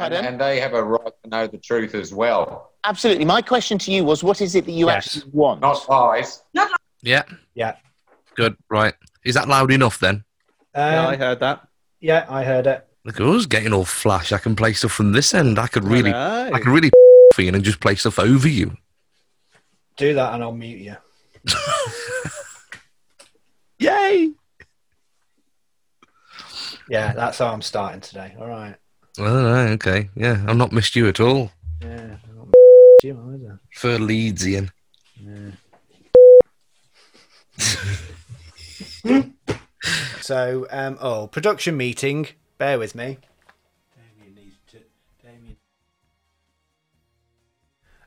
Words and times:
And, 0.00 0.14
Pardon? 0.14 0.24
and 0.32 0.40
they 0.40 0.60
have 0.60 0.72
a 0.72 0.82
right 0.82 1.12
to 1.24 1.28
know 1.28 1.46
the 1.46 1.58
truth 1.58 1.94
as 1.94 2.14
well. 2.14 2.72
Absolutely. 2.84 3.26
My 3.26 3.42
question 3.42 3.76
to 3.80 3.92
you 3.92 4.02
was, 4.02 4.24
what 4.24 4.40
is 4.40 4.54
it 4.54 4.64
that 4.64 4.72
you 4.72 4.86
Yes. 4.86 5.16
actually 5.18 5.30
want? 5.32 5.60
Not 5.60 5.86
lies. 5.90 6.42
Yeah. 7.02 7.22
Yeah. 7.54 7.76
Good. 8.34 8.56
Right. 8.70 8.94
Is 9.24 9.34
that 9.34 9.46
loud 9.46 9.70
enough 9.70 9.98
then? 9.98 10.24
Yeah, 10.74 11.06
I 11.08 11.12
Um, 11.14 11.20
heard 11.20 11.40
that. 11.40 11.68
yeah, 12.00 12.24
I 12.30 12.44
heard 12.44 12.66
it. 12.66 12.86
Look, 13.04 13.20
I 13.20 13.24
was 13.24 13.44
getting 13.46 13.74
all 13.74 13.84
flash. 13.84 14.32
I 14.32 14.38
can 14.38 14.56
play 14.56 14.72
stuff 14.72 14.92
from 14.92 15.12
this 15.12 15.34
end. 15.34 15.58
I 15.58 15.66
could 15.66 15.84
really, 15.84 16.14
I 16.14 16.48
know. 16.48 16.54
I 16.54 16.58
could 16.60 16.68
really 16.72 16.90
for 17.34 17.42
you 17.42 17.52
and 17.52 17.62
just 17.62 17.80
play 17.80 17.94
stuff 17.94 18.18
over 18.18 18.48
you. 18.48 18.76
Do 19.98 20.14
that 20.14 20.32
and 20.32 20.42
I'll 20.42 20.52
mute 20.52 20.78
you. 20.80 20.96
Yay! 23.78 24.30
Yeah, 26.88 27.12
that's 27.12 27.38
how 27.38 27.52
I'm 27.52 27.62
starting 27.62 28.00
today. 28.00 28.34
All 28.38 28.48
right. 28.48 28.76
All 29.18 29.24
right. 29.26 29.70
Okay. 29.70 30.08
Yeah, 30.14 30.44
I've 30.46 30.56
not 30.56 30.72
missed 30.72 30.94
you 30.96 31.08
at 31.08 31.20
all. 31.20 31.50
Yeah. 31.82 32.16
I'm 32.28 32.36
not 32.36 32.46
missed 32.46 33.04
you 33.04 33.34
either. 33.34 33.60
For 33.72 33.98
Leedsian. 33.98 34.70
Yeah. 35.16 35.50
so, 40.20 40.66
um, 40.70 40.98
oh, 41.00 41.26
production 41.26 41.76
meeting. 41.76 42.28
Bear 42.58 42.78
with 42.78 42.94
me. 42.94 43.18
Damien 43.96 44.34
needs 44.34 44.56
to. 44.68 44.78
Damien. 45.22 45.56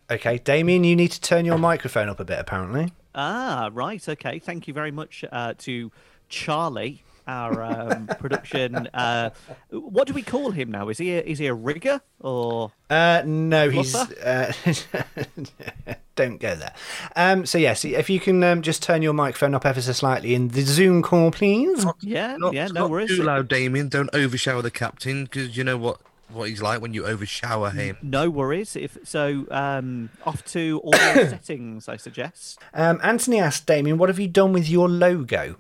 Okay, 0.09 0.37
Damien, 0.37 0.83
you 0.83 0.95
need 0.95 1.11
to 1.11 1.21
turn 1.21 1.45
your 1.45 1.57
microphone 1.57 2.09
up 2.09 2.19
a 2.19 2.25
bit. 2.25 2.39
Apparently. 2.39 2.93
Ah, 3.15 3.69
right. 3.73 4.07
Okay. 4.07 4.39
Thank 4.39 4.67
you 4.67 4.73
very 4.73 4.91
much 4.91 5.23
uh, 5.31 5.53
to 5.59 5.91
Charlie, 6.29 7.03
our 7.27 7.63
um, 7.63 8.07
production. 8.19 8.87
Uh, 8.93 9.31
what 9.69 10.07
do 10.07 10.13
we 10.13 10.21
call 10.21 10.51
him 10.51 10.71
now? 10.71 10.89
Is 10.89 10.97
he 10.97 11.11
a, 11.13 11.21
is 11.21 11.39
he 11.39 11.47
a 11.47 11.53
rigger 11.53 12.01
or? 12.19 12.71
Uh, 12.89 13.23
no, 13.25 13.69
he's. 13.69 13.95
Uh, 13.95 14.51
don't 16.15 16.39
go 16.39 16.55
there. 16.55 16.73
Um, 17.15 17.45
so 17.45 17.57
yes, 17.57 17.85
if 17.85 18.09
you 18.09 18.19
can 18.19 18.43
um, 18.43 18.61
just 18.61 18.83
turn 18.83 19.01
your 19.01 19.13
microphone 19.13 19.55
up 19.55 19.65
ever 19.65 19.81
so 19.81 19.91
slightly 19.91 20.35
in 20.35 20.49
the 20.49 20.61
Zoom 20.61 21.01
call, 21.01 21.31
please. 21.31 21.85
Yeah, 22.01 22.37
Not, 22.37 22.53
yeah. 22.53 22.67
No 22.67 22.81
not 22.81 22.89
worries. 22.89 23.09
too 23.09 23.23
loud, 23.23 23.47
Damien. 23.47 23.89
Don't 23.89 24.13
overshower 24.13 24.61
the 24.61 24.71
captain 24.71 25.23
because 25.25 25.57
you 25.57 25.63
know 25.63 25.77
what 25.77 25.99
what 26.29 26.49
he's 26.49 26.61
like 26.61 26.81
when 26.81 26.93
you 26.93 27.05
overshower 27.05 27.69
him. 27.69 27.97
No 28.01 28.29
worries. 28.29 28.75
If 28.75 28.97
so, 29.03 29.45
um, 29.51 30.09
off 30.25 30.43
to 30.45 30.81
audio 30.85 31.27
settings. 31.29 31.87
I 31.87 31.97
suggest. 31.97 32.59
Um, 32.73 32.99
Anthony 33.03 33.39
asked 33.39 33.65
Damien, 33.67 33.97
"What 33.97 34.09
have 34.09 34.19
you 34.19 34.27
done 34.27 34.53
with 34.53 34.67
your 34.69 34.89
logo?" 34.89 35.57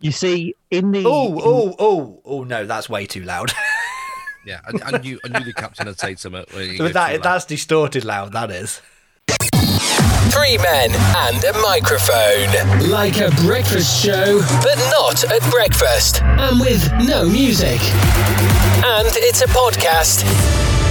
You 0.00 0.12
see, 0.12 0.54
in 0.70 0.92
the 0.92 1.04
Oh, 1.04 1.40
oh, 1.42 1.74
oh, 1.78 2.20
oh! 2.24 2.44
No, 2.44 2.64
that's 2.66 2.88
way 2.88 3.06
too 3.06 3.22
loud. 3.24 3.52
Yeah, 4.46 4.60
I, 4.64 4.94
I 4.94 4.98
knew 4.98 5.20
I 5.26 5.28
knew 5.28 5.44
the 5.44 5.52
captain 5.52 5.88
had 5.88 5.98
said 5.98 6.18
something. 6.18 6.42
where 6.52 6.64
you 6.64 6.78
go 6.78 6.84
But 6.84 6.94
that 6.94 7.22
that's 7.22 7.44
distorted 7.44 8.06
loud. 8.06 8.32
That 8.32 8.50
is. 8.50 8.80
Three 10.32 10.56
men 10.56 10.90
and 10.94 11.44
a 11.44 11.52
microphone. 11.60 12.88
Like 12.88 13.18
a 13.18 13.30
breakfast 13.42 14.02
show, 14.02 14.40
but 14.62 14.78
not 14.90 15.22
at 15.24 15.42
breakfast. 15.50 16.22
And 16.22 16.60
with 16.60 16.90
no 17.06 17.28
music. 17.28 17.80
And 18.86 19.08
it's 19.16 19.42
a 19.42 19.48
podcast. 19.48 20.24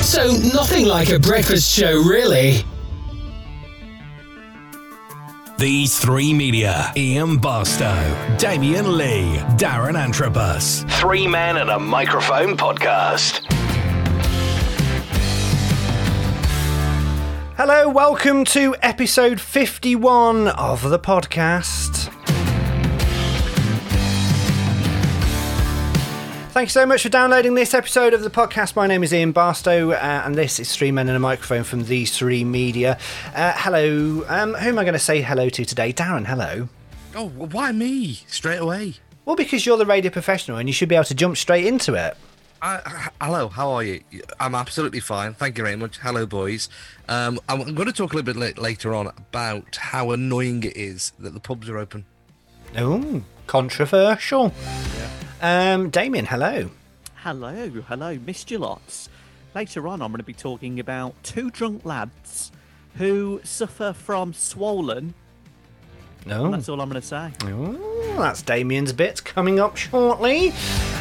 So 0.04 0.28
nothing 0.54 0.86
like 0.86 1.10
a 1.10 1.18
breakfast 1.18 1.72
show, 1.72 1.96
really. 2.04 2.64
These 5.58 5.98
three 5.98 6.36
media 6.36 6.94
Ian 6.96 7.38
Barstow, 7.38 8.36
Damien 8.38 8.96
Lee, 8.96 9.38
Darren 9.58 9.96
Antrobus. 9.98 10.88
Three 11.00 11.26
men 11.26 11.58
and 11.58 11.72
a 11.72 11.80
microphone 11.80 12.56
podcast. 12.56 13.44
Hello, 17.56 17.90
welcome 17.90 18.46
to 18.46 18.76
episode 18.84 19.42
fifty-one 19.42 20.48
of 20.48 20.88
the 20.88 21.00
podcast. 21.00 22.14
Thank 26.58 26.70
you 26.70 26.72
so 26.72 26.88
much 26.88 27.04
for 27.04 27.10
downloading 27.10 27.54
this 27.54 27.76
episode 27.76 28.16
of 28.16 28.24
the 28.24 28.32
podcast. 28.32 28.76
My 28.76 28.88
name 28.88 29.04
is 29.04 29.14
Ian 29.14 29.32
Barstow, 29.32 29.92
uh, 29.92 30.24
and 30.26 30.34
this 30.34 30.60
is 30.60 30.76
Three 30.76 30.92
Men 30.92 31.08
and 31.08 31.16
a 31.16 31.20
Microphone 31.20 31.64
from 31.64 31.84
These 31.84 32.18
Three 32.18 32.44
Media. 32.44 32.98
Uh, 33.36 33.54
hello, 33.56 34.26
um, 34.28 34.56
who 34.56 34.70
am 34.70 34.80
I 34.80 34.84
going 34.84 34.94
to 34.94 35.00
say 35.00 35.22
hello 35.22 35.50
to 35.50 35.66
today? 35.66 35.94
Darren, 35.94 36.26
hello. 36.26 36.68
Oh, 37.14 37.28
why 37.28 37.72
me 37.74 38.24
straight 38.26 38.58
away? 38.58 38.96
Well, 39.24 39.36
because 39.36 39.68
you're 39.68 39.78
the 39.78 39.86
radio 39.86 40.10
professional 40.10 40.58
and 40.58 40.68
you 40.68 40.74
should 40.74 40.90
be 40.90 40.96
able 40.96 41.06
to 41.06 41.14
jump 41.14 41.38
straight 41.38 41.68
into 41.68 41.94
it. 41.94 42.18
I, 42.60 43.12
hello, 43.22 43.50
how 43.50 43.70
are 43.74 43.84
you? 43.84 44.02
I'm 44.40 44.56
absolutely 44.56 45.00
fine. 45.00 45.36
Thank 45.36 45.60
you 45.60 45.64
very 45.64 45.76
much. 45.76 46.00
Hello, 46.00 46.26
boys. 46.26 46.70
Um, 47.08 47.40
I'm, 47.48 47.62
I'm 47.62 47.76
going 47.76 47.86
to 47.86 47.94
talk 47.94 48.14
a 48.14 48.16
little 48.16 48.34
bit 48.34 48.58
later 48.58 48.96
on 48.96 49.10
about 49.16 49.76
how 49.76 50.10
annoying 50.10 50.64
it 50.64 50.76
is 50.76 51.12
that 51.20 51.36
the 51.36 51.40
pubs 51.40 51.70
are 51.70 51.78
open. 51.78 52.06
Oh, 52.76 53.22
controversial. 53.46 54.56
Um, 55.42 55.90
Damien, 55.90 56.26
hello. 56.26 56.72
Hello, 57.16 57.70
hello, 57.88 58.18
missed 58.26 58.50
you 58.50 58.58
lots. 58.58 59.10
Later 59.54 59.88
on, 59.88 60.02
I'm 60.02 60.12
going 60.12 60.20
to 60.20 60.24
be 60.24 60.34
talking 60.34 60.80
about 60.80 61.14
two 61.24 61.50
drunk 61.50 61.86
lads 61.86 62.52
who 62.96 63.42
suffer 63.44 63.94
from 63.94 64.34
swollen. 64.34 65.14
No. 66.26 66.52
That's 66.52 66.68
all 66.68 66.82
I'm 66.82 66.90
going 66.90 67.02
to 67.02 67.08
say. 67.08 67.32
Oh, 67.44 68.16
that's 68.18 68.42
Damien's 68.42 68.92
bits 68.94 69.22
coming 69.22 69.60
up 69.60 69.78
shortly. 69.78 70.52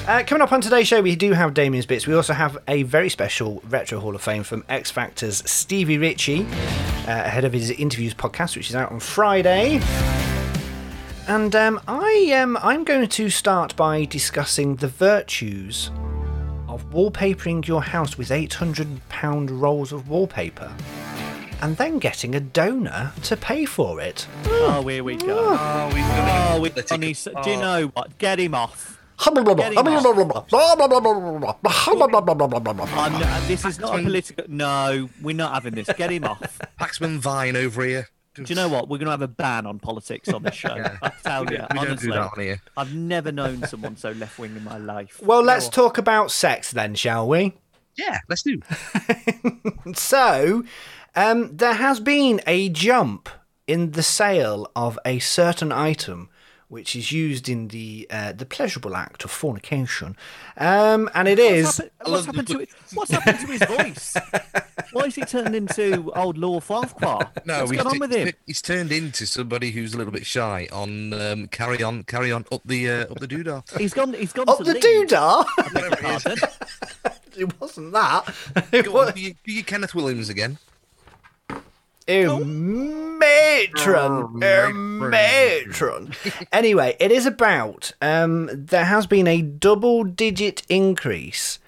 Uh, 0.06 0.22
coming 0.24 0.42
up 0.42 0.52
on 0.52 0.60
today's 0.60 0.86
show, 0.86 1.00
we 1.02 1.16
do 1.16 1.32
have 1.32 1.52
Damien's 1.52 1.86
bits. 1.86 2.06
We 2.06 2.14
also 2.14 2.32
have 2.32 2.58
a 2.68 2.84
very 2.84 3.08
special 3.08 3.60
Retro 3.68 3.98
Hall 3.98 4.14
of 4.14 4.22
Fame 4.22 4.44
from 4.44 4.64
X 4.68 4.90
Factor's 4.90 5.38
Stevie 5.50 5.98
Ritchie, 5.98 6.42
uh, 6.44 7.06
ahead 7.08 7.44
of 7.44 7.52
his 7.52 7.70
interviews 7.70 8.14
podcast, 8.14 8.54
which 8.56 8.70
is 8.70 8.76
out 8.76 8.92
on 8.92 9.00
Friday. 9.00 9.80
And 11.28 11.54
um, 11.56 11.80
I 11.88 12.32
um, 12.40 12.56
I'm 12.62 12.84
going 12.84 13.08
to 13.08 13.28
start 13.30 13.74
by 13.74 14.04
discussing 14.04 14.76
the 14.76 14.86
virtues 14.88 15.90
of 16.68 16.88
wallpapering 16.90 17.66
your 17.66 17.82
house 17.82 18.16
with 18.16 18.30
800 18.30 19.08
pound 19.08 19.50
rolls 19.50 19.92
of 19.92 20.08
wallpaper, 20.08 20.72
and 21.62 21.76
then 21.78 21.98
getting 21.98 22.34
a 22.36 22.40
donor 22.40 23.12
to 23.24 23.36
pay 23.36 23.64
for 23.64 24.00
it. 24.00 24.26
Oh, 24.46 24.86
here 24.86 25.02
we 25.02 25.16
go. 25.16 25.56
Oh, 25.58 25.86
we've 25.92 25.96
got 26.04 26.56
Oh, 26.56 26.60
we 26.60 26.70
only, 26.92 27.10
s- 27.10 27.26
do 27.42 27.50
you 27.50 27.56
know 27.56 27.86
what? 27.88 28.18
Get 28.18 28.38
him 28.38 28.54
off. 28.54 28.92
This 33.48 33.64
is 33.64 33.80
not 33.80 33.98
a 33.98 34.02
political. 34.02 34.44
No, 34.48 35.08
we're 35.22 35.34
not 35.34 35.54
having 35.54 35.74
this. 35.74 35.88
Get 35.96 36.10
him 36.10 36.24
off. 36.24 36.60
Paxman 36.78 37.18
Vine 37.18 37.56
over 37.56 37.82
here. 37.84 38.08
Do 38.36 38.44
you 38.46 38.54
know 38.54 38.68
what? 38.68 38.88
We're 38.88 38.98
going 38.98 39.06
to 39.06 39.10
have 39.12 39.22
a 39.22 39.28
ban 39.28 39.66
on 39.66 39.78
politics 39.78 40.28
on 40.28 40.42
this 40.42 40.54
show. 40.54 40.68
I 41.02 41.10
tell 41.22 41.44
We 41.44 41.52
you, 41.52 41.58
don't- 41.58 41.72
we 41.72 41.78
don't 41.78 41.88
honestly, 41.88 42.06
do 42.08 42.12
that 42.14 42.30
on 42.36 42.40
here. 42.40 42.60
I've 42.76 42.94
never 42.94 43.32
known 43.32 43.66
someone 43.66 43.96
so 43.96 44.10
left 44.12 44.38
wing 44.38 44.56
in 44.56 44.64
my 44.64 44.78
life. 44.78 45.20
Well, 45.22 45.42
let's 45.42 45.68
talk 45.68 45.98
about 45.98 46.30
sex 46.30 46.70
then, 46.70 46.94
shall 46.94 47.26
we? 47.28 47.54
Yeah, 47.96 48.18
let's 48.28 48.42
do. 48.42 48.60
So, 49.94 50.64
um, 51.14 51.56
there 51.56 51.74
has 51.74 52.00
been 52.00 52.40
a 52.46 52.68
jump 52.68 53.28
in 53.66 53.92
the 53.92 54.02
sale 54.02 54.70
of 54.76 54.98
a 55.04 55.18
certain 55.20 55.72
item 55.72 56.28
which 56.68 56.96
is 56.96 57.12
used 57.12 57.48
in 57.48 57.68
the 57.68 58.06
uh, 58.10 58.32
the 58.32 58.46
pleasurable 58.46 58.96
act 58.96 59.24
of 59.24 59.30
fornication, 59.30 60.16
um, 60.56 61.08
and 61.14 61.28
it 61.28 61.38
is. 61.38 61.64
What's, 61.66 61.78
happened, 61.78 62.00
what's 62.12 62.26
happened 62.26 62.48
to 62.48 62.58
it? 62.60 62.68
What's 62.94 63.10
happened 63.10 63.38
to 63.40 63.46
his 63.46 63.62
voice? 63.76 64.16
Why 64.92 65.02
is 65.02 65.14
he 65.14 65.22
turned 65.22 65.54
into 65.54 66.12
old 66.14 66.38
Lord 66.38 66.64
Farquhar? 66.64 67.30
No, 67.44 67.60
what's 67.60 67.70
he's, 67.70 67.82
going 67.82 67.94
on 67.94 67.98
with 67.98 68.12
him? 68.12 68.32
he's 68.46 68.62
turned 68.62 68.92
into 68.92 69.26
somebody 69.26 69.70
who's 69.70 69.94
a 69.94 69.98
little 69.98 70.12
bit 70.12 70.26
shy 70.26 70.68
on 70.72 71.12
um, 71.12 71.48
carry 71.48 71.82
on, 71.82 72.02
carry 72.04 72.32
on 72.32 72.44
up 72.50 72.62
the 72.64 72.90
uh, 72.90 73.02
up 73.02 73.20
the 73.20 73.28
doodah. 73.28 73.62
He's 73.78 73.94
gone. 73.94 74.14
He's 74.14 74.32
gone 74.32 74.48
Up 74.48 74.58
to 74.58 74.64
the 74.64 74.74
Leeds. 74.74 75.12
doodah. 75.12 75.44
I 75.58 75.68
beg 75.72 75.82
your 75.82 75.96
pardon. 75.96 76.38
it 77.36 77.60
wasn't 77.60 77.92
that. 77.92 78.34
Go 78.84 79.00
on, 79.00 79.12
do 79.12 79.20
you, 79.20 79.34
do 79.44 79.52
you 79.52 79.64
Kenneth 79.64 79.94
Williams 79.94 80.28
again? 80.28 80.58
Ew, 82.08 82.44
matron, 82.44 84.40
er, 84.42 84.72
matron. 84.72 86.12
anyway, 86.52 86.96
it 87.00 87.10
is 87.10 87.26
about. 87.26 87.92
Um, 88.00 88.48
there 88.52 88.84
has 88.84 89.08
been 89.08 89.26
a 89.26 89.42
double-digit 89.42 90.62
increase 90.68 91.58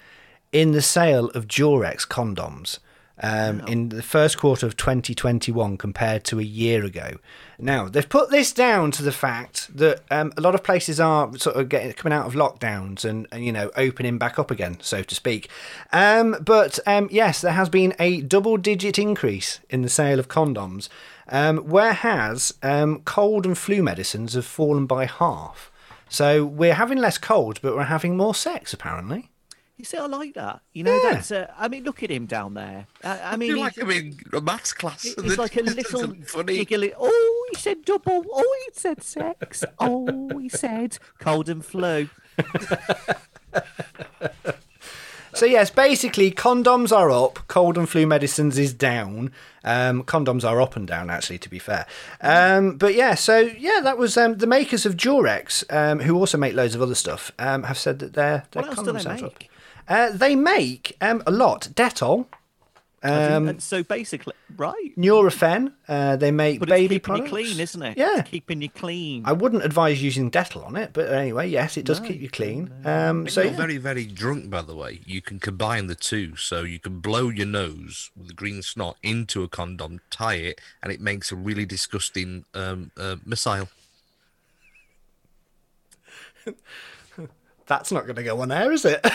in 0.53 0.71
the 0.71 0.81
sale 0.81 1.29
of 1.31 1.47
Durex 1.47 2.07
condoms 2.07 2.79
um, 3.21 3.61
in 3.61 3.89
the 3.89 4.01
first 4.01 4.37
quarter 4.37 4.65
of 4.65 4.77
2021 4.77 5.77
compared 5.77 6.23
to 6.25 6.39
a 6.39 6.43
year 6.43 6.85
ago. 6.85 7.17
Now 7.57 7.89
they've 7.89 8.07
put 8.07 8.29
this 8.29 8.53
down 8.53 8.91
to 8.91 9.03
the 9.03 9.11
fact 9.11 9.75
that 9.75 10.01
um, 10.09 10.31
a 10.37 10.41
lot 10.41 10.55
of 10.55 10.63
places 10.63 10.99
are 10.99 11.35
sort 11.37 11.57
of 11.57 11.67
getting 11.69 11.91
coming 11.93 12.17
out 12.17 12.25
of 12.25 12.33
lockdowns 12.33 13.03
and, 13.03 13.27
and 13.31 13.43
you 13.43 13.51
know 13.51 13.71
opening 13.75 14.17
back 14.17 14.39
up 14.39 14.49
again, 14.51 14.77
so 14.81 15.03
to 15.03 15.15
speak. 15.15 15.49
Um, 15.91 16.37
but 16.41 16.79
um, 16.87 17.09
yes, 17.11 17.41
there 17.41 17.51
has 17.53 17.69
been 17.69 17.93
a 17.99 18.21
double-digit 18.21 18.97
increase 18.97 19.59
in 19.69 19.81
the 19.81 19.89
sale 19.89 20.19
of 20.19 20.29
condoms, 20.29 20.87
um, 21.27 21.57
whereas 21.57 22.53
um, 22.63 23.01
cold 23.01 23.45
and 23.45 23.57
flu 23.57 23.83
medicines 23.83 24.33
have 24.33 24.45
fallen 24.45 24.85
by 24.85 25.05
half. 25.05 25.71
So 26.07 26.45
we're 26.45 26.73
having 26.73 26.97
less 26.97 27.17
cold, 27.17 27.59
but 27.61 27.75
we're 27.75 27.83
having 27.83 28.17
more 28.17 28.33
sex 28.33 28.73
apparently. 28.73 29.29
You 29.79 29.85
see, 29.85 29.97
I 29.97 30.07
like 30.07 30.33
that. 30.33 30.59
You 30.73 30.83
know, 30.83 30.93
Yeah. 31.01 31.13
that's. 31.13 31.31
Uh, 31.31 31.47
I 31.57 31.69
mean, 31.69 31.85
look 31.85 32.03
at 32.03 32.11
him 32.11 32.25
down 32.25 32.53
there. 32.53 32.85
I 33.01 33.19
I 33.31 33.35
mean, 33.37 33.55
like 33.55 33.81
I'm 33.81 33.89
in 33.89 34.19
a 34.33 34.41
maths 34.41 34.73
class. 34.73 35.03
he's 35.03 35.37
like 35.37 35.55
a 35.55 35.61
little 35.63 36.13
funny. 36.25 36.57
giggly. 36.65 36.93
Oh, 36.99 37.47
he 37.51 37.57
said 37.57 37.85
double. 37.85 38.25
Oh, 38.29 38.57
he 38.67 38.71
said 38.77 39.01
sex. 39.01 39.63
Oh, 39.79 40.37
he 40.37 40.49
said 40.49 40.97
cold 41.19 41.47
and 41.47 41.63
flu. 41.65 42.09
So 45.35 45.45
yes, 45.45 45.69
basically 45.69 46.31
condoms 46.31 46.91
are 46.91 47.09
up, 47.11 47.39
cold 47.47 47.77
and 47.77 47.87
flu 47.87 48.07
medicines 48.07 48.57
is 48.57 48.73
down. 48.73 49.31
Um, 49.63 50.03
condoms 50.03 50.43
are 50.43 50.59
up 50.59 50.75
and 50.75 50.87
down, 50.87 51.09
actually, 51.11 51.37
to 51.37 51.49
be 51.49 51.59
fair. 51.59 51.85
Um, 52.19 52.77
but 52.77 52.95
yeah, 52.95 53.13
so 53.13 53.37
yeah, 53.37 53.79
that 53.83 53.97
was 53.99 54.17
um, 54.17 54.37
the 54.37 54.47
makers 54.47 54.87
of 54.87 54.97
Durex, 54.97 55.63
um, 55.71 55.99
who 55.99 56.15
also 56.17 56.37
make 56.39 56.55
loads 56.55 56.73
of 56.73 56.81
other 56.81 56.95
stuff, 56.95 57.31
um, 57.37 57.63
have 57.63 57.77
said 57.77 57.99
that 57.99 58.13
their 58.13 58.45
their 58.51 58.63
What 58.63 58.77
else 58.77 58.85
do 58.85 58.91
they 58.91 58.99
sales 58.99 59.21
are 59.21 59.25
up. 59.27 59.43
Make? 59.89 59.97
Uh, 59.97 60.17
they 60.17 60.35
make 60.35 60.95
um, 61.01 61.23
a 61.25 61.31
lot. 61.31 61.69
Dettol, 61.73 62.25
um, 63.01 63.47
And 63.47 63.63
so 63.63 63.81
basically, 63.81 64.33
right? 64.57 64.91
Nurofen. 64.97 65.71
Uh, 65.87 66.17
they 66.17 66.31
make 66.31 66.59
But 66.59 66.69
it's 66.69 66.75
baby 66.75 66.95
keeping 66.95 67.01
products. 67.01 67.31
you 67.31 67.37
clean, 67.37 67.59
isn't 67.59 67.81
it? 67.81 67.97
Yeah. 67.97 68.19
It's 68.19 68.29
keeping 68.29 68.61
you 68.61 68.69
clean. 68.69 69.23
I 69.25 69.31
wouldn't 69.31 69.63
advise 69.63 70.03
using 70.03 70.29
Dettol 70.29 70.65
on 70.65 70.75
it, 70.75 70.91
but 70.93 71.11
anyway, 71.11 71.47
yes, 71.49 71.77
it 71.77 71.85
does 71.85 71.99
keep 71.99 72.21
you 72.21 72.29
clean. 72.29 72.71
Um, 72.85 73.27
so 73.27 73.31
So 73.35 73.41
you're 73.41 73.51
yeah. 73.51 73.57
very, 73.57 73.77
very 73.77 74.05
drunk, 74.05 74.49
by 74.49 74.61
the 74.61 74.75
way. 74.75 74.99
You 75.05 75.21
can 75.21 75.39
combine 75.39 75.87
the 75.87 75.95
two, 75.95 76.35
so 76.35 76.63
you 76.63 76.79
can 76.79 76.99
blow 76.99 77.29
your 77.29 77.47
nose 77.47 78.11
with 78.17 78.27
the 78.27 78.33
green 78.33 78.61
snot 78.61 78.97
into 79.01 79.43
a 79.43 79.47
condom, 79.47 80.01
tie 80.09 80.35
it, 80.35 80.61
and 80.83 80.91
it 80.91 80.99
makes 80.99 81.31
a 81.31 81.35
really 81.35 81.65
disgusting 81.65 82.43
um, 82.53 82.91
uh, 82.97 83.15
missile. 83.25 83.69
that's 87.69 87.91
not 87.91 88.05
going 88.05 88.17
to 88.17 88.23
go 88.23 88.41
on 88.41 88.51
air, 88.51 88.71
is 88.71 88.83
it? 88.83 88.99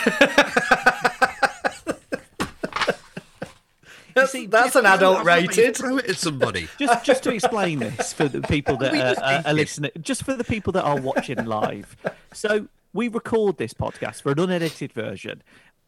that's, 4.15 4.31
see, 4.31 4.47
that's 4.47 4.75
an 4.77 4.85
adult 4.85 5.17
not 5.17 5.25
making 5.25 5.43
you 5.43 5.49
rated. 5.49 5.75
Throw 5.75 5.97
it 5.97 6.05
at 6.05 6.15
somebody. 6.15 6.69
just 6.79 7.05
just 7.05 7.23
to 7.23 7.33
explain 7.33 7.79
this 7.79 8.13
for 8.13 8.29
the 8.29 8.41
people 8.41 8.77
that 8.77 8.95
are, 8.95 9.23
are, 9.23 9.43
are 9.45 9.53
listening, 9.53 9.91
just 10.01 10.23
for 10.23 10.33
the 10.33 10.45
people 10.45 10.71
that 10.73 10.83
are 10.83 10.99
watching 10.99 11.45
live. 11.45 11.97
So 12.33 12.67
we 12.93 13.09
record 13.09 13.57
this 13.57 13.73
podcast 13.73 14.21
for 14.21 14.31
an 14.31 14.39
unedited 14.39 14.93
version, 14.93 15.43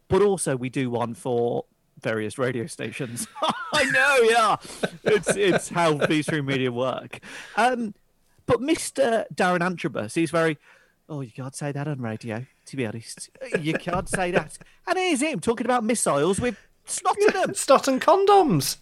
but 0.09 0.21
also 0.21 0.57
we 0.57 0.69
do 0.69 0.89
one 0.89 1.13
for 1.13 1.63
various 2.01 2.37
radio 2.37 2.67
stations. 2.67 3.27
I 3.73 3.85
know, 3.85 4.17
yeah, 4.29 4.57
it's 5.05 5.35
it's 5.37 5.69
how 5.69 5.93
these 5.93 6.27
three 6.27 6.41
media 6.41 6.71
work. 6.71 7.21
Um, 7.55 7.93
but 8.45 8.59
Mr. 8.59 9.23
Darren 9.33 9.59
Antrobus, 9.59 10.15
he's 10.15 10.31
very. 10.31 10.57
Oh, 11.09 11.21
you 11.21 11.31
can't 11.31 11.55
say 11.55 11.71
that 11.71 11.87
on 11.87 12.01
radio. 12.01 12.45
To 12.67 12.75
be 12.77 12.85
honest, 12.85 13.29
you 13.59 13.73
can't 13.73 14.07
say 14.09 14.31
that. 14.31 14.57
And 14.87 14.97
here's 14.97 15.21
him 15.21 15.39
talking 15.39 15.65
about 15.65 15.83
missiles 15.83 16.39
with 16.39 16.57
snot 16.85 17.17
in 17.19 17.33
them. 17.33 17.53
Stot 17.53 17.87
and 17.87 18.01
condoms. 18.01 18.77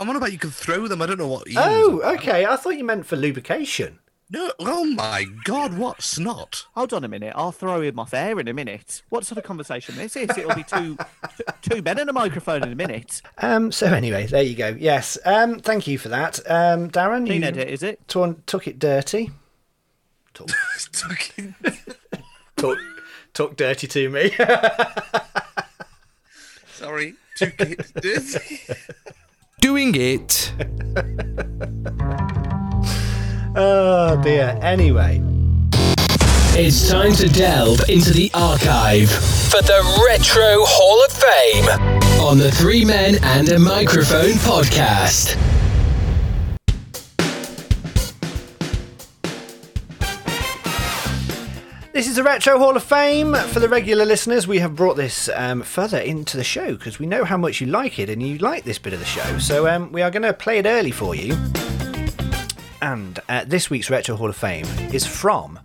I'm 0.00 0.08
on 0.08 0.16
about 0.16 0.32
you 0.32 0.38
can 0.38 0.50
throw 0.50 0.88
them. 0.88 1.02
I 1.02 1.06
don't 1.06 1.18
know 1.18 1.28
what. 1.28 1.46
he 1.48 1.54
Oh, 1.58 1.96
was- 1.96 2.18
okay. 2.18 2.46
I 2.46 2.56
thought 2.56 2.76
you 2.76 2.84
meant 2.84 3.06
for 3.06 3.16
lubrication. 3.16 3.98
No. 4.30 4.50
Oh 4.58 4.84
my 4.86 5.26
God! 5.44 5.76
What 5.76 6.02
snot? 6.02 6.66
Hold 6.74 6.94
on 6.94 7.04
a 7.04 7.08
minute. 7.08 7.34
I'll 7.36 7.52
throw 7.52 7.82
him 7.82 7.98
off 7.98 8.14
air 8.14 8.40
in 8.40 8.48
a 8.48 8.54
minute. 8.54 9.02
What 9.10 9.26
sort 9.26 9.36
of 9.38 9.44
conversation 9.44 9.96
this 9.96 10.16
is? 10.16 10.30
It'll 10.36 10.54
be 10.54 10.62
two, 10.64 10.96
t- 10.96 11.44
two 11.76 11.82
men 11.82 11.98
and 11.98 12.08
a 12.08 12.12
microphone 12.12 12.62
in 12.62 12.72
a 12.72 12.74
minute. 12.74 13.20
Um, 13.38 13.70
so 13.70 13.86
anyway, 13.86 14.26
there 14.26 14.42
you 14.42 14.56
go. 14.56 14.68
Yes. 14.78 15.18
Um, 15.26 15.58
thank 15.60 15.86
you 15.86 15.98
for 15.98 16.08
that, 16.08 16.38
um, 16.50 16.90
Darren. 16.90 17.26
Clean 17.26 17.42
you 17.42 17.48
edit, 17.48 17.68
is 17.68 17.82
it? 17.82 18.08
torn- 18.08 18.42
took 18.46 18.66
it 18.66 18.78
dirty. 18.78 19.30
Talk, 20.32 20.48
talk, 22.64 22.78
talk 23.34 23.56
dirty 23.56 23.86
to 23.88 24.08
me. 24.08 24.30
Sorry. 26.66 27.14
Two 27.36 27.50
kids. 27.50 27.92
dirty. 27.92 28.68
Doing 29.60 29.94
it. 29.94 30.52
oh 33.56 34.20
dear. 34.22 34.58
Anyway. 34.62 35.22
It's 36.56 36.88
time 36.88 37.12
to 37.14 37.28
delve 37.28 37.88
into 37.88 38.12
the 38.12 38.30
archive 38.32 39.10
for 39.10 39.60
the 39.62 40.04
Retro 40.08 40.64
Hall 40.64 41.04
of 41.04 41.10
Fame 41.10 42.20
on 42.20 42.38
the 42.38 42.52
Three 42.52 42.84
Men 42.84 43.16
and 43.22 43.48
a 43.48 43.58
Microphone 43.58 44.34
podcast. 44.34 45.36
Is 52.14 52.18
the 52.18 52.22
Retro 52.22 52.58
Hall 52.58 52.76
of 52.76 52.84
Fame. 52.84 53.34
For 53.34 53.58
the 53.58 53.68
regular 53.68 54.04
listeners, 54.04 54.46
we 54.46 54.60
have 54.60 54.76
brought 54.76 54.96
this 54.96 55.28
um, 55.34 55.62
further 55.62 55.98
into 55.98 56.36
the 56.36 56.44
show 56.44 56.74
because 56.76 57.00
we 57.00 57.06
know 57.06 57.24
how 57.24 57.36
much 57.36 57.60
you 57.60 57.66
like 57.66 57.98
it 57.98 58.08
and 58.08 58.22
you 58.22 58.38
like 58.38 58.62
this 58.62 58.78
bit 58.78 58.92
of 58.92 59.00
the 59.00 59.04
show. 59.04 59.38
So 59.38 59.66
um, 59.66 59.90
we 59.90 60.00
are 60.00 60.12
going 60.12 60.22
to 60.22 60.32
play 60.32 60.58
it 60.58 60.66
early 60.66 60.92
for 60.92 61.16
you. 61.16 61.36
And 62.80 63.18
uh, 63.28 63.44
this 63.46 63.68
week's 63.68 63.90
Retro 63.90 64.14
Hall 64.14 64.28
of 64.28 64.36
Fame 64.36 64.66
is 64.92 65.04
from 65.04 65.58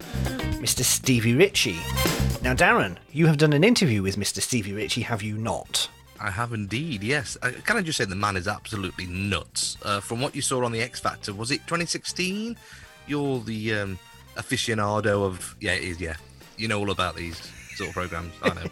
Mr. 0.57 0.83
Stevie 0.83 1.35
Ritchie. 1.35 1.77
Now, 2.41 2.55
Darren, 2.55 2.97
you 3.11 3.27
have 3.27 3.37
done 3.37 3.53
an 3.53 3.63
interview 3.63 4.01
with 4.01 4.15
Mr. 4.15 4.41
Stevie 4.41 4.73
Ritchie, 4.73 5.01
have 5.01 5.21
you 5.21 5.37
not? 5.37 5.87
I 6.19 6.31
have 6.31 6.51
indeed, 6.51 7.03
yes. 7.03 7.37
Uh, 7.43 7.51
can 7.63 7.77
I 7.77 7.83
just 7.83 7.99
say 7.99 8.05
the 8.05 8.15
man 8.15 8.35
is 8.35 8.47
absolutely 8.47 9.05
nuts? 9.05 9.77
Uh, 9.83 9.99
from 9.99 10.19
what 10.19 10.35
you 10.35 10.41
saw 10.41 10.65
on 10.65 10.71
the 10.71 10.81
X 10.81 10.99
Factor, 10.99 11.31
was 11.31 11.51
it 11.51 11.59
2016? 11.67 12.57
You're 13.05 13.39
the 13.41 13.73
um, 13.75 13.99
aficionado 14.35 15.23
of 15.23 15.55
yeah, 15.59 15.73
it 15.73 15.83
is 15.83 16.01
yeah. 16.01 16.15
You 16.59 16.67
know 16.67 16.79
all 16.79 16.91
about 16.91 17.15
these 17.15 17.39
sort 17.75 17.89
of 17.89 17.93
programs. 17.95 18.33
I 18.43 18.49
know. 18.53 18.65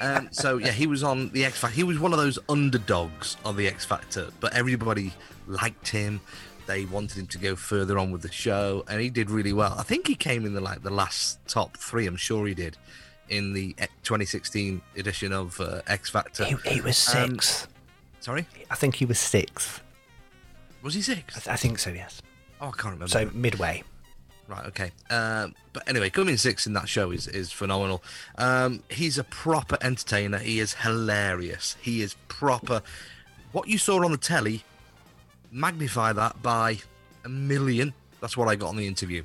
um, 0.00 0.28
so 0.32 0.56
yeah, 0.58 0.72
he 0.72 0.86
was 0.86 1.02
on 1.02 1.28
the 1.30 1.44
X 1.44 1.58
Factor. 1.60 1.76
He 1.76 1.84
was 1.84 1.98
one 1.98 2.12
of 2.12 2.18
those 2.18 2.38
underdogs 2.48 3.36
on 3.44 3.56
the 3.56 3.66
X 3.68 3.84
Factor, 3.84 4.28
but 4.40 4.54
everybody 4.54 5.12
liked 5.46 5.88
him. 5.88 6.20
They 6.66 6.84
wanted 6.84 7.18
him 7.18 7.26
to 7.28 7.38
go 7.38 7.56
further 7.56 7.98
on 7.98 8.10
with 8.10 8.22
the 8.22 8.32
show, 8.32 8.84
and 8.88 9.00
he 9.00 9.08
did 9.10 9.30
really 9.30 9.52
well. 9.52 9.74
I 9.78 9.82
think 9.82 10.06
he 10.06 10.14
came 10.14 10.44
in 10.44 10.54
the 10.54 10.60
like 10.60 10.82
the 10.82 10.90
last 10.90 11.38
top 11.46 11.76
three. 11.76 12.06
I'm 12.06 12.16
sure 12.16 12.46
he 12.46 12.54
did 12.54 12.76
in 13.28 13.52
the 13.52 13.74
eh, 13.78 13.86
2016 14.04 14.80
edition 14.96 15.32
of 15.32 15.60
uh, 15.60 15.82
X 15.86 16.08
Factor. 16.10 16.44
He, 16.44 16.56
he 16.74 16.80
was 16.80 17.14
Um, 17.14 17.30
sixth. 17.32 17.68
Sorry, 18.20 18.46
I 18.70 18.74
think 18.74 18.94
he 18.96 19.04
was 19.04 19.18
sixth. 19.18 19.82
was 20.82 20.94
he 20.94 21.00
I, 21.00 21.02
six? 21.16 21.34
th- 21.34 21.48
I 21.48 21.56
think 21.56 21.78
so, 21.78 21.90
yes. 21.90 22.20
Oh, 22.60 22.68
I 22.68 22.70
can't 22.72 22.94
remember. 22.94 23.08
So 23.08 23.30
midway. 23.34 23.82
Right, 24.48 24.64
okay. 24.66 24.92
Um, 25.10 25.54
but 25.74 25.86
anyway, 25.86 26.08
coming 26.08 26.38
Six 26.38 26.66
in 26.66 26.72
that 26.72 26.88
show 26.88 27.10
is, 27.10 27.28
is 27.28 27.52
phenomenal. 27.52 28.02
Um, 28.38 28.82
he's 28.88 29.18
a 29.18 29.24
proper 29.24 29.76
entertainer. 29.82 30.38
He 30.38 30.58
is 30.58 30.72
hilarious. 30.72 31.76
He 31.82 32.00
is 32.00 32.16
proper. 32.28 32.80
What 33.52 33.68
you 33.68 33.76
saw 33.76 34.02
on 34.02 34.10
the 34.10 34.16
telly, 34.16 34.64
magnify 35.52 36.14
that 36.14 36.42
by 36.42 36.78
a 37.26 37.28
million. 37.28 37.92
That's 38.22 38.38
what 38.38 38.48
I 38.48 38.56
got 38.56 38.68
on 38.68 38.76
the 38.76 38.86
interview. 38.86 39.22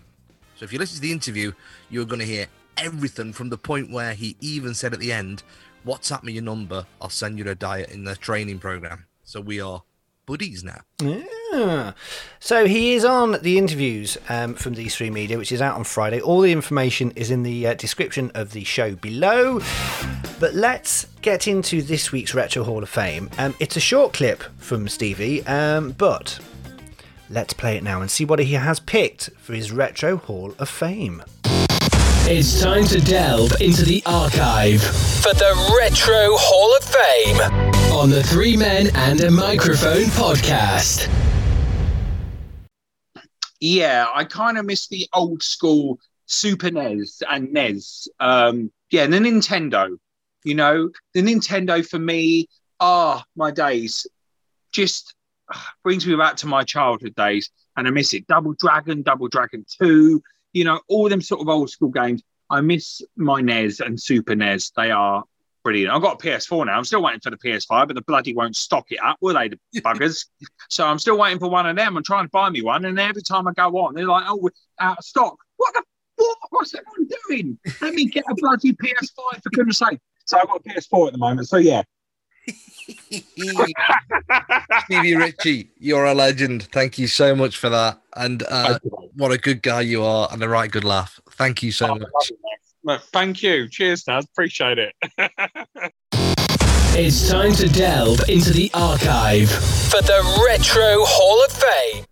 So 0.57 0.65
if 0.65 0.73
you 0.73 0.79
listen 0.79 0.95
to 0.95 1.01
the 1.01 1.11
interview, 1.13 1.53
you're 1.89 2.05
going 2.05 2.19
to 2.19 2.25
hear 2.25 2.47
everything 2.75 3.31
from 3.31 3.49
the 3.49 3.57
point 3.57 3.91
where 3.91 4.13
he 4.13 4.35
even 4.41 4.73
said 4.73 4.93
at 4.93 4.99
the 4.99 5.13
end, 5.13 5.43
WhatsApp 5.85 6.23
me 6.23 6.33
your 6.33 6.43
number. 6.43 6.85
I'll 7.01 7.09
send 7.09 7.39
you 7.39 7.49
a 7.49 7.55
diet 7.55 7.91
in 7.91 8.03
the 8.03 8.15
training 8.17 8.59
program. 8.59 9.05
So 9.23 9.39
we 9.39 9.61
are 9.61 9.83
buddies 10.25 10.63
now. 10.63 10.81
Yeah. 11.01 11.23
So 12.39 12.65
he 12.65 12.93
is 12.93 13.05
on 13.05 13.37
the 13.41 13.57
interviews 13.57 14.17
um, 14.27 14.55
from 14.55 14.73
these 14.73 14.95
three 14.95 15.09
media, 15.09 15.37
which 15.37 15.51
is 15.51 15.61
out 15.61 15.75
on 15.75 15.85
Friday. 15.85 16.19
All 16.19 16.41
the 16.41 16.51
information 16.51 17.11
is 17.11 17.31
in 17.31 17.43
the 17.43 17.67
uh, 17.67 17.73
description 17.75 18.31
of 18.35 18.51
the 18.51 18.65
show 18.65 18.95
below. 18.95 19.61
But 20.39 20.53
let's 20.53 21.05
get 21.21 21.47
into 21.47 21.81
this 21.81 22.11
week's 22.11 22.33
Retro 22.33 22.65
Hall 22.65 22.83
of 22.83 22.89
Fame. 22.89 23.29
Um, 23.37 23.55
it's 23.59 23.77
a 23.77 23.79
short 23.79 24.11
clip 24.11 24.43
from 24.57 24.89
Stevie, 24.89 25.45
um, 25.45 25.91
but 25.91 26.37
let's 27.29 27.53
play 27.53 27.77
it 27.77 27.83
now 27.83 28.01
and 28.01 28.11
see 28.11 28.25
what 28.25 28.39
he 28.39 28.53
has 28.55 28.81
picked 28.81 29.29
for 29.37 29.53
his 29.53 29.71
Retro 29.71 30.17
Hall 30.17 30.53
of 30.59 30.67
Fame. 30.67 31.23
It's 32.25 32.61
time 32.61 32.85
to 32.85 32.99
delve 32.99 33.53
into 33.61 33.85
the 33.85 34.01
archive 34.05 34.81
for 34.81 35.33
the 35.33 35.75
Retro 35.79 36.35
Hall 36.37 36.75
of 36.75 36.83
Fame 36.83 37.93
on 37.93 38.09
the 38.09 38.23
Three 38.23 38.57
Men 38.57 38.89
and 38.95 39.21
a 39.21 39.31
Microphone 39.31 40.05
podcast. 40.05 41.22
Yeah, 43.63 44.07
I 44.13 44.25
kind 44.25 44.57
of 44.57 44.65
miss 44.65 44.87
the 44.87 45.07
old 45.13 45.41
school 45.41 45.97
Super 46.25 46.69
NES 46.69 47.23
and 47.29 47.53
NES. 47.53 48.09
Um, 48.19 48.73
yeah, 48.91 49.03
and 49.03 49.13
the 49.13 49.19
Nintendo. 49.19 49.97
You 50.43 50.55
know, 50.55 50.89
the 51.13 51.21
Nintendo 51.21 51.87
for 51.87 51.97
me, 51.97 52.49
ah, 52.81 53.23
my 53.37 53.51
days, 53.51 54.05
just 54.73 55.15
ah, 55.49 55.71
brings 55.81 56.05
me 56.05 56.13
back 56.17 56.35
to 56.37 56.47
my 56.47 56.65
childhood 56.65 57.15
days, 57.15 57.51
and 57.77 57.87
I 57.87 57.91
miss 57.91 58.13
it. 58.13 58.27
Double 58.27 58.53
Dragon, 58.59 59.01
Double 59.01 59.29
Dragon 59.29 59.65
Two, 59.81 60.21
you 60.51 60.65
know, 60.65 60.81
all 60.89 61.07
them 61.07 61.21
sort 61.21 61.39
of 61.39 61.47
old 61.47 61.69
school 61.69 61.87
games. 61.87 62.21
I 62.49 62.59
miss 62.59 63.01
my 63.15 63.39
NES 63.39 63.79
and 63.79 63.97
Super 63.97 64.35
NES. 64.35 64.73
They 64.75 64.91
are 64.91 65.23
brilliant. 65.63 65.93
I've 65.93 66.01
got 66.01 66.23
a 66.23 66.25
PS4 66.27 66.65
now. 66.65 66.77
I'm 66.77 66.83
still 66.83 67.01
waiting 67.01 67.19
for 67.21 67.29
the 67.29 67.37
PS5, 67.37 67.87
but 67.87 67.95
the 67.95 68.01
bloody 68.01 68.33
won't 68.33 68.55
stock 68.55 68.91
it 68.91 68.99
up, 69.03 69.17
will 69.21 69.33
they, 69.35 69.49
the 69.49 69.59
buggers? 69.81 70.25
so 70.69 70.85
I'm 70.85 70.99
still 70.99 71.17
waiting 71.17 71.39
for 71.39 71.49
one 71.49 71.65
of 71.67 71.75
them. 71.75 71.97
I'm 71.97 72.03
trying 72.03 72.25
to 72.25 72.29
buy 72.29 72.49
me 72.49 72.61
one, 72.61 72.85
and 72.85 72.99
every 72.99 73.21
time 73.21 73.47
I 73.47 73.53
go 73.53 73.77
on, 73.79 73.93
they're 73.95 74.05
like, 74.05 74.25
"Oh, 74.27 74.37
we're 74.37 74.49
out 74.79 74.97
of 74.99 75.03
stock." 75.05 75.35
What 75.57 75.73
the 75.73 75.83
what? 76.17 76.37
What's 76.51 76.73
everyone 76.75 77.09
doing? 77.27 77.57
Let 77.81 77.93
me 77.93 78.05
get 78.05 78.23
a 78.29 78.35
bloody 78.35 78.73
PS5 78.73 79.41
for 79.43 79.49
goodness 79.51 79.79
sake. 79.79 79.99
So 80.25 80.37
I've 80.39 80.47
got 80.47 80.61
a 80.65 80.69
PS4 80.69 81.07
at 81.07 81.13
the 81.13 81.19
moment. 81.19 81.47
So 81.47 81.57
yeah, 81.57 81.83
Stevie 84.85 85.15
Ritchie, 85.15 85.69
you're 85.77 86.05
a 86.05 86.13
legend. 86.13 86.63
Thank 86.71 86.97
you 86.97 87.07
so 87.07 87.35
much 87.35 87.57
for 87.57 87.69
that. 87.69 88.01
And 88.15 88.43
uh, 88.43 88.67
Thank 88.79 88.83
you, 88.83 88.91
mate. 88.99 89.09
what 89.15 89.31
a 89.31 89.37
good 89.37 89.61
guy 89.61 89.81
you 89.81 90.03
are, 90.03 90.27
and 90.31 90.41
a 90.43 90.49
right 90.49 90.69
good 90.69 90.83
laugh. 90.83 91.19
Thank 91.31 91.63
you 91.63 91.71
so 91.71 91.87
Oh, 91.91 91.95
much. 91.95 92.31
Lovely. 92.83 92.97
Well, 92.99 93.09
Thank 93.11 93.43
you. 93.43 93.67
Cheers, 93.69 94.07
Naz. 94.07 94.25
Appreciate 94.25 94.77
it. 94.79 94.93
It's 96.95 97.27
time 97.27 97.53
to 97.53 97.67
delve 97.69 98.29
into 98.29 98.53
the 98.53 98.69
archive 98.75 99.49
for 99.49 100.01
the 100.03 100.43
Retro 100.47 101.03
Hall 101.03 101.43
of 101.43 101.51
Fame. 101.51 102.05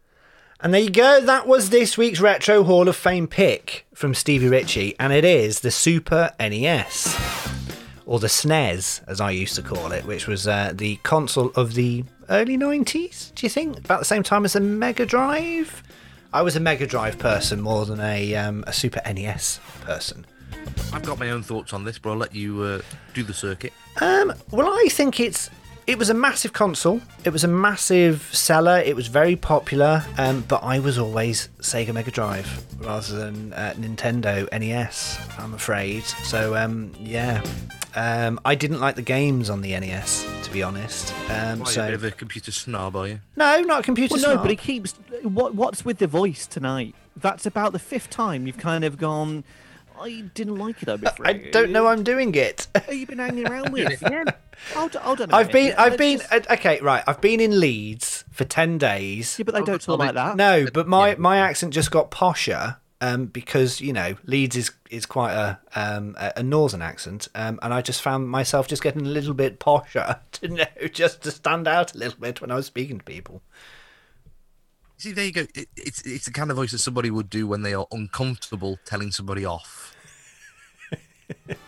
And 0.59 0.73
there 0.73 0.81
you 0.81 0.89
go. 0.89 1.21
That 1.21 1.45
was 1.45 1.69
this 1.69 1.99
week's 1.99 2.19
Retro 2.19 2.63
Hall 2.63 2.87
of 2.87 2.95
Fame 2.95 3.27
pick 3.27 3.85
from 3.93 4.15
Stevie 4.15 4.47
Ritchie, 4.47 4.95
and 4.99 5.13
it 5.13 5.23
is 5.23 5.59
the 5.59 5.69
Super 5.69 6.31
NES, 6.39 7.15
or 8.07 8.19
the 8.19 8.25
SNES, 8.25 9.03
as 9.07 9.21
I 9.21 9.29
used 9.29 9.55
to 9.55 9.61
call 9.61 9.91
it, 9.91 10.05
which 10.05 10.25
was 10.25 10.47
uh, 10.47 10.71
the 10.73 10.95
console 11.03 11.51
of 11.55 11.75
the 11.75 12.03
early 12.29 12.57
90s, 12.57 13.35
do 13.35 13.45
you 13.45 13.51
think? 13.51 13.77
About 13.77 13.99
the 13.99 14.05
same 14.05 14.23
time 14.23 14.45
as 14.45 14.53
the 14.53 14.61
Mega 14.61 15.05
Drive? 15.05 15.83
I 16.33 16.41
was 16.41 16.55
a 16.55 16.59
Mega 16.59 16.87
Drive 16.87 17.19
person 17.19 17.61
more 17.61 17.85
than 17.85 17.99
a, 17.99 18.35
um, 18.35 18.63
a 18.65 18.73
Super 18.73 19.01
NES 19.05 19.59
person. 19.81 20.25
I've 20.93 21.03
got 21.03 21.19
my 21.19 21.29
own 21.31 21.43
thoughts 21.43 21.73
on 21.73 21.83
this, 21.83 21.97
but 21.97 22.11
I'll 22.11 22.17
let 22.17 22.35
you 22.35 22.61
uh, 22.61 22.81
do 23.13 23.23
the 23.23 23.33
circuit. 23.33 23.73
Um, 24.01 24.33
well, 24.51 24.67
I 24.67 24.87
think 24.89 25.19
it's 25.19 25.49
it 25.87 25.97
was 25.97 26.09
a 26.09 26.13
massive 26.13 26.53
console. 26.53 27.01
It 27.23 27.31
was 27.31 27.43
a 27.43 27.47
massive 27.47 28.29
seller. 28.33 28.79
It 28.79 28.95
was 28.95 29.07
very 29.07 29.35
popular. 29.35 30.05
Um, 30.17 30.45
but 30.47 30.63
I 30.63 30.79
was 30.79 30.97
always 30.97 31.49
Sega 31.59 31.93
Mega 31.93 32.11
Drive 32.11 32.65
rather 32.79 33.15
than 33.15 33.53
uh, 33.53 33.73
Nintendo 33.77 34.47
NES. 34.57 35.19
I'm 35.37 35.53
afraid. 35.53 36.03
So 36.03 36.55
um, 36.55 36.91
yeah, 36.99 37.43
um, 37.95 38.39
I 38.45 38.55
didn't 38.55 38.79
like 38.79 38.95
the 38.95 39.01
games 39.01 39.49
on 39.49 39.61
the 39.61 39.71
NES 39.79 40.25
to 40.43 40.51
be 40.51 40.63
honest. 40.63 41.13
Um, 41.29 41.59
Why, 41.59 41.65
a 41.65 41.67
so 41.67 41.85
bit 41.85 41.93
of 41.93 42.03
a 42.03 42.11
computer 42.11 42.51
snob, 42.51 42.95
are 42.95 43.07
you? 43.07 43.19
no, 43.35 43.61
not 43.61 43.79
a 43.79 43.83
computer. 43.83 44.13
Well, 44.15 44.21
no, 44.21 44.33
snob. 44.33 44.43
but 44.43 44.51
he 44.51 44.57
keeps. 44.57 44.93
What 45.23 45.55
What's 45.55 45.83
with 45.85 45.97
the 45.97 46.07
voice 46.07 46.45
tonight? 46.45 46.95
That's 47.15 47.45
about 47.45 47.73
the 47.73 47.79
fifth 47.79 48.09
time 48.09 48.47
you've 48.47 48.57
kind 48.57 48.83
of 48.83 48.97
gone. 48.97 49.43
I 50.01 50.22
didn't 50.34 50.55
like 50.55 50.81
it. 50.84 50.89
I'm 50.89 51.05
I 51.05 51.10
afraid. 51.12 51.51
don't 51.51 51.72
know. 51.72 51.88
I'm 51.88 52.03
doing 52.03 52.34
it. 52.36 52.67
Who 52.88 52.96
you 52.96 53.05
been 53.08 53.20
hanging 53.20 53.48
around 53.48 53.72
with? 53.72 54.01
yeah. 54.01 54.24
Hold, 54.74 54.96
hold 54.96 55.22
on. 55.22 55.31
a 55.31 55.36
I've 55.36 55.51
been. 55.51 55.65
minute. 55.65 55.79
I've 55.79 55.91
Let's 55.91 55.98
been. 55.98 56.17
just- 56.20 56.34
uh, 56.34 56.53
Okay, 56.53 56.79
right. 56.81 57.03
I've 57.08 57.22
been 57.22 57.39
in 57.39 57.60
Leeds 57.60 58.24
for 58.31 58.43
ten 58.46 58.77
days. 58.77 59.38
Yeah, 59.39 59.43
but 59.43 59.55
they 59.55 59.62
don't 59.62 59.81
talk 59.81 60.00
like 60.00 60.13
that. 60.15 60.36
No, 60.36 60.65
but 60.74 60.88
my, 60.88 61.15
my 61.15 61.38
accent 61.38 61.74
just 61.74 61.91
got 61.91 62.12
posher 62.12 62.77
um, 63.01 63.25
because 63.25 63.81
you 63.81 63.93
know 63.93 64.15
Leeds 64.25 64.55
is 64.55 64.72
is 64.89 65.05
quite 65.05 65.34
a 65.34 65.60
um, 65.75 66.15
a 66.20 66.34
a 66.38 66.43
northern 66.43 66.81
accent, 66.81 67.27
um, 67.36 67.60
and 67.63 67.74
I 67.74 67.81
just 67.81 68.01
found 68.01 68.29
myself 68.29 68.67
just 68.67 68.84
getting 68.84 69.01
a 69.01 69.10
little 69.10 69.34
bit 69.34 69.60
posher 69.60 70.20
to 70.34 70.48
know 70.48 70.65
just 70.93 71.22
to 71.24 71.31
stand 71.31 71.67
out 71.67 71.96
a 71.96 71.98
little 71.98 72.20
bit 72.20 72.41
when 72.41 72.51
I 72.51 72.55
was 72.55 72.65
speaking 72.67 73.00
to 73.00 73.03
people. 73.03 73.41
See, 74.98 75.12
there 75.13 75.25
you 75.25 75.31
go. 75.31 75.48
It, 75.55 75.67
it's 75.75 76.01
it's 76.03 76.25
the 76.25 76.31
kind 76.31 76.51
of 76.51 76.58
voice 76.58 76.72
that 76.72 76.77
somebody 76.77 77.10
would 77.10 77.29
do 77.29 77.48
when 77.48 77.63
they 77.63 77.74
are 77.74 77.88
uncomfortable 77.91 78.77
telling 78.86 79.12
somebody 79.12 79.43
off. 79.46 79.90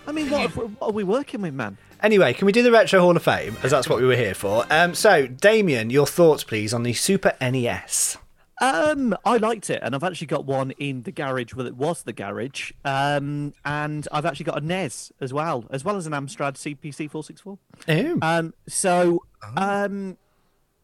I 0.07 0.11
mean, 0.11 0.29
what, 0.29 0.55
what 0.55 0.81
are 0.81 0.91
we 0.91 1.03
working 1.03 1.41
with, 1.41 1.53
man? 1.53 1.77
Anyway, 2.01 2.33
can 2.33 2.45
we 2.45 2.51
do 2.51 2.63
the 2.63 2.71
retro 2.71 2.99
Hall 2.99 3.15
of 3.15 3.23
Fame 3.23 3.55
as 3.63 3.71
that's 3.71 3.87
what 3.87 3.99
we 3.99 4.05
were 4.05 4.15
here 4.15 4.33
for? 4.33 4.65
Um, 4.69 4.93
so 4.93 5.25
Damien, 5.27 5.89
your 5.89 6.05
thoughts, 6.05 6.43
please, 6.43 6.73
on 6.73 6.83
the 6.83 6.93
Super 6.93 7.33
NES. 7.39 8.17
Um, 8.61 9.15
I 9.25 9.37
liked 9.37 9.69
it, 9.69 9.79
and 9.81 9.95
I've 9.95 10.03
actually 10.03 10.27
got 10.27 10.45
one 10.45 10.71
in 10.71 11.03
the 11.03 11.11
garage. 11.11 11.53
Well, 11.53 11.65
it 11.65 11.75
was 11.75 12.03
the 12.03 12.13
garage, 12.13 12.71
um, 12.85 13.53
and 13.65 14.07
I've 14.11 14.25
actually 14.25 14.45
got 14.45 14.61
a 14.61 14.65
NES 14.65 15.11
as 15.19 15.33
well, 15.33 15.65
as 15.69 15.83
well 15.83 15.97
as 15.97 16.05
an 16.07 16.13
Amstrad 16.13 16.53
CPC 16.53 17.09
four 17.09 17.23
six 17.23 17.41
four. 17.41 17.57
Oh. 17.87 18.19
Um, 18.21 18.53
so 18.67 19.23
um, 19.57 20.17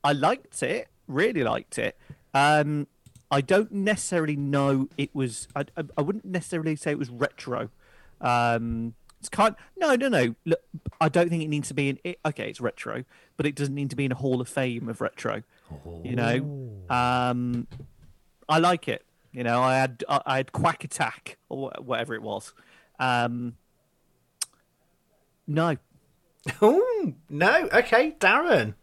I 0.03 0.13
liked 0.13 0.61
it, 0.63 0.87
really 1.07 1.43
liked 1.43 1.77
it. 1.77 1.97
Um, 2.33 2.87
I 3.31 3.41
don't 3.41 3.71
necessarily 3.71 4.35
know 4.35 4.89
it 4.97 5.13
was. 5.13 5.47
I, 5.55 5.65
I, 5.77 5.83
I 5.97 6.01
wouldn't 6.01 6.25
necessarily 6.25 6.75
say 6.75 6.91
it 6.91 6.99
was 6.99 7.09
retro. 7.09 7.69
Um, 8.21 8.93
it's 9.19 9.29
kind. 9.29 9.55
No, 9.77 9.95
no, 9.95 10.07
no. 10.07 10.35
Look, 10.45 10.61
I 11.01 11.09
don't 11.09 11.29
think 11.29 11.43
it 11.43 11.47
needs 11.49 11.67
to 11.69 11.73
be 11.73 11.89
in. 11.89 11.99
It, 12.03 12.19
okay, 12.25 12.49
it's 12.49 12.61
retro, 12.61 13.03
but 13.37 13.45
it 13.45 13.55
doesn't 13.55 13.75
need 13.75 13.89
to 13.89 13.95
be 13.95 14.05
in 14.05 14.11
a 14.11 14.15
Hall 14.15 14.39
of 14.39 14.47
Fame 14.47 14.87
of 14.87 15.01
retro. 15.01 15.43
You 16.03 16.15
know, 16.15 16.71
um, 16.89 17.67
I 18.47 18.59
like 18.59 18.87
it. 18.87 19.05
You 19.33 19.43
know, 19.43 19.61
I 19.61 19.75
had 19.75 20.03
I, 20.07 20.21
I 20.25 20.37
had 20.37 20.51
Quack 20.53 20.83
Attack 20.83 21.37
or 21.49 21.71
whatever 21.79 22.13
it 22.15 22.21
was. 22.21 22.53
Um, 22.99 23.55
no, 25.47 25.75
Oh 26.61 27.13
no. 27.29 27.69
Okay, 27.73 28.15
Darren. 28.19 28.75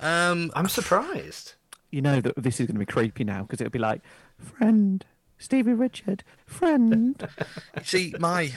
Um, 0.00 0.50
I'm 0.54 0.68
surprised. 0.68 1.54
you 1.90 2.02
know 2.02 2.20
that 2.20 2.34
this 2.36 2.58
is 2.58 2.66
going 2.66 2.74
to 2.74 2.80
be 2.80 2.86
creepy 2.86 3.22
now 3.24 3.42
because 3.42 3.60
it'll 3.60 3.70
be 3.70 3.78
like, 3.78 4.02
friend, 4.38 5.04
Stevie 5.42 5.72
Richard, 5.72 6.22
friend, 6.46 7.28
see, 7.82 8.14
my 8.18 8.52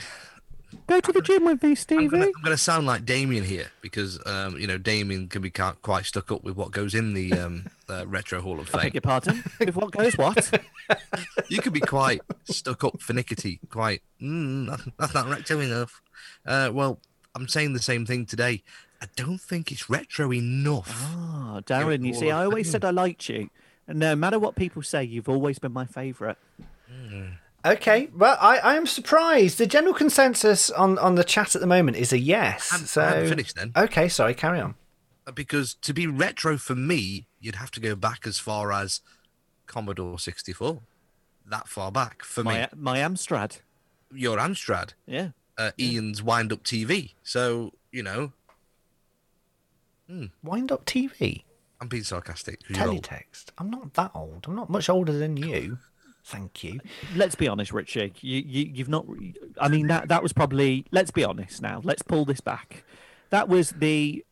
go 0.86 1.00
to 1.00 1.12
the 1.12 1.20
gym 1.20 1.44
with 1.44 1.62
me, 1.62 1.70
I'm 1.70 1.76
Stevie. 1.76 2.22
I'm 2.22 2.32
gonna 2.42 2.56
sound 2.56 2.86
like 2.86 3.04
Damien 3.04 3.44
here 3.44 3.70
because 3.80 4.24
um, 4.26 4.56
you 4.58 4.66
know 4.66 4.78
Damien 4.78 5.28
can 5.28 5.42
be 5.42 5.50
quite 5.50 6.06
stuck 6.06 6.30
up 6.30 6.44
with 6.44 6.56
what 6.56 6.70
goes 6.70 6.94
in 6.94 7.14
the 7.14 7.32
um, 7.32 7.66
uh, 7.88 8.06
retro 8.06 8.40
Hall 8.40 8.60
of 8.60 8.72
I 8.74 8.84
beg 8.84 8.94
your 8.94 9.00
pardon. 9.00 9.42
With 9.58 9.76
what 9.76 9.90
goes 9.90 10.16
what? 10.16 10.60
You 11.48 11.60
can 11.60 11.72
be 11.72 11.80
quite 11.80 12.20
stuck 12.44 12.84
up 12.84 12.98
finickety, 12.98 13.58
quite. 13.68 14.02
Mm, 14.22 14.68
that's, 14.68 14.84
that's 14.98 15.14
not 15.14 15.28
retro 15.28 15.60
enough. 15.60 16.00
Uh, 16.44 16.70
well, 16.72 17.00
I'm 17.34 17.48
saying 17.48 17.72
the 17.72 17.82
same 17.82 18.06
thing 18.06 18.26
today. 18.26 18.62
I 19.00 19.06
don't 19.16 19.40
think 19.40 19.70
it's 19.72 19.90
retro 19.90 20.32
enough. 20.32 20.88
Ah, 20.92 21.60
Darren, 21.64 22.04
you 22.06 22.14
see, 22.14 22.30
I 22.30 22.44
always 22.44 22.66
Fame. 22.66 22.72
said 22.72 22.84
I 22.84 22.90
liked 22.90 23.28
you, 23.28 23.50
and 23.88 23.98
no 23.98 24.14
matter 24.16 24.38
what 24.38 24.54
people 24.54 24.82
say, 24.82 25.02
you've 25.04 25.28
always 25.28 25.58
been 25.58 25.72
my 25.72 25.84
favourite. 25.84 26.36
Okay, 27.64 28.08
well, 28.14 28.36
I, 28.40 28.58
I 28.58 28.74
am 28.76 28.86
surprised. 28.86 29.58
The 29.58 29.66
general 29.66 29.92
consensus 29.94 30.70
on, 30.70 30.98
on 30.98 31.16
the 31.16 31.24
chat 31.24 31.56
at 31.56 31.60
the 31.60 31.66
moment 31.66 31.96
is 31.96 32.12
a 32.12 32.18
yes. 32.18 32.72
I'm- 32.72 32.86
so 32.86 33.02
I'm 33.02 33.28
finished 33.28 33.56
then. 33.56 33.72
Okay, 33.76 34.08
sorry, 34.08 34.34
carry 34.34 34.60
on. 34.60 34.76
because 35.34 35.74
to 35.74 35.92
be 35.92 36.06
retro 36.06 36.58
for 36.58 36.76
me, 36.76 37.26
you'd 37.40 37.56
have 37.56 37.72
to 37.72 37.80
go 37.80 37.96
back 37.96 38.24
as 38.26 38.38
far 38.38 38.72
as 38.72 39.00
Commodore 39.66 40.18
64. 40.18 40.80
That 41.48 41.66
far 41.66 41.90
back 41.90 42.22
for 42.24 42.44
me. 42.44 42.50
My 42.52 42.68
my 42.76 42.98
Amstrad. 42.98 43.60
Your 44.12 44.36
Amstrad, 44.38 44.90
Yeah. 45.06 45.30
uh, 45.58 45.72
Ian's 45.78 46.22
wind 46.22 46.52
up 46.52 46.62
TV. 46.62 47.14
So, 47.24 47.72
you 47.90 48.02
know, 48.04 48.32
Wind 50.42 50.70
up 50.70 50.84
TV, 50.86 51.42
I'm 51.80 51.88
being 51.88 52.04
sarcastic. 52.04 52.60
you're 52.68 52.88
old. 52.88 53.02
teletext. 53.02 53.46
I'm 53.58 53.70
not 53.70 53.94
that 53.94 54.12
old. 54.14 54.44
I'm 54.46 54.54
not 54.54 54.70
much 54.70 54.88
older 54.88 55.12
than 55.12 55.36
you. 55.36 55.78
Thank 56.26 56.64
you. 56.64 56.80
Let's 57.14 57.36
be 57.36 57.46
honest, 57.46 57.72
Richie. 57.72 58.12
You, 58.20 58.42
you 58.44 58.70
you've 58.74 58.88
not. 58.88 59.06
I 59.60 59.68
mean 59.68 59.86
that 59.86 60.08
that 60.08 60.24
was 60.24 60.32
probably. 60.32 60.84
Let's 60.90 61.12
be 61.12 61.22
honest 61.22 61.62
now. 61.62 61.80
Let's 61.84 62.02
pull 62.02 62.24
this 62.24 62.40
back. 62.40 62.82
That 63.30 63.48
was 63.48 63.70
the. 63.70 64.24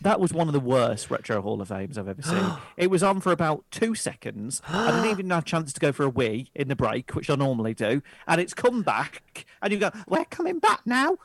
That 0.00 0.18
was 0.18 0.32
one 0.32 0.48
of 0.48 0.52
the 0.52 0.58
worst 0.58 1.08
retro 1.08 1.40
Hall 1.40 1.62
of 1.62 1.68
Fames 1.68 1.96
I've 1.96 2.08
ever 2.08 2.20
seen. 2.20 2.54
it 2.76 2.90
was 2.90 3.04
on 3.04 3.20
for 3.20 3.30
about 3.30 3.64
two 3.70 3.94
seconds. 3.94 4.60
I 4.66 4.90
didn't 4.90 5.10
even 5.12 5.30
have 5.30 5.44
a 5.44 5.46
chance 5.46 5.72
to 5.72 5.78
go 5.78 5.92
for 5.92 6.02
a 6.02 6.08
wee 6.08 6.50
in 6.56 6.66
the 6.66 6.74
break, 6.74 7.14
which 7.14 7.30
I 7.30 7.36
normally 7.36 7.74
do. 7.74 8.02
And 8.26 8.40
it's 8.40 8.52
come 8.52 8.82
back, 8.82 9.46
and 9.62 9.72
you 9.72 9.78
go, 9.78 9.92
"We're 10.08 10.24
coming 10.24 10.58
back 10.58 10.80
now." 10.84 11.16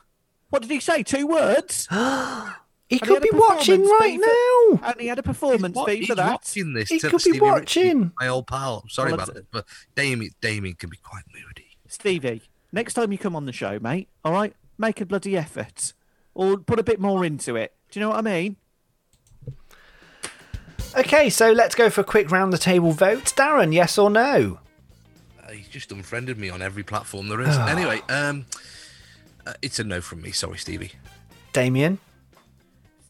What 0.50 0.62
did 0.62 0.70
he 0.70 0.78
say? 0.78 1.02
Two 1.02 1.26
words. 1.26 1.88
He 2.92 2.98
And 2.98 3.08
could 3.08 3.14
had 3.14 3.22
be 3.22 3.30
watching 3.32 3.82
right 3.88 4.00
fee 4.02 4.18
for- 4.18 4.76
now. 4.82 4.90
And 4.90 5.00
he 5.00 5.06
had 5.06 5.18
a 5.18 5.22
performance 5.22 5.74
What- 5.74 5.88
fee 5.88 5.96
he's 6.00 6.08
for 6.08 6.14
that. 6.16 6.30
watching 6.30 6.74
this. 6.74 6.90
He 6.90 6.98
to 6.98 7.08
could 7.08 7.16
be 7.16 7.30
Stevie 7.30 7.38
Ritchie, 7.40 7.50
watching. 7.84 8.12
my 8.20 8.28
old 8.28 8.46
pal. 8.46 8.84
Sorry 8.90 9.06
Well, 9.06 9.14
about 9.14 9.26
that's- 9.28 9.40
it, 9.44 9.46
but 9.50 9.64
Damien, 9.94 10.30
Damien 10.42 10.74
can 10.74 10.90
be 10.90 10.98
quite 10.98 11.24
moody. 11.32 11.68
Stevie, 11.88 12.42
next 12.70 12.92
time 12.94 13.10
you 13.10 13.16
come 13.16 13.34
on 13.34 13.46
the 13.46 13.52
show, 13.52 13.78
mate, 13.78 14.08
all 14.24 14.32
right, 14.32 14.54
make 14.76 15.00
a 15.00 15.06
bloody 15.06 15.38
effort, 15.38 15.94
or 16.34 16.58
put 16.58 16.78
a 16.78 16.82
bit 16.82 17.00
more 17.00 17.24
into 17.24 17.56
it. 17.56 17.74
Do 17.90 17.98
you 17.98 18.04
know 18.04 18.10
what 18.10 18.18
I 18.18 18.20
mean? 18.22 18.56
Okay, 20.94 21.30
so 21.30 21.50
let's 21.52 21.74
go 21.74 21.88
for 21.88 22.02
a 22.02 22.04
quick 22.04 22.30
round 22.30 22.52
the 22.52 22.58
table 22.58 22.92
vote. 22.92 23.24
Darren, 23.36 23.72
yes 23.72 23.96
or 23.96 24.10
no? 24.10 24.58
Uh, 25.42 25.52
he's 25.52 25.68
just 25.68 25.90
unfriended 25.90 26.36
me 26.36 26.50
on 26.50 26.60
every 26.60 26.82
platform 26.82 27.28
there 27.28 27.40
is. 27.40 27.56
anyway, 27.56 28.02
um, 28.10 28.44
uh, 29.46 29.54
it's 29.62 29.78
a 29.78 29.84
no 29.84 30.02
from 30.02 30.20
me. 30.20 30.30
Sorry, 30.32 30.58
Stevie. 30.58 30.92
Damien? 31.54 31.98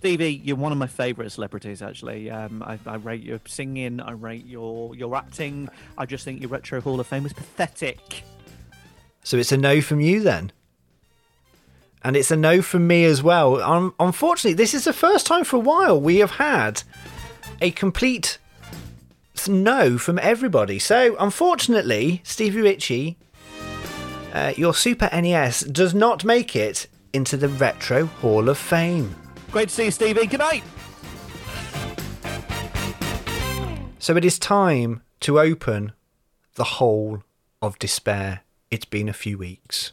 Stevie, 0.02 0.40
you're 0.42 0.56
one 0.56 0.72
of 0.72 0.78
my 0.78 0.88
favourite 0.88 1.30
celebrities. 1.30 1.80
Actually, 1.80 2.28
um, 2.28 2.60
I, 2.60 2.76
I 2.86 2.96
rate 2.96 3.22
your 3.22 3.38
singing, 3.46 4.00
I 4.00 4.10
rate 4.10 4.44
your 4.44 4.96
your 4.96 5.14
acting. 5.14 5.68
I 5.96 6.06
just 6.06 6.24
think 6.24 6.40
your 6.40 6.50
retro 6.50 6.80
Hall 6.80 6.98
of 6.98 7.06
Fame 7.06 7.24
is 7.24 7.32
pathetic. 7.32 8.24
So 9.22 9.36
it's 9.36 9.52
a 9.52 9.56
no 9.56 9.80
from 9.80 10.00
you 10.00 10.18
then? 10.18 10.50
And 12.02 12.16
it's 12.16 12.32
a 12.32 12.36
no 12.36 12.62
from 12.62 12.88
me 12.88 13.04
as 13.04 13.22
well. 13.22 13.62
Um, 13.62 13.94
unfortunately, 14.00 14.54
this 14.54 14.74
is 14.74 14.86
the 14.86 14.92
first 14.92 15.24
time 15.24 15.44
for 15.44 15.54
a 15.54 15.60
while 15.60 16.00
we 16.00 16.16
have 16.16 16.32
had 16.32 16.82
a 17.60 17.70
complete 17.70 18.38
no 19.46 19.98
from 19.98 20.18
everybody. 20.18 20.80
So 20.80 21.14
unfortunately, 21.20 22.22
Stevie 22.24 22.62
Ritchie, 22.62 23.18
uh, 24.32 24.52
your 24.56 24.74
Super 24.74 25.08
NES 25.12 25.60
does 25.60 25.94
not 25.94 26.24
make 26.24 26.56
it 26.56 26.88
into 27.12 27.36
the 27.36 27.48
Retro 27.48 28.06
Hall 28.06 28.48
of 28.48 28.58
Fame. 28.58 29.14
Great 29.52 29.68
to 29.68 29.74
see 29.74 29.84
you, 29.84 29.90
Stevie. 29.90 30.26
Good 30.26 30.40
night. 30.40 30.64
So 33.98 34.16
it 34.16 34.24
is 34.24 34.38
time 34.38 35.02
to 35.20 35.38
open 35.38 35.92
the 36.54 36.64
hole 36.64 37.22
of 37.60 37.78
despair. 37.78 38.44
It's 38.70 38.86
been 38.86 39.10
a 39.10 39.12
few 39.12 39.36
weeks. 39.36 39.92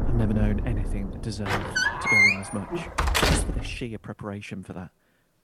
I've 0.00 0.14
never 0.14 0.32
known 0.32 0.62
anything 0.66 1.10
that 1.10 1.20
deserved 1.20 1.50
to 1.52 2.08
go 2.10 2.16
in 2.16 2.40
as 2.40 2.52
much. 2.54 2.88
Just 3.20 3.44
for 3.44 3.52
the 3.52 3.62
sheer 3.62 3.98
preparation 3.98 4.62
for 4.62 4.72
that. 4.72 4.90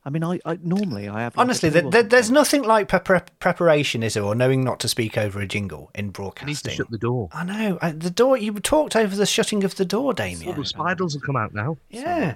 I 0.06 0.10
mean, 0.10 0.22
I, 0.22 0.38
I 0.44 0.58
normally 0.62 1.08
I 1.08 1.22
have. 1.22 1.34
like, 1.36 1.42
Honestly, 1.44 1.70
clue 1.70 1.90
there, 1.90 2.02
there's 2.02 2.30
nothing 2.30 2.62
like 2.62 2.88
pre- 2.88 2.98
pre- 3.00 3.20
preparation, 3.40 4.02
is 4.02 4.14
there, 4.14 4.22
or 4.22 4.34
knowing 4.34 4.62
not 4.62 4.78
to 4.80 4.88
speak 4.88 5.16
over 5.16 5.40
a 5.40 5.46
jingle 5.46 5.90
in 5.94 6.12
I 6.18 6.44
need 6.44 6.56
to 6.58 6.70
shut 6.70 6.90
the 6.90 6.98
door. 6.98 7.30
I 7.32 7.44
know. 7.44 7.78
I, 7.80 7.92
the 7.92 8.10
door. 8.10 8.36
You 8.36 8.52
talked 8.60 8.96
over 8.96 9.16
the 9.16 9.24
shutting 9.24 9.64
of 9.64 9.76
the 9.76 9.84
door, 9.86 10.06
All 10.06 10.12
Damien. 10.12 10.54
the 10.60 10.66
spiders 10.66 11.14
will 11.14 11.22
come 11.22 11.36
out 11.36 11.54
now. 11.54 11.78
Yeah. 11.88 12.34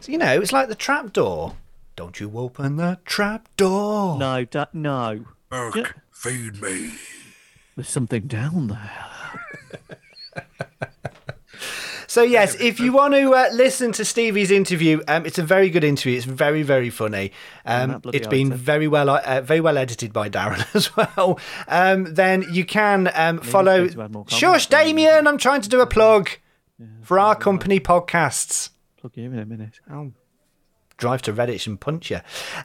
So, 0.00 0.12
you 0.12 0.18
know, 0.18 0.40
it's 0.40 0.52
like 0.52 0.68
the 0.68 0.74
trap 0.76 1.12
door. 1.12 1.56
Don't 1.96 2.20
you 2.20 2.30
open 2.36 2.76
the 2.76 2.98
trap 3.04 3.48
door. 3.56 4.16
No, 4.16 4.44
da- 4.44 4.66
no. 4.72 5.24
Yeah. 5.50 5.90
feed 6.12 6.62
me. 6.62 6.92
There's 7.74 7.88
something 7.88 8.28
down 8.28 8.68
there. 8.68 9.77
So 12.08 12.22
yes, 12.22 12.54
if 12.58 12.80
you 12.80 12.94
want 12.94 13.12
to 13.12 13.34
uh, 13.34 13.50
listen 13.52 13.92
to 13.92 14.04
Stevie's 14.04 14.50
interview, 14.50 15.02
um, 15.08 15.26
it's 15.26 15.38
a 15.38 15.42
very 15.42 15.68
good 15.68 15.84
interview. 15.84 16.16
It's 16.16 16.24
very, 16.24 16.62
very 16.62 16.88
funny. 16.88 17.32
Um, 17.66 18.00
it's 18.06 18.26
been 18.26 18.46
item. 18.46 18.58
very 18.58 18.88
well, 18.88 19.10
uh, 19.10 19.42
very 19.42 19.60
well 19.60 19.76
edited 19.76 20.10
by 20.14 20.30
Darren 20.30 20.66
as 20.74 20.96
well. 20.96 21.38
Um, 21.68 22.14
then 22.14 22.46
you 22.50 22.64
can 22.64 23.10
um, 23.14 23.40
follow. 23.40 23.88
supposed 23.88 23.96
to 23.96 24.02
add 24.02 24.12
more 24.12 24.24
comments, 24.24 24.38
Shush? 24.38 24.66
Damien! 24.68 25.26
I'm 25.26 25.36
trying 25.36 25.60
to 25.60 25.68
do 25.68 25.80
a 25.82 25.86
plug 25.86 26.30
for 27.02 27.18
our 27.18 27.34
company 27.34 27.78
podcasts. 27.78 28.70
Plug 28.96 29.12
you 29.14 29.30
in 29.30 29.38
a 29.38 29.44
minute. 29.44 29.78
I'll 29.90 30.12
drive 30.98 31.22
to 31.22 31.32
Redditch 31.32 31.66
and 31.66 31.80
punch 31.80 32.10
you. 32.10 32.20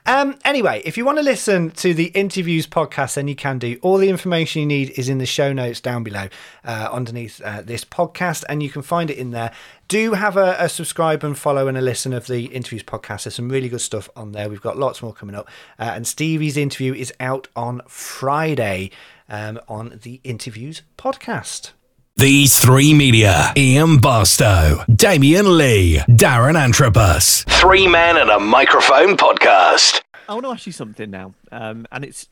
Um, 0.06 0.38
anyway, 0.44 0.82
if 0.84 0.98
you 0.98 1.06
want 1.06 1.20
to 1.20 1.24
listen 1.24 1.72
to 1.72 1.94
the 1.94 2.08
interviews 2.08 2.68
podcast, 2.68 3.14
then 3.14 3.28
you 3.28 3.36
can 3.36 3.60
do. 3.60 3.80
All 3.82 3.98
the 3.98 4.10
information 4.10 4.62
you 4.62 4.66
need 4.66 4.90
is 4.98 5.08
in 5.08 5.20
the 5.20 5.26
show 5.26 5.54
notes 5.54 5.80
down 5.80 6.04
below, 6.04 6.28
uh, 6.66 6.90
underneath 6.92 7.42
uh, 7.42 7.62
this 7.62 7.86
podcast, 7.86 8.44
and 8.50 8.62
you 8.62 8.70
can 8.70 8.82
find 8.82 9.10
it 9.10 9.18
in 9.18 9.32
there. 9.32 9.52
Do 9.88 10.14
have 10.14 10.36
a, 10.36 10.56
a 10.60 10.68
subscribe 10.68 11.24
and 11.24 11.38
follow 11.38 11.68
and 11.68 11.78
a 11.78 11.82
listen 11.82 12.12
of 12.12 12.28
the 12.28 12.46
interviews 12.48 12.84
podcast. 12.84 13.24
There's 13.24 13.36
some 13.36 13.50
really 13.50 13.70
good 13.70 13.82
stuff 13.82 14.10
on 14.16 14.32
there. 14.32 14.50
We've 14.50 14.62
got 14.62 14.78
lots 14.78 15.02
more 15.02 15.14
coming 15.14 15.36
up, 15.36 15.48
uh, 15.80 15.92
and 15.96 16.06
Stevie's 16.06 16.58
interview 16.58 16.94
is 16.94 17.14
out 17.20 17.48
on 17.56 17.82
Friday 17.88 18.92
um, 19.30 19.60
on 19.68 20.00
the 20.04 20.20
interviews 20.24 20.82
podcast. 20.98 21.72
These 22.18 22.60
three 22.60 22.94
media 22.94 23.52
Ian 23.58 23.98
Barstow, 23.98 24.84
Damien 24.96 25.58
Lee, 25.58 25.98
Darren 26.08 26.54
Antrobus. 26.56 27.44
Three 27.60 27.88
men 27.88 28.18
and 28.18 28.30
a 28.30 28.40
microphone 28.40 29.18
podcast. 29.18 30.00
I 30.30 30.36
want 30.36 30.46
to 30.46 30.52
ask 30.52 30.68
you 30.68 30.72
something 30.72 31.10
now, 31.10 31.34
um, 31.52 31.88
and 31.92 32.06
it's 32.06 32.30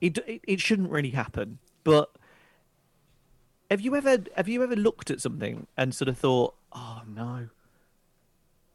it, 0.00 0.18
it 0.26 0.40
it 0.42 0.60
shouldn't 0.60 0.90
really 0.90 1.10
happen, 1.10 1.58
but 1.84 2.10
have 3.70 3.80
you 3.80 3.94
ever 3.94 4.18
have 4.36 4.48
you 4.48 4.64
ever 4.64 4.74
looked 4.74 5.12
at 5.12 5.20
something 5.20 5.68
and 5.76 5.94
sort 5.94 6.08
of 6.08 6.18
thought, 6.18 6.54
oh 6.72 7.02
no, 7.06 7.48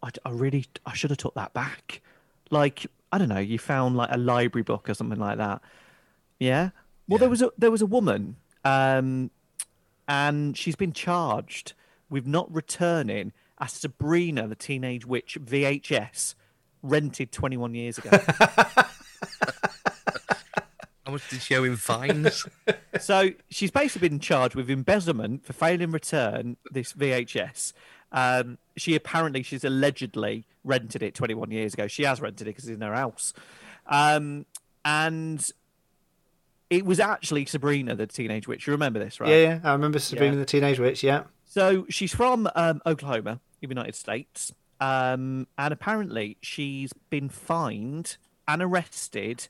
I, 0.01 0.09
I 0.23 0.29
really 0.29 0.67
I 0.85 0.93
should 0.93 1.09
have 1.09 1.17
took 1.17 1.35
that 1.35 1.53
back, 1.53 2.01
like 2.49 2.87
I 3.11 3.17
don't 3.17 3.29
know, 3.29 3.39
you 3.39 3.59
found 3.59 3.97
like 3.97 4.09
a 4.09 4.17
library 4.17 4.63
book 4.63 4.89
or 4.89 4.93
something 4.93 5.19
like 5.19 5.37
that, 5.37 5.61
yeah. 6.39 6.69
Well, 7.09 7.17
there 7.17 7.29
was 7.29 7.41
a 7.41 7.51
there 7.57 7.71
was 7.71 7.81
a 7.81 7.85
woman, 7.85 8.37
um, 8.63 9.31
and 10.09 10.57
she's 10.57 10.75
been 10.75 10.91
charged 10.91 11.73
with 12.09 12.25
not 12.25 12.51
returning 12.53 13.31
a 13.59 13.69
Sabrina 13.69 14.47
the 14.47 14.55
Teenage 14.55 15.05
Witch 15.05 15.37
VHS 15.39 16.33
rented 16.81 17.31
21 17.31 17.75
years 17.75 17.99
ago. 17.99 18.09
How 21.05 21.13
much 21.13 21.29
did 21.29 21.41
she 21.41 21.55
owe 21.55 21.63
in 21.63 21.75
fines? 21.75 22.45
so 22.99 23.29
she's 23.49 23.69
basically 23.69 24.09
been 24.09 24.19
charged 24.19 24.55
with 24.55 24.69
embezzlement 24.69 25.45
for 25.45 25.53
failing 25.53 25.87
to 25.87 25.93
return 25.93 26.57
this 26.71 26.93
VHS. 26.93 27.73
Um, 28.11 28.57
she 28.77 28.95
apparently, 28.95 29.43
she's 29.43 29.63
allegedly 29.63 30.45
rented 30.63 31.03
it 31.03 31.13
21 31.13 31.51
years 31.51 31.75
ago. 31.75 31.87
She 31.87 32.03
has 32.03 32.19
rented 32.19 32.47
it 32.47 32.51
because 32.51 32.65
it's 32.67 32.75
in 32.75 32.81
her 32.81 32.95
house. 32.95 33.33
Um, 33.85 34.47
and 34.83 35.47
it 36.69 36.85
was 36.85 36.99
actually 36.99 37.45
Sabrina, 37.45 37.95
the 37.95 38.07
teenage 38.07 38.47
witch. 38.47 38.67
You 38.67 38.71
remember 38.71 38.99
this, 38.99 39.19
right? 39.19 39.29
Yeah, 39.29 39.35
yeah, 39.37 39.59
I 39.63 39.71
remember 39.73 39.99
Sabrina 39.99 40.33
Yeah. 40.33 40.39
the 40.39 40.45
Teenage 40.45 40.79
Witch. 40.79 41.03
Yeah. 41.03 41.23
So 41.45 41.85
she's 41.89 42.13
from 42.13 42.47
um, 42.55 42.81
Oklahoma, 42.85 43.39
the 43.61 43.67
United 43.67 43.95
States, 43.95 44.53
um, 44.79 45.47
and 45.57 45.73
apparently 45.73 46.37
she's 46.41 46.93
been 47.09 47.27
fined 47.29 48.17
and 48.47 48.61
arrested 48.61 49.47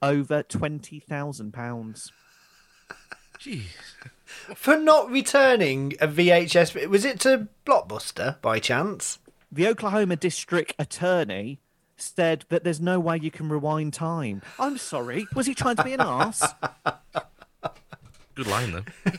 over 0.00 0.42
twenty 0.42 0.98
thousand 0.98 1.52
pounds. 1.52 2.10
Jeez. 3.38 3.64
For 4.54 4.78
not 4.78 5.10
returning 5.10 5.92
a 6.00 6.08
VHS, 6.08 6.86
was 6.88 7.04
it 7.04 7.20
to 7.20 7.48
Blockbuster 7.66 8.40
by 8.40 8.58
chance? 8.60 9.18
The 9.50 9.66
Oklahoma 9.68 10.16
District 10.16 10.74
Attorney 10.78 11.60
said 12.02 12.44
that 12.48 12.64
there's 12.64 12.80
no 12.80 12.98
way 13.00 13.18
you 13.18 13.30
can 13.30 13.48
rewind 13.48 13.92
time. 13.94 14.42
I'm 14.58 14.76
sorry, 14.78 15.26
was 15.34 15.46
he 15.46 15.54
trying 15.54 15.76
to 15.76 15.84
be 15.84 15.92
an 15.94 16.00
ass? 16.00 16.54
Good 18.34 18.46
line 18.46 18.72
though. 18.72 19.12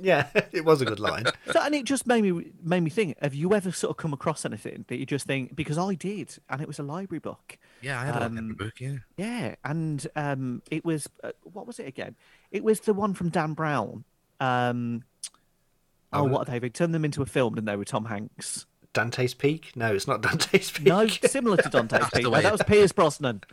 Yeah, 0.00 0.26
it 0.50 0.64
was 0.64 0.80
a 0.82 0.84
good 0.84 0.98
line. 0.98 1.26
So, 1.52 1.60
and 1.62 1.76
it 1.76 1.84
just 1.84 2.04
made 2.04 2.22
me 2.24 2.50
made 2.60 2.80
me 2.80 2.90
think. 2.90 3.16
Have 3.22 3.34
you 3.36 3.54
ever 3.54 3.70
sort 3.70 3.92
of 3.92 3.96
come 3.98 4.12
across 4.12 4.44
anything 4.44 4.84
that 4.88 4.96
you 4.98 5.06
just 5.06 5.28
think? 5.28 5.54
Because 5.54 5.78
I 5.78 5.94
did, 5.94 6.36
and 6.48 6.60
it 6.60 6.66
was 6.66 6.80
a 6.80 6.82
library 6.82 7.20
book. 7.20 7.56
Yeah, 7.80 8.00
I 8.00 8.04
had 8.06 8.16
a 8.16 8.24
Um, 8.26 8.36
um, 8.36 8.54
book. 8.54 8.80
Yeah. 8.80 8.96
Yeah, 9.16 9.54
and 9.64 10.04
um, 10.16 10.62
it 10.72 10.84
was 10.84 11.08
uh, 11.22 11.30
what 11.44 11.68
was 11.68 11.78
it 11.78 11.86
again? 11.86 12.16
It 12.50 12.64
was 12.64 12.80
the 12.80 12.92
one 12.94 13.14
from 13.14 13.28
Dan 13.28 13.52
Brown. 13.52 14.02
Um, 14.40 15.04
oh, 16.12 16.22
Oh, 16.22 16.24
what 16.24 16.48
are 16.48 16.50
they? 16.50 16.58
They 16.58 16.68
turned 16.68 16.92
them 16.92 17.04
into 17.04 17.22
a 17.22 17.26
film, 17.26 17.54
didn't 17.54 17.66
they, 17.66 17.76
with 17.76 17.86
Tom 17.88 18.06
Hanks? 18.06 18.66
Dante's 18.92 19.34
Peak? 19.34 19.72
No, 19.76 19.94
it's 19.94 20.06
not 20.06 20.20
Dante's 20.22 20.70
Peak. 20.70 20.86
No, 20.86 21.06
similar 21.06 21.56
to 21.58 21.68
Dante's 21.68 22.08
Peak. 22.14 22.24
No, 22.24 22.30
way. 22.30 22.42
that 22.42 22.52
was 22.52 22.62
Pierce 22.62 22.92
Brosnan. 22.92 23.42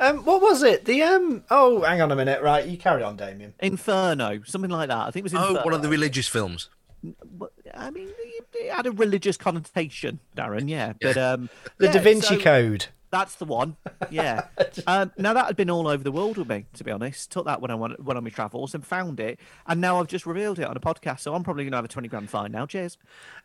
Um, 0.00 0.24
what 0.24 0.42
was 0.42 0.64
it? 0.64 0.86
The 0.86 1.02
um. 1.02 1.44
Oh, 1.48 1.82
hang 1.82 2.00
on 2.02 2.10
a 2.10 2.16
minute. 2.16 2.42
Right, 2.42 2.66
you 2.66 2.76
carry 2.76 3.04
on, 3.04 3.16
Damien. 3.16 3.54
Inferno, 3.60 4.42
something 4.44 4.70
like 4.70 4.88
that. 4.88 5.06
I 5.06 5.10
think 5.12 5.22
it 5.22 5.32
was 5.32 5.34
Oh, 5.34 5.48
Inferno. 5.50 5.64
one 5.64 5.72
of 5.72 5.82
the 5.82 5.88
religious 5.88 6.26
films. 6.26 6.68
I 7.72 7.90
mean, 7.92 8.08
it, 8.18 8.44
it 8.54 8.72
had 8.72 8.86
a 8.86 8.90
religious 8.90 9.36
connotation, 9.36 10.18
Darren. 10.36 10.68
Yeah, 10.68 10.94
but 11.00 11.16
um, 11.16 11.48
The 11.78 11.86
yeah, 11.86 11.92
Da 11.92 12.00
Vinci 12.00 12.34
so 12.34 12.40
Code. 12.40 12.86
That's 13.12 13.34
the 13.34 13.44
one. 13.44 13.76
Yeah. 14.10 14.46
um, 14.86 15.12
now 15.18 15.34
that 15.34 15.44
had 15.44 15.54
been 15.54 15.68
all 15.68 15.86
over 15.86 16.02
the 16.02 16.10
world 16.10 16.38
with 16.38 16.48
me, 16.48 16.64
to 16.72 16.82
be 16.82 16.90
honest. 16.90 17.30
Took 17.30 17.44
that 17.44 17.60
when 17.60 17.70
I 17.70 17.74
went, 17.74 18.02
went 18.02 18.16
on 18.16 18.24
my 18.24 18.30
travels 18.30 18.74
and 18.74 18.84
found 18.84 19.20
it, 19.20 19.38
and 19.66 19.82
now 19.82 20.00
I've 20.00 20.06
just 20.06 20.24
revealed 20.24 20.58
it 20.58 20.66
on 20.66 20.74
a 20.74 20.80
podcast. 20.80 21.20
So 21.20 21.34
I'm 21.34 21.44
probably 21.44 21.64
going 21.64 21.72
to 21.72 21.76
have 21.76 21.84
a 21.84 21.88
twenty 21.88 22.08
grand 22.08 22.30
fine 22.30 22.52
now. 22.52 22.64
Cheers. 22.64 22.96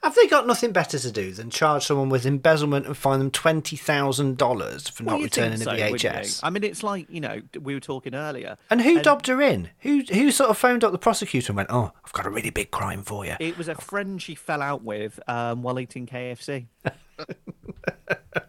Have 0.03 0.15
they 0.15 0.25
got 0.27 0.47
nothing 0.47 0.71
better 0.71 0.97
to 0.97 1.11
do 1.11 1.33
than 1.33 1.49
charge 1.49 1.85
someone 1.85 2.07
with 2.07 2.25
embezzlement 2.25 2.85
and 2.85 2.95
fine 2.95 3.19
them 3.19 3.29
twenty 3.29 3.75
thousand 3.75 4.37
dollars 4.37 4.87
for 4.87 5.03
Well, 5.03 5.17
not 5.17 5.23
returning 5.25 5.57
so, 5.57 5.71
a? 5.71 5.75
VHS? 5.75 6.39
I 6.43 6.49
mean, 6.49 6.63
it's 6.63 6.81
like 6.81 7.07
you 7.09 7.19
know 7.19 7.41
we 7.61 7.73
were 7.73 7.81
talking 7.81 8.15
earlier, 8.15 8.55
And 8.69 8.81
who 8.81 9.01
dobbed 9.01 9.27
her 9.27 9.41
in? 9.41 9.69
Who 9.79 10.03
who 10.13 10.31
sort 10.31 10.49
of 10.49 10.57
phoned 10.57 10.85
up 10.85 10.93
the 10.93 10.97
prosecutor 10.97 11.51
and 11.51 11.57
went, 11.57 11.69
"Oh, 11.71 11.91
I've 12.05 12.13
got 12.13 12.25
a 12.25 12.29
really 12.29 12.51
big 12.51 12.71
crime 12.71 13.03
for 13.03 13.25
you." 13.25 13.35
It 13.41 13.57
was 13.57 13.67
a 13.67 13.75
friend 13.75 14.21
she 14.21 14.33
fell 14.33 14.61
out 14.61 14.81
with 14.83 15.19
um, 15.27 15.61
while 15.61 15.77
eating 15.77 16.07
KFC. 16.07 16.67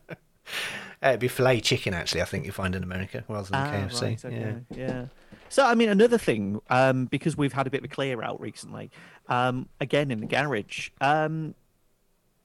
Uh, 1.03 1.09
it'd 1.11 1.21
be 1.21 1.29
filet 1.29 1.61
chicken, 1.61 1.95
actually. 1.95 2.23
I 2.23 2.25
think 2.25 2.45
you 2.45 2.53
find 2.53 2.75
in 2.75 2.83
America 2.83 3.25
rather 3.29 3.49
than 3.49 3.61
Ah, 3.61 3.71
KFC. 3.73 4.03
right, 4.03 4.25
okay, 4.25 4.57
Yeah. 4.71 4.77
yeah. 4.77 5.05
So, 5.49 5.65
I 5.65 5.75
mean, 5.75 5.89
another 5.89 6.19
thing, 6.19 6.61
um, 6.71 7.07
because 7.07 7.37
we've 7.37 7.53
had 7.53 7.67
a 7.67 7.71
bit 7.71 7.79
of 7.81 7.85
a 7.85 7.89
clear 7.89 8.23
out 8.23 8.41
recently, 8.41 8.91
um, 9.29 9.69
again 9.81 10.11
in 10.11 10.21
the 10.21 10.27
garage, 10.27 10.91
um, 11.01 11.55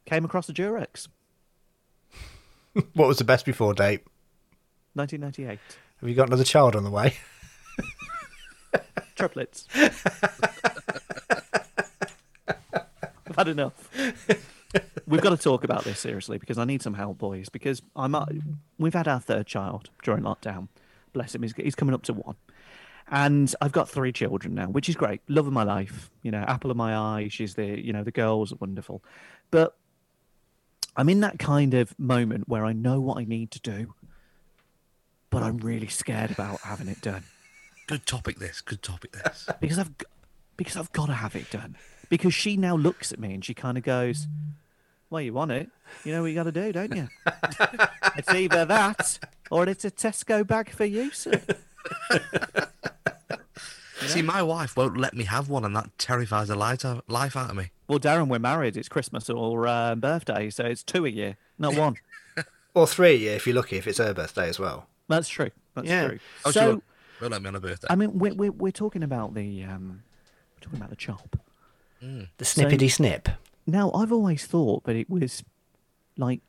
came 0.05 0.23
across 0.23 0.47
a 0.49 0.53
Durex, 0.53 1.07
What 2.93 3.07
was 3.07 3.17
the 3.17 3.23
best 3.23 3.45
before 3.45 3.73
date? 3.73 4.01
1998. 4.93 5.59
Have 5.99 6.09
you 6.09 6.15
got 6.15 6.27
another 6.27 6.43
child 6.43 6.75
on 6.75 6.83
the 6.83 6.91
way? 6.91 7.15
Triplets. 9.15 9.67
I've 13.27 13.35
had 13.35 13.47
enough. 13.47 13.89
We've 15.13 15.21
got 15.21 15.30
to 15.30 15.38
talk 15.38 15.63
about 15.63 15.84
this 15.84 15.99
seriously 15.99 16.38
because 16.38 16.58
I 16.58 16.65
need 16.65 16.82
some 16.82 16.95
help, 16.95 17.17
boys. 17.17 17.49
Because 17.49 17.82
I'm, 17.95 18.15
uh, 18.15 18.26
we've 18.78 18.93
had 18.93 19.08
our 19.08 19.19
third 19.19 19.47
child 19.47 19.89
during 20.02 20.23
lockdown. 20.23 20.69
Bless 21.13 21.36
him, 21.36 21.43
he's, 21.43 21.54
he's 21.54 21.76
coming 21.76 21.93
up 21.93 22.02
to 22.04 22.13
one, 22.13 22.36
and 23.12 23.54
I've 23.62 23.71
got 23.71 23.88
three 23.88 24.12
children 24.12 24.56
now, 24.56 24.65
which 24.65 24.89
is 24.89 24.95
great. 24.95 25.21
Love 25.28 25.45
of 25.45 25.54
my 25.54 25.62
life, 25.62 26.10
you 26.23 26.32
know, 26.32 26.43
apple 26.47 26.71
of 26.71 26.78
my 26.78 26.95
eye. 26.95 27.28
She's 27.30 27.54
the, 27.54 27.80
you 27.80 27.93
know, 27.93 28.04
the 28.04 28.12
girls 28.12 28.52
are 28.52 28.56
wonderful, 28.56 29.04
but 29.52 29.78
I'm 30.97 31.08
in 31.08 31.19
that 31.19 31.38
kind 31.38 31.76
of 31.76 31.97
moment 31.99 32.49
where 32.49 32.65
I 32.65 32.73
know 32.73 32.99
what 32.99 33.19
I 33.19 33.26
need 33.26 33.52
to 33.52 33.60
do, 33.60 33.93
but 35.30 35.43
I'm 35.43 35.58
really 35.58 35.88
scared 35.88 36.32
about 36.32 36.62
having 36.62 36.88
it 36.88 37.02
done 37.02 37.23
Good 37.88 38.06
topic. 38.06 38.39
This. 38.39 38.62
Good 38.62 38.82
topic. 38.82 39.12
This. 39.12 39.47
because 39.60 39.78
I've 39.78 39.91
because 40.56 40.78
I've 40.78 40.91
got 40.93 41.08
to 41.08 41.13
have 41.13 41.36
it 41.36 41.49
done. 41.52 41.76
Because 42.10 42.34
she 42.34 42.58
now 42.58 42.76
looks 42.76 43.12
at 43.12 43.19
me 43.19 43.34
and 43.34 43.43
she 43.43 43.54
kind 43.54 43.78
of 43.78 43.84
goes, 43.84 44.28
"Well, 45.13 45.21
you 45.21 45.32
want 45.32 45.52
it? 45.52 45.69
You 46.04 46.12
know 46.12 46.23
what 46.23 46.30
you 46.30 46.36
got 46.36 46.43
to 46.43 46.52
do, 46.52 46.71
don't 46.71 46.95
you? 46.95 47.08
it's 48.17 48.34
either 48.34 48.65
that 48.65 49.19
or 49.52 49.69
it's 49.69 49.86
a 49.86 49.91
Tesco 49.91 50.45
bag 50.45 50.71
for 50.71 50.86
you, 50.86 51.12
sir." 51.12 51.39
See, 54.08 54.21
my 54.23 54.41
wife 54.41 54.76
won't 54.76 54.97
let 54.97 55.13
me 55.13 55.23
have 55.26 55.49
one, 55.49 55.63
and 55.63 55.76
that 55.76 55.97
terrifies 55.97 56.47
the 56.47 56.56
life 56.56 56.84
out, 56.84 57.04
life 57.08 57.38
out 57.38 57.52
of 57.52 57.56
me. 57.56 57.69
Well, 57.88 57.99
Darren, 57.99 58.28
we're 58.28 58.39
married. 58.39 58.76
It's 58.76 58.89
Christmas 58.89 59.30
or 59.30 59.67
uh, 59.67 59.95
birthday, 59.95 60.49
so 60.49 60.65
it's 60.65 60.84
two 60.84 61.06
a 61.06 61.10
year, 61.10 61.38
not 61.60 61.76
one. 61.76 61.97
Or 62.76 62.88
three, 62.88 63.13
yeah, 63.17 63.34
if 63.34 63.45
you're 63.45 63.56
lucky, 63.56 63.78
if 63.78 63.86
it's 63.86 63.99
her 63.99 64.15
birthday 64.15 64.49
as 64.49 64.58
well. 64.58 64.88
That's 65.08 65.30
true. 65.30 65.52
That's 65.76 65.88
Yeah. 65.88 66.08
true. 66.08 66.19
Oh, 66.43 66.49
she 66.49 66.58
so, 66.58 66.69
won't, 66.69 66.84
won't 67.21 67.32
let 67.34 67.41
me 67.43 67.47
on 67.49 67.56
a 67.56 67.60
birthday. 67.60 67.86
I 67.88 67.95
mean, 67.95 68.17
we're, 68.17 68.34
we're 68.34 68.52
we're 68.52 68.71
talking 68.71 69.04
about 69.04 69.36
the 69.36 69.63
um, 69.63 70.02
we're 70.56 70.62
talking 70.62 70.80
about 70.80 70.89
the 70.89 70.95
chop. 70.95 71.38
The 72.02 72.28
snippety 72.45 72.91
snip. 72.91 73.30
Now, 73.65 73.91
I've 73.93 74.12
always 74.12 74.45
thought 74.45 74.84
that 74.86 74.95
it 74.95 75.10
was 75.10 75.43
like 76.17 76.41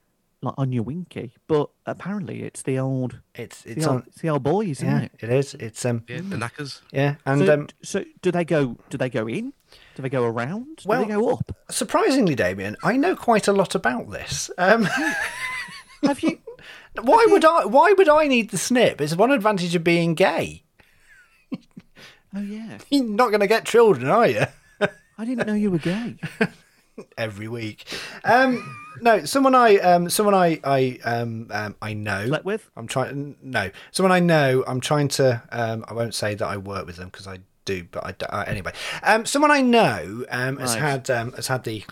like 0.42 0.54
Anya 0.58 0.82
Winky, 0.82 1.32
but 1.46 1.70
apparently 1.86 2.42
it's 2.42 2.60
the 2.62 2.78
old 2.78 3.20
It's 3.34 3.62
the 3.62 3.70
it's 3.72 3.86
old, 3.86 3.96
on. 3.96 4.04
it's 4.08 4.20
the 4.20 4.28
old 4.28 4.42
boys, 4.42 4.78
isn't 4.82 4.86
Yeah, 4.86 5.00
it? 5.04 5.12
it 5.20 5.30
is. 5.30 5.54
It's 5.54 5.84
um. 5.86 6.04
yeah, 6.06 6.20
the 6.22 6.36
knackers. 6.36 6.82
Yeah, 6.92 7.14
and 7.24 7.46
so, 7.46 7.54
um, 7.54 7.68
so 7.82 8.04
do 8.20 8.30
they 8.30 8.44
go? 8.44 8.76
Do 8.90 8.98
they 8.98 9.08
go 9.08 9.26
in? 9.26 9.52
Do 9.94 10.02
they 10.02 10.10
go 10.10 10.24
around? 10.24 10.76
Do 10.76 10.88
Well- 10.88 11.02
they 11.04 11.08
go 11.12 11.30
up? 11.30 11.56
surprisingly, 11.70 12.34
Damien, 12.34 12.76
I 12.84 12.96
know 12.98 13.16
quite 13.16 13.48
a 13.48 13.52
lot 13.52 13.74
about 13.74 14.10
this. 14.10 14.50
Um, 14.58 14.84
Have 16.02 16.20
you? 16.20 16.38
why 17.02 17.26
would 17.30 17.44
I? 17.44 17.64
Why 17.64 17.92
would 17.96 18.08
I 18.10 18.26
need 18.26 18.50
the 18.50 18.58
snip? 18.58 19.00
It's 19.00 19.16
one 19.16 19.30
advantage 19.30 19.74
of 19.74 19.82
being 19.84 20.14
gay. 20.14 20.64
Oh 22.36 22.40
yeah, 22.40 22.78
You're 22.90 23.04
not 23.04 23.28
going 23.28 23.40
to 23.40 23.46
get 23.46 23.64
children, 23.64 24.10
are 24.10 24.26
you? 24.28 24.44
I 25.16 25.24
didn't 25.24 25.46
know 25.46 25.54
you 25.54 25.70
were 25.70 25.78
gay. 25.78 26.16
Every 27.18 27.48
week. 27.48 27.84
Um, 28.24 28.76
no, 29.00 29.24
someone 29.24 29.54
I 29.54 29.76
um, 29.78 30.08
someone 30.08 30.34
I 30.34 30.60
I 30.62 30.98
um, 31.04 31.48
um 31.52 31.74
I 31.82 31.92
know. 31.94 32.26
Slept 32.26 32.44
with? 32.44 32.70
I'm 32.76 32.86
trying. 32.86 33.36
No, 33.42 33.70
someone 33.90 34.12
I 34.12 34.20
know. 34.20 34.62
I'm 34.66 34.80
trying 34.80 35.08
to. 35.08 35.42
Um, 35.50 35.84
I 35.88 35.92
won't 35.94 36.14
say 36.14 36.34
that 36.36 36.46
I 36.46 36.56
work 36.56 36.86
with 36.86 36.96
them 36.96 37.08
because 37.08 37.26
I 37.26 37.38
do, 37.64 37.84
but 37.90 38.04
I 38.06 38.12
d- 38.12 38.26
uh, 38.28 38.44
anyway. 38.46 38.72
Um, 39.02 39.26
someone 39.26 39.50
I 39.50 39.60
know 39.60 40.24
um, 40.30 40.58
has 40.58 40.74
Right. 40.74 40.82
had 40.82 41.10
um, 41.10 41.32
has 41.32 41.48
had 41.48 41.64
the. 41.64 41.82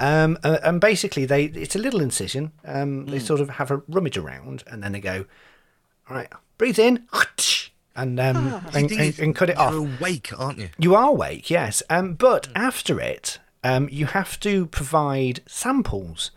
Um, 0.00 0.38
uh, 0.42 0.58
and 0.64 0.80
basically, 0.80 1.24
they 1.24 1.44
it's 1.44 1.76
a 1.76 1.78
little 1.78 2.00
incision. 2.00 2.52
Um, 2.64 3.06
they 3.06 3.18
sort 3.20 3.40
of 3.40 3.48
have 3.50 3.70
a 3.70 3.82
rummage 3.88 4.16
around, 4.16 4.64
and 4.66 4.82
then 4.82 4.90
they 4.92 5.00
go, 5.00 5.24
"All 6.08 6.16
right, 6.16 6.28
breathe 6.58 6.78
in," 6.80 7.06
and 7.94 8.18
um, 8.18 8.60
and, 8.74 8.90
and, 8.90 9.18
and 9.20 9.36
cut 9.36 9.50
it 9.50 9.56
off. 9.56 9.72
you're 9.72 9.86
awake, 9.98 10.30
aren't 10.36 10.58
you? 10.58 10.70
You 10.78 10.94
are 10.96 11.10
awake, 11.10 11.48
yes. 11.48 11.80
Um, 11.88 12.14
but 12.14 12.48
after 12.56 12.98
it, 12.98 13.38
um, 13.64 13.88
you 13.90 14.06
have 14.06 14.38
to 14.40 14.66
provide 14.66 15.40
samples 15.46 16.30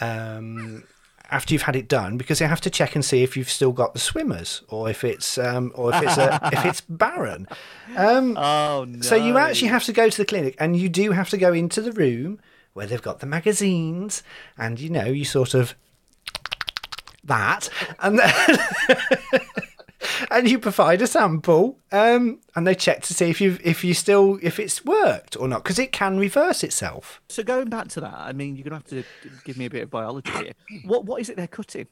um, 0.00 0.82
after 1.30 1.52
you've 1.54 1.62
had 1.62 1.76
it 1.76 1.86
done 1.88 2.16
because 2.16 2.38
they 2.40 2.46
have 2.46 2.60
to 2.62 2.70
check 2.70 2.94
and 2.94 3.04
see 3.04 3.22
if 3.22 3.36
you've 3.36 3.50
still 3.50 3.70
got 3.72 3.92
the 3.92 3.98
swimmers 4.00 4.62
or 4.68 4.88
if 4.90 5.04
it's 5.04 5.38
um, 5.38 5.70
or 5.74 5.94
if 5.94 6.02
it's 6.02 6.16
a, 6.16 6.40
if 6.52 6.64
it's 6.64 6.80
barren. 6.80 7.46
Um, 7.96 8.36
Oh 8.36 8.84
no! 8.88 9.00
so 9.02 9.14
you 9.14 9.36
actually 9.38 9.68
have 9.68 9.84
to 9.84 9.92
go 9.92 10.08
to 10.08 10.16
the 10.16 10.24
clinic 10.24 10.56
and 10.58 10.76
you 10.76 10.88
do 10.88 11.12
have 11.12 11.28
to 11.30 11.36
go 11.36 11.52
into 11.52 11.80
the 11.80 11.92
room 11.92 12.40
where 12.72 12.86
they've 12.86 13.02
got 13.02 13.20
the 13.20 13.26
magazines 13.26 14.22
and 14.56 14.80
you 14.80 14.88
know 14.88 15.06
you 15.06 15.24
sort 15.24 15.52
of 15.54 15.74
that 17.24 17.68
and 18.00 18.18
then 18.18 18.58
and 20.30 20.48
you 20.48 20.58
provide 20.58 21.02
a 21.02 21.06
sample 21.06 21.78
um, 21.92 22.40
and 22.54 22.66
they 22.66 22.74
check 22.74 23.02
to 23.02 23.14
see 23.14 23.30
if 23.30 23.40
you 23.40 23.58
if 23.64 23.82
you 23.82 23.94
still 23.94 24.38
if 24.42 24.58
it's 24.58 24.84
worked 24.84 25.36
or 25.36 25.48
not 25.48 25.62
because 25.62 25.78
it 25.78 25.92
can 25.92 26.18
reverse 26.18 26.62
itself. 26.62 27.20
So 27.28 27.42
going 27.42 27.68
back 27.68 27.88
to 27.88 28.00
that, 28.00 28.14
I 28.14 28.32
mean, 28.32 28.56
you're 28.56 28.64
gonna 28.64 28.76
have 28.76 28.84
to 28.86 29.04
give 29.44 29.56
me 29.56 29.66
a 29.66 29.70
bit 29.70 29.82
of 29.82 29.90
biology 29.90 30.30
here. 30.30 30.52
What 30.84 31.04
what 31.04 31.20
is 31.20 31.28
it 31.28 31.36
they're 31.36 31.46
cutting? 31.46 31.86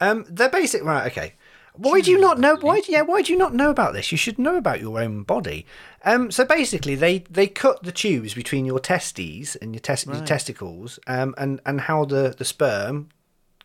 Um, 0.00 0.24
they're 0.28 0.48
basic 0.48 0.84
right. 0.84 1.10
Okay. 1.10 1.34
Why 1.74 2.00
do 2.00 2.10
you 2.10 2.18
not 2.18 2.40
know? 2.40 2.56
Why? 2.56 2.82
Yeah. 2.88 3.02
Why 3.02 3.22
do 3.22 3.32
you 3.32 3.38
not 3.38 3.54
know 3.54 3.70
about 3.70 3.92
this? 3.92 4.10
You 4.10 4.18
should 4.18 4.38
know 4.38 4.56
about 4.56 4.80
your 4.80 5.00
own 5.00 5.22
body. 5.22 5.64
Um. 6.04 6.30
So 6.30 6.44
basically, 6.44 6.94
they 6.94 7.20
they 7.30 7.46
cut 7.46 7.82
the 7.82 7.92
tubes 7.92 8.34
between 8.34 8.64
your 8.64 8.80
testes 8.80 9.54
and 9.56 9.74
your, 9.74 9.80
tes- 9.80 10.06
your 10.06 10.24
testicles. 10.24 10.98
Um. 11.06 11.34
And 11.38 11.60
and 11.64 11.82
how 11.82 12.04
the 12.04 12.34
the 12.36 12.44
sperm 12.44 13.10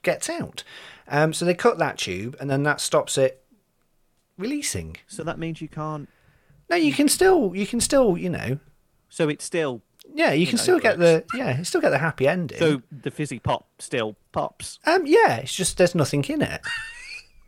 gets 0.04 0.30
out. 0.30 0.64
Um. 1.08 1.34
So 1.34 1.44
they 1.46 1.56
cut 1.56 1.80
that 1.80 1.98
tube, 1.98 2.36
and 2.40 2.50
then 2.50 2.64
that 2.64 2.82
stops 2.82 3.18
it 3.18 3.43
releasing. 4.38 4.98
So 5.08 5.24
that 5.24 5.38
means 5.40 5.62
you 5.62 5.68
can't. 5.68 6.08
No, 6.70 6.76
you 6.76 6.94
can 6.94 7.08
still 7.10 7.56
you 7.56 7.68
can 7.68 7.80
still 7.80 8.18
you 8.18 8.30
know 8.30 8.60
So 9.10 9.30
it's 9.30 9.44
still 9.46 9.82
yeah 10.14 10.32
you 10.34 10.46
can 10.48 10.58
still 10.58 10.80
get 10.80 10.98
the 11.00 11.24
yeah 11.34 11.58
you 11.60 11.64
still 11.64 11.82
get 11.82 11.90
the 11.92 11.98
happy 12.00 12.28
ending. 12.28 12.58
so 12.58 12.82
the 12.92 13.12
fizzy 13.12 13.40
pop 13.40 13.68
still 13.80 14.16
pops. 14.32 14.80
um 14.86 15.06
yeah, 15.06 15.38
it's 15.38 15.54
just 15.54 15.78
there's 15.78 15.96
nothing 15.96 16.24
in 16.26 16.42
it. 16.42 16.62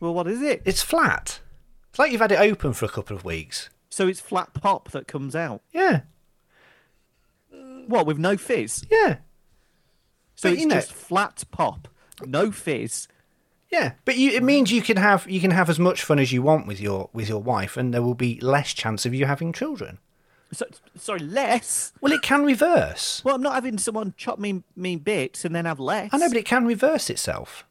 Well, 0.02 0.13
what 0.13 0.28
is 0.28 0.41
it? 0.41 0.62
It's 0.65 0.82
flat. 0.84 1.39
It's 1.89 1.98
like 1.98 2.12
you've 2.12 2.19
had 2.19 2.34
it 2.34 2.39
open 2.39 2.74
for 2.74 2.84
a 2.86 2.89
couple 2.89 3.15
of 3.15 3.24
weeks. 3.24 3.69
So 3.89 4.08
it's 4.10 4.19
flat 4.19 4.54
pop 4.54 4.91
that 4.91 5.08
comes 5.08 5.38
out. 5.38 5.62
Yeah. 5.71 6.02
What 7.88 8.06
with 8.06 8.17
no 8.17 8.36
fizz? 8.36 8.86
Yeah. 8.91 9.17
So 10.36 10.50
But, 10.50 10.52
it's 10.54 10.62
you 10.62 10.67
know- 10.67 10.76
just 10.76 10.91
flat 10.91 11.43
pop, 11.50 11.88
no 12.26 12.52
fizz. 12.52 13.08
Yeah, 13.76 13.92
but 14.06 14.18
you, 14.18 14.32
it 14.32 14.44
means 14.44 14.72
you 14.72 14.82
can 14.82 14.98
have 14.98 15.30
you 15.30 15.40
can 15.42 15.52
have 15.52 15.70
as 15.70 15.80
much 15.80 16.04
fun 16.04 16.20
as 16.20 16.32
you 16.32 16.42
want 16.42 16.66
with 16.68 16.80
your 16.80 17.10
with 17.14 17.28
your 17.30 17.42
wife, 17.42 17.78
and 17.78 17.94
there 17.94 18.02
will 18.02 18.16
be 18.16 18.40
less 18.40 18.74
chance 18.74 19.06
of 19.06 19.14
you 19.14 19.26
having 19.26 19.52
children. 19.54 20.00
So, 20.54 20.66
sorry, 20.96 21.20
less. 21.20 21.92
Well, 22.02 22.14
it 22.14 22.22
can 22.22 22.46
reverse. 22.46 23.22
Well, 23.26 23.36
I'm 23.36 23.42
not 23.42 23.56
having 23.56 23.78
someone 23.78 24.14
chop 24.16 24.40
me 24.40 24.64
me 24.76 24.96
bits 24.96 25.44
and 25.44 25.54
then 25.56 25.66
have 25.66 25.80
less. 25.80 26.10
I 26.14 26.18
know, 26.18 26.30
but 26.30 26.38
it 26.38 26.46
can 26.46 26.66
reverse 26.66 27.10
itself 27.10 27.66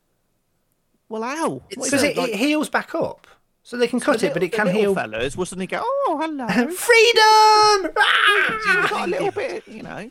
well, 1.08 1.22
how? 1.22 1.48
What 1.50 1.64
is 1.78 1.84
because 1.84 2.02
it, 2.02 2.16
like- 2.16 2.30
it 2.30 2.36
heals 2.36 2.68
back 2.68 2.94
up. 2.94 3.26
So 3.62 3.78
they 3.78 3.86
can 3.86 3.98
the 3.98 4.04
cut 4.04 4.22
it, 4.22 4.34
but 4.34 4.42
little- 4.42 4.46
it 4.48 4.52
can 4.52 4.66
the 4.66 4.72
little 4.74 4.94
heal. 4.94 4.94
Fellas 4.94 5.36
will 5.36 5.46
suddenly 5.46 5.66
go, 5.66 5.80
oh, 5.82 6.18
hello. 6.20 6.46
Freedom! 6.72 7.94
Ah! 7.96 8.82
I've 8.84 8.90
got 8.90 9.08
a 9.08 9.10
little 9.10 9.30
bit, 9.30 9.66
you 9.66 9.82
know. 9.82 10.10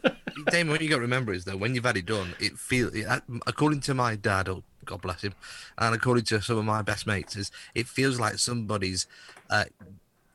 Damon, 0.49 0.71
what 0.71 0.81
you 0.81 0.89
got 0.89 0.95
to 0.95 1.01
remember 1.01 1.33
is 1.33 1.45
that 1.45 1.59
when 1.59 1.75
you've 1.75 1.83
had 1.85 1.97
it 1.97 2.05
done, 2.07 2.33
it 2.39 2.57
feels. 2.57 2.95
It, 2.95 3.05
according 3.45 3.81
to 3.81 3.93
my 3.93 4.15
dad, 4.15 4.49
oh 4.49 4.63
God 4.85 5.01
bless 5.01 5.21
him, 5.21 5.33
and 5.77 5.93
according 5.95 6.25
to 6.25 6.41
some 6.41 6.57
of 6.57 6.65
my 6.65 6.81
best 6.81 7.05
mates, 7.07 7.35
is 7.35 7.51
it 7.75 7.87
feels 7.87 8.19
like 8.19 8.37
somebody's 8.39 9.07
uh, 9.49 9.65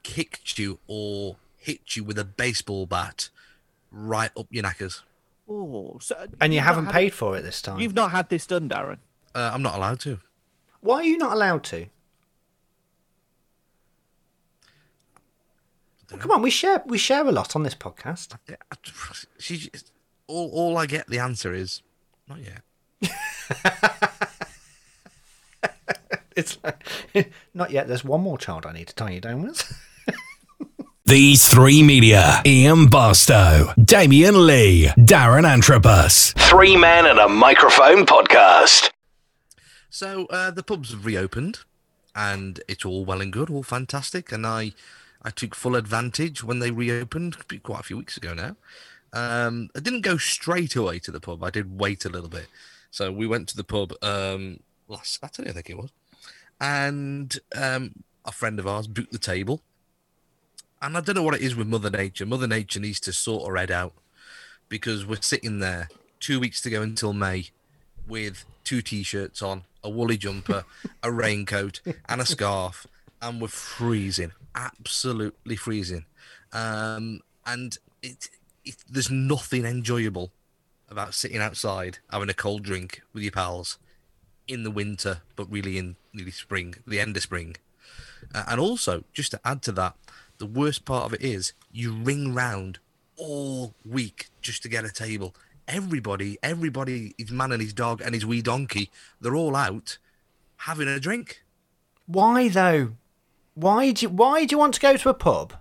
kicked 0.02 0.58
you 0.58 0.78
or 0.87 1.37
hit 1.56 1.96
you 1.96 2.04
with 2.04 2.18
a 2.18 2.24
baseball 2.24 2.87
bat 2.87 3.28
right 3.90 4.30
up 4.37 4.46
your 4.50 4.62
knackers. 4.62 5.02
Oh, 5.48 5.98
so 6.00 6.26
And 6.40 6.52
you 6.52 6.61
you've 6.61 6.84
not 6.84 6.92
paid 6.92 7.06
it- 7.08 7.14
for 7.14 7.37
it 7.37 7.42
this 7.42 7.62
time. 7.62 7.80
You've 7.80 7.94
not 7.94 8.11
had 8.11 8.28
this 8.28 8.46
done, 8.46 8.68
Darren. 8.68 8.98
Uh, 9.34 9.50
I'm 9.52 9.62
not 9.62 9.74
allowed 9.76 10.00
to. 10.00 10.18
Why 10.80 10.96
are 10.96 11.04
you 11.04 11.18
not 11.18 11.32
allowed 11.32 11.64
to? 11.64 11.87
Well, 16.11 16.20
come 16.20 16.30
on, 16.30 16.42
we 16.42 16.50
share 16.50 16.82
we 16.87 16.96
share 16.98 17.26
a 17.26 17.32
lot 17.32 17.54
on 17.54 17.62
this 17.62 17.74
podcast. 17.74 18.37
Yeah, 18.48 18.56
I- 18.72 18.76
She, 19.38 19.70
all, 20.26 20.50
all 20.52 20.78
I 20.78 20.87
get 20.87 21.06
the 21.08 21.18
answer 21.18 21.52
is 21.52 21.82
not 22.28 22.38
yet. 22.42 22.62
It's 26.38 26.57
like, 26.62 26.85
not 27.55 27.72
yet. 27.72 27.88
There's 27.88 28.05
one 28.05 28.20
more 28.20 28.38
child 28.38 28.64
I 28.64 28.72
need 28.72 28.87
to 28.87 28.94
tie 28.94 29.11
you 29.11 29.20
down 29.20 29.42
with. 29.42 29.72
These 31.05 31.48
three 31.48 31.83
media 31.83 32.40
Ian 32.46 32.87
Barstow, 32.87 33.72
Damien 33.83 34.46
Lee, 34.46 34.87
Darren 34.96 35.44
Antrobus. 35.44 36.33
Three 36.48 36.77
men 36.77 37.07
and 37.07 37.18
a 37.18 37.29
microphone 37.29 38.07
podcast. 38.07 38.90
So 39.90 40.27
uh, 40.27 40.53
the 40.53 40.62
pubs 40.62 40.92
have 40.92 41.05
reopened, 41.05 41.61
and 42.14 42.61
it's 42.68 42.85
all 42.85 43.05
well 43.05 43.20
and 43.20 43.33
good, 43.33 43.51
all 43.51 43.64
fantastic. 43.64 44.31
And 44.31 44.46
I, 44.46 44.74
I 45.20 45.31
took 45.31 45.57
full 45.57 45.74
advantage 45.74 46.44
when 46.44 46.61
they 46.61 46.70
reopened 46.70 47.37
quite 47.64 47.81
a 47.81 47.85
few 47.85 47.96
weeks 47.96 48.16
ago 48.16 48.33
now. 48.33 48.55
Um, 49.12 49.70
I 49.74 49.81
didn't 49.81 50.03
go 50.03 50.18
straight 50.18 50.77
away 50.77 51.01
to 51.01 51.11
the 51.11 51.20
pub. 51.20 51.42
I 51.42 51.51
did 51.51 51.81
wait 51.81 52.05
a 52.05 52.09
little 52.09 52.29
bit. 52.29 52.46
So 52.92 53.11
we 53.11 53.27
went 53.27 53.48
to 53.48 53.57
the 53.57 53.64
pub 53.64 53.92
um, 54.03 54.61
last 54.87 55.18
Saturday, 55.20 55.51
I 55.51 55.53
think 55.53 55.70
it 55.70 55.77
was, 55.77 55.90
and 56.61 57.38
um, 57.55 57.92
a 58.25 58.33
friend 58.33 58.59
of 58.59 58.66
ours 58.66 58.87
booked 58.87 59.12
the 59.12 59.18
table. 59.18 59.61
And 60.81 60.97
I 60.97 61.01
don't 61.01 61.16
know 61.16 61.23
what 61.23 61.35
it 61.35 61.40
is 61.40 61.57
with 61.57 61.66
Mother 61.66 61.90
Nature. 61.90 62.27
Mother 62.27 62.47
Nature 62.47 62.81
needs 62.81 63.01
to 63.01 63.12
sort 63.12 63.49
her 63.49 63.57
head 63.57 63.71
out 63.71 63.94
because 64.68 65.05
we're 65.05 65.21
sitting 65.21 65.59
there 65.59 65.88
two 66.21 66.38
weeks 66.38 66.61
to 66.62 66.71
go 66.71 66.83
until 66.83 67.12
May 67.12 67.51
with 68.07 68.44
two 68.64 68.83
t-shirts 68.83 69.42
on, 69.42 69.64
a 69.83 69.90
woolly 69.90 70.16
jumper, 70.16 70.64
a 71.03 71.11
raincoat, 71.11 71.81
and 72.09 72.21
a 72.21 72.27
scarf, 72.27 72.87
and 73.21 73.40
we're 73.40 73.49
freezing, 73.49 74.33
absolutely 74.55 75.57
freezing. 75.57 76.05
Um, 76.53 77.21
and 77.47 77.77
it, 78.03 78.29
it, 78.64 78.77
there's 78.88 79.11
nothing 79.11 79.64
enjoyable 79.64 80.31
about 80.90 81.14
sitting 81.14 81.38
outside 81.38 81.99
having 82.11 82.31
a 82.31 82.35
cold 82.35 82.62
drink 82.62 83.03
with 83.12 83.23
your 83.23 83.33
pals 83.33 83.79
in 84.48 84.62
the 84.64 84.70
winter, 84.70 85.20
but 85.37 85.50
really 85.50 85.78
in 85.78 85.96
nearly 86.12 86.30
spring, 86.30 86.74
the 86.87 86.98
end 86.98 87.16
of 87.16 87.22
spring. 87.22 87.56
Uh, 88.34 88.44
and 88.48 88.61
also, 88.61 89.04
just 89.12 89.30
to 89.32 89.40
add 89.44 89.62
to 89.62 89.72
that, 89.72 89.94
the 90.38 90.46
worst 90.46 90.84
part 90.84 91.04
of 91.04 91.14
it 91.14 91.22
is 91.22 91.52
you 91.70 91.92
ring 91.92 92.34
round 92.34 92.78
all 93.16 93.74
week 93.84 94.28
just 94.40 94.62
to 94.62 94.68
get 94.68 94.84
a 94.84 94.92
table. 94.92 95.34
Everybody, 95.66 96.38
everybody, 96.42 97.14
his 97.18 97.30
man 97.30 97.52
and 97.52 97.61
his 97.61 97.72
dog 97.72 98.00
and 98.00 98.14
his 98.14 98.24
wee 98.24 98.42
donkey, 98.42 98.90
they're 99.20 99.37
all 99.37 99.54
out 99.54 99.98
having 100.58 100.88
a 100.88 100.98
drink. 100.98 101.42
Why 102.06 102.48
though? 102.48 102.92
Why 103.54 103.90
do 103.90 104.06
you, 104.06 104.11
why 104.11 104.44
do 104.44 104.54
you 104.54 104.58
want 104.58 104.74
to 104.74 104.80
go 104.80 104.96
to 104.96 105.08
a 105.08 105.14
pub? 105.14 105.52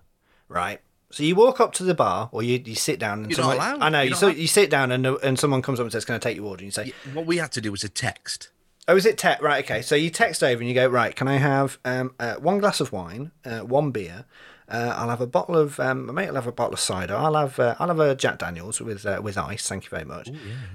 Right. 0.47 0.79
So 1.09 1.23
you 1.23 1.35
walk 1.35 1.59
up 1.59 1.73
to 1.73 1.83
the 1.83 1.93
bar, 1.93 2.29
or 2.31 2.43
you, 2.43 2.61
you 2.63 2.75
sit 2.75 2.99
down. 2.99 3.23
And 3.23 3.31
You're 3.31 3.39
not 3.39 3.51
someone, 3.51 3.57
allowed. 3.57 3.81
I 3.81 3.89
know. 3.89 4.01
You're 4.01 4.09
You, 4.09 4.15
so, 4.15 4.27
you 4.27 4.47
sit 4.47 4.69
down, 4.69 4.91
and 4.91 5.05
and 5.05 5.39
someone 5.39 5.61
comes 5.61 5.79
up 5.79 5.85
and 5.85 5.91
says, 5.91 6.03
"Can 6.03 6.15
I 6.15 6.19
take 6.19 6.35
your 6.35 6.45
order?" 6.45 6.63
And 6.63 6.67
you 6.67 6.71
say, 6.71 6.93
What 7.13 7.25
we 7.25 7.37
had 7.37 7.51
to 7.53 7.61
do 7.61 7.71
was 7.71 7.83
a 7.83 7.89
text. 7.89 8.49
Oh, 8.87 8.95
is 8.95 9.05
it 9.05 9.17
text? 9.17 9.43
Right, 9.43 9.63
okay. 9.65 9.81
So 9.81 9.95
you 9.95 10.09
text 10.09 10.43
over 10.43 10.61
and 10.61 10.69
you 10.69 10.73
go, 10.73 10.87
right, 10.87 11.15
can 11.15 11.27
I 11.27 11.37
have 11.37 11.77
um, 11.83 12.13
uh, 12.19 12.35
one 12.35 12.59
glass 12.59 12.79
of 12.79 12.91
wine, 12.91 13.31
uh, 13.43 13.59
one 13.59 13.91
beer? 13.91 14.25
Uh, 14.69 14.93
I'll 14.97 15.09
have 15.09 15.21
a 15.21 15.27
bottle 15.27 15.57
of, 15.57 15.79
um, 15.79 16.07
my 16.07 16.13
mate 16.13 16.27
will 16.27 16.35
have 16.35 16.47
a 16.47 16.51
bottle 16.51 16.73
of 16.73 16.79
cider. 16.79 17.15
I'll 17.15 17.35
have, 17.35 17.59
uh, 17.59 17.75
I'll 17.79 17.87
have 17.87 17.99
a 17.99 18.15
Jack 18.15 18.39
Daniels 18.39 18.79
with 18.81 19.05
uh, 19.05 19.21
with 19.23 19.37
ice. 19.37 19.67
Thank 19.67 19.85
you 19.85 19.89
very 19.89 20.05
much. 20.05 20.29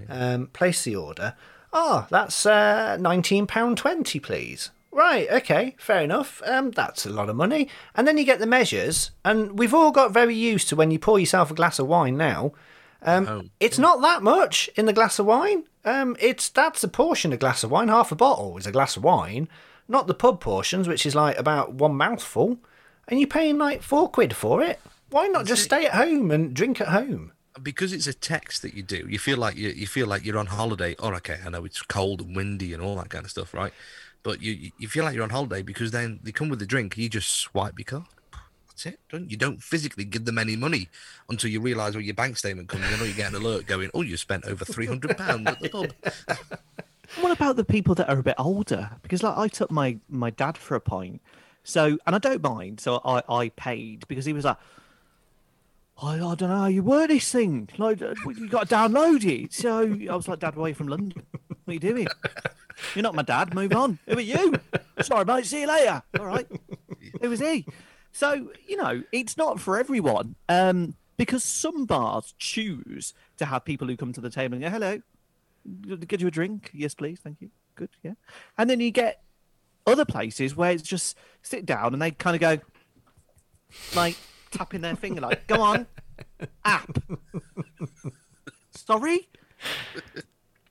Um, 0.08 0.48
place 0.48 0.84
the 0.84 0.96
order. 0.96 1.34
Oh, 1.72 2.06
that's 2.10 2.44
uh, 2.44 2.96
nineteen 3.00 3.46
pound 3.46 3.78
twenty, 3.78 4.20
please. 4.20 4.70
Right, 4.90 5.26
okay, 5.30 5.74
fair 5.78 6.02
enough. 6.02 6.42
Um, 6.44 6.70
that's 6.70 7.06
a 7.06 7.10
lot 7.10 7.30
of 7.30 7.36
money. 7.36 7.68
And 7.94 8.06
then 8.06 8.18
you 8.18 8.24
get 8.24 8.40
the 8.40 8.46
measures, 8.46 9.10
and 9.24 9.58
we've 9.58 9.72
all 9.72 9.90
got 9.90 10.12
very 10.12 10.34
used 10.34 10.68
to 10.68 10.76
when 10.76 10.90
you 10.90 10.98
pour 10.98 11.18
yourself 11.18 11.50
a 11.50 11.54
glass 11.54 11.78
of 11.78 11.86
wine 11.86 12.18
now. 12.18 12.52
Um, 13.04 13.28
Oh. 13.28 13.42
It's 13.60 13.78
not 13.78 14.00
that 14.02 14.22
much 14.22 14.68
in 14.76 14.86
the 14.86 14.92
glass 14.92 15.18
of 15.18 15.26
wine. 15.26 15.64
Um, 15.84 16.16
it's 16.20 16.48
that's 16.48 16.84
a 16.84 16.88
portion 16.88 17.32
of 17.32 17.40
glass 17.40 17.64
of 17.64 17.70
wine. 17.70 17.88
Half 17.88 18.12
a 18.12 18.16
bottle 18.16 18.56
is 18.58 18.66
a 18.66 18.72
glass 18.72 18.96
of 18.96 19.02
wine, 19.04 19.48
not 19.88 20.06
the 20.06 20.14
pub 20.14 20.40
portions, 20.40 20.86
which 20.86 21.04
is 21.04 21.14
like 21.14 21.36
about 21.38 21.74
one 21.74 21.94
mouthful, 21.96 22.58
and 23.08 23.18
you're 23.18 23.26
paying 23.28 23.58
like 23.58 23.82
four 23.82 24.08
quid 24.08 24.34
for 24.36 24.62
it. 24.62 24.78
Why 25.10 25.26
not 25.26 25.44
just 25.46 25.64
stay 25.64 25.86
at 25.86 25.94
home 25.94 26.30
and 26.30 26.54
drink 26.54 26.80
at 26.80 26.88
home? 26.88 27.32
because 27.62 27.92
it's 27.92 28.06
a 28.06 28.14
text 28.14 28.62
that 28.62 28.72
you 28.72 28.82
do, 28.82 29.06
you 29.10 29.18
feel 29.18 29.36
like 29.36 29.56
you 29.56 29.68
you 29.68 29.86
feel 29.86 30.06
like 30.06 30.24
you're 30.24 30.38
on 30.38 30.46
holiday. 30.46 30.96
Oh, 30.98 31.12
okay, 31.16 31.38
I 31.44 31.50
know 31.50 31.66
it's 31.66 31.82
cold 31.82 32.22
and 32.22 32.34
windy 32.34 32.72
and 32.72 32.82
all 32.82 32.96
that 32.96 33.10
kind 33.10 33.26
of 33.26 33.30
stuff, 33.30 33.52
right? 33.52 33.74
But 34.22 34.40
you 34.40 34.70
you- 34.78 34.88
feel 34.88 35.04
like 35.04 35.14
you're 35.14 35.22
on 35.22 35.28
holiday 35.30 35.60
because 35.60 35.90
then 35.90 36.18
they 36.22 36.32
come 36.32 36.48
with 36.48 36.60
the 36.60 36.66
drink. 36.66 36.96
You 36.96 37.10
just 37.10 37.28
swipe 37.30 37.74
your 37.78 37.84
card. 37.84 38.06
That's 38.72 38.86
it. 38.86 39.00
Don't 39.10 39.30
you 39.30 39.36
don't 39.36 39.62
physically 39.62 40.04
give 40.04 40.24
them 40.24 40.38
any 40.38 40.56
money 40.56 40.88
until 41.28 41.50
you 41.50 41.60
realise 41.60 41.94
when 41.94 42.04
your 42.04 42.14
bank 42.14 42.38
statement 42.38 42.68
comes 42.68 42.90
in, 42.90 43.00
or 43.00 43.04
you 43.04 43.12
get 43.12 43.30
an 43.30 43.36
alert 43.36 43.66
going, 43.66 43.90
"Oh, 43.92 44.02
you 44.02 44.16
spent 44.16 44.46
over 44.46 44.64
three 44.64 44.86
hundred 44.86 45.16
pounds 45.16 45.46
at 45.46 45.60
the 45.60 45.68
pub." 45.68 45.92
What 47.20 47.30
about 47.30 47.56
the 47.56 47.64
people 47.64 47.94
that 47.96 48.08
are 48.08 48.18
a 48.18 48.22
bit 48.22 48.36
older? 48.38 48.88
Because 49.02 49.22
like 49.22 49.36
I 49.36 49.46
took 49.46 49.70
my 49.70 49.98
my 50.08 50.30
dad 50.30 50.56
for 50.56 50.76
a 50.76 50.80
pint, 50.80 51.20
so 51.62 51.98
and 52.06 52.16
I 52.16 52.18
don't 52.18 52.42
mind. 52.42 52.80
So 52.80 53.02
I 53.04 53.22
I 53.28 53.48
paid 53.50 54.08
because 54.08 54.24
he 54.24 54.32
was 54.32 54.46
like, 54.46 54.56
I, 56.02 56.14
I 56.14 56.34
don't 56.34 56.48
know 56.48 56.56
how 56.56 56.66
you 56.66 56.82
word 56.82 57.10
this 57.10 57.30
thing. 57.30 57.68
Like 57.76 58.00
uh, 58.00 58.14
you 58.26 58.48
got 58.48 58.68
to 58.68 58.74
download 58.74 59.24
it. 59.24 59.52
So 59.52 59.82
I 60.10 60.16
was 60.16 60.26
like, 60.26 60.38
Dad, 60.38 60.56
away 60.56 60.72
from 60.72 60.88
London. 60.88 61.22
What 61.64 61.70
are 61.70 61.74
you 61.74 61.80
doing? 61.80 62.08
You're 62.94 63.02
not 63.02 63.14
my 63.14 63.22
dad. 63.22 63.54
Move 63.54 63.72
on. 63.72 63.98
Who 64.08 64.16
are 64.16 64.20
you? 64.20 64.54
Sorry, 65.02 65.24
mate. 65.24 65.46
See 65.46 65.60
you 65.60 65.68
later. 65.68 66.02
All 66.18 66.26
right. 66.26 66.46
Who 67.20 67.30
was 67.30 67.40
he? 67.40 67.66
So 68.12 68.50
you 68.66 68.76
know, 68.76 69.02
it's 69.12 69.36
not 69.36 69.60
for 69.60 69.78
everyone. 69.78 70.36
Um, 70.48 70.94
because 71.16 71.44
some 71.44 71.84
bars 71.84 72.34
choose 72.38 73.14
to 73.36 73.44
have 73.44 73.64
people 73.64 73.86
who 73.86 73.96
come 73.96 74.12
to 74.12 74.20
the 74.20 74.30
table 74.30 74.54
and 74.54 74.62
go, 74.62 74.70
"Hello, 74.70 75.00
get 76.06 76.20
you 76.20 76.26
a 76.26 76.30
drink? 76.30 76.70
Yes, 76.72 76.94
please. 76.94 77.20
Thank 77.20 77.40
you. 77.40 77.50
Good. 77.74 77.90
Yeah. 78.02 78.14
And 78.58 78.68
then 78.68 78.80
you 78.80 78.90
get 78.90 79.22
other 79.86 80.04
places 80.04 80.56
where 80.56 80.72
it's 80.72 80.82
just 80.82 81.16
sit 81.42 81.66
down 81.66 81.92
and 81.92 82.00
they 82.02 82.10
kind 82.10 82.34
of 82.34 82.40
go, 82.40 82.64
like 83.94 84.16
tapping 84.50 84.80
their 84.80 84.96
finger, 84.96 85.20
like, 85.20 85.46
"Go 85.46 85.60
on, 85.60 85.86
app." 86.64 86.98
Sorry. 88.70 89.28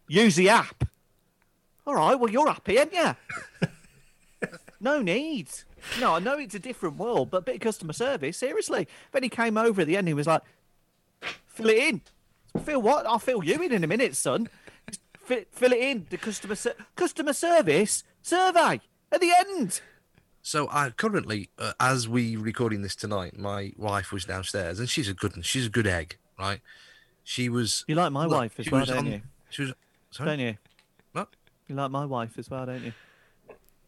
Use 0.08 0.36
the 0.36 0.50
app. 0.50 0.84
All 1.88 1.96
right. 1.96 2.16
Well, 2.16 2.32
you're 2.32 2.48
happy, 2.48 2.78
aren't 2.78 2.94
you? 2.94 3.16
no 4.80 5.02
need. 5.02 5.50
No, 6.00 6.16
I 6.16 6.20
know 6.20 6.38
it's 6.38 6.56
a 6.56 6.60
different 6.60 6.98
world, 6.98 7.32
but 7.32 7.38
a 7.38 7.42
bit 7.42 7.56
of 7.56 7.62
customer 7.62 7.94
service, 7.94 8.38
seriously. 8.38 8.88
Then 9.12 9.24
he 9.24 9.30
came 9.30 9.58
over 9.58 9.82
at 9.82 9.88
the 9.88 9.98
end, 9.98 10.08
he 10.08 10.14
was 10.14 10.28
like, 10.28 10.42
fill 11.48 11.70
it 11.70 11.78
in. 11.78 12.02
Fill 12.64 12.82
what? 12.82 13.06
I'll 13.06 13.20
fill 13.20 13.44
you 13.44 13.62
in 13.62 13.72
in 13.72 13.84
a 13.84 13.88
minute, 13.88 14.16
son. 14.16 14.50
Fill 15.26 15.72
it 15.72 15.80
in. 15.80 16.08
The 16.10 16.18
customer 16.18 16.56
ser- 16.56 16.76
customer 16.98 17.32
service 17.32 18.04
survey 18.22 18.82
at 19.12 19.22
the 19.22 19.32
end. 19.48 19.80
So 20.42 20.68
I 20.70 20.90
currently, 20.90 21.50
uh, 21.58 21.72
as 21.80 22.10
we 22.10 22.36
recording 22.36 22.82
this 22.82 22.96
tonight, 22.96 23.38
my 23.38 23.72
wife 23.78 24.12
was 24.12 24.26
downstairs, 24.26 24.80
and 24.80 24.90
she's 24.90 25.08
a 25.08 25.14
good, 25.14 25.34
one. 25.34 25.44
she's 25.44 25.68
a 25.68 25.70
good 25.70 25.88
egg, 25.88 26.18
right? 26.38 26.60
She 27.24 27.48
was. 27.48 27.86
You 27.88 27.96
like 27.96 28.12
my 28.12 28.26
look, 28.26 28.40
wife 28.40 28.60
as 28.60 28.70
well, 28.70 28.84
don't 28.86 28.98
on- 28.98 29.06
you? 29.06 29.22
She 29.52 29.62
was. 29.62 29.74
Sorry. 30.10 30.30
Don't 30.32 30.40
you? 30.40 30.58
What? 31.14 31.30
You 31.68 31.76
like 31.76 31.92
my 31.92 32.06
wife 32.06 32.38
as 32.38 32.50
well, 32.50 32.66
don't 32.66 32.84
you? 32.84 32.92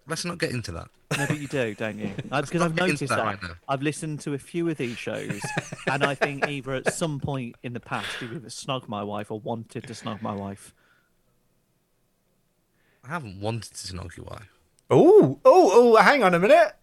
Let's 0.07 0.23
not 0.23 0.37
get 0.37 0.51
into 0.51 0.71
that. 0.73 0.87
No, 1.17 1.25
but 1.27 1.39
you 1.39 1.47
do, 1.47 1.75
don't 1.75 1.97
you? 1.99 2.11
Because 2.29 2.61
I've 2.61 2.75
noticed 2.75 2.99
that 3.01 3.09
that. 3.09 3.23
right. 3.23 3.39
I've 3.67 3.81
listened 3.81 4.19
to 4.21 4.33
a 4.33 4.37
few 4.37 4.69
of 4.69 4.77
these 4.77 4.97
shows, 4.97 5.41
and 5.87 6.03
I 6.03 6.15
think 6.15 6.47
either 6.49 6.73
at 6.73 6.93
some 6.93 7.19
point 7.19 7.55
in 7.63 7.73
the 7.73 7.79
past 7.79 8.07
you've 8.21 8.33
either 8.33 8.49
snogged 8.49 8.87
my 8.87 9.03
wife 9.03 9.31
or 9.31 9.39
wanted 9.39 9.87
to 9.87 9.93
snog 9.93 10.21
my 10.21 10.33
wife. 10.33 10.73
I 13.03 13.09
haven't 13.09 13.39
wanted 13.41 13.73
to 13.73 13.93
snog 13.93 14.15
your 14.17 14.25
wife. 14.27 14.49
Oh, 14.89 15.39
oh, 15.43 15.71
oh! 15.73 15.95
Hang 16.01 16.23
on 16.23 16.33
a 16.33 16.39
minute. 16.39 16.73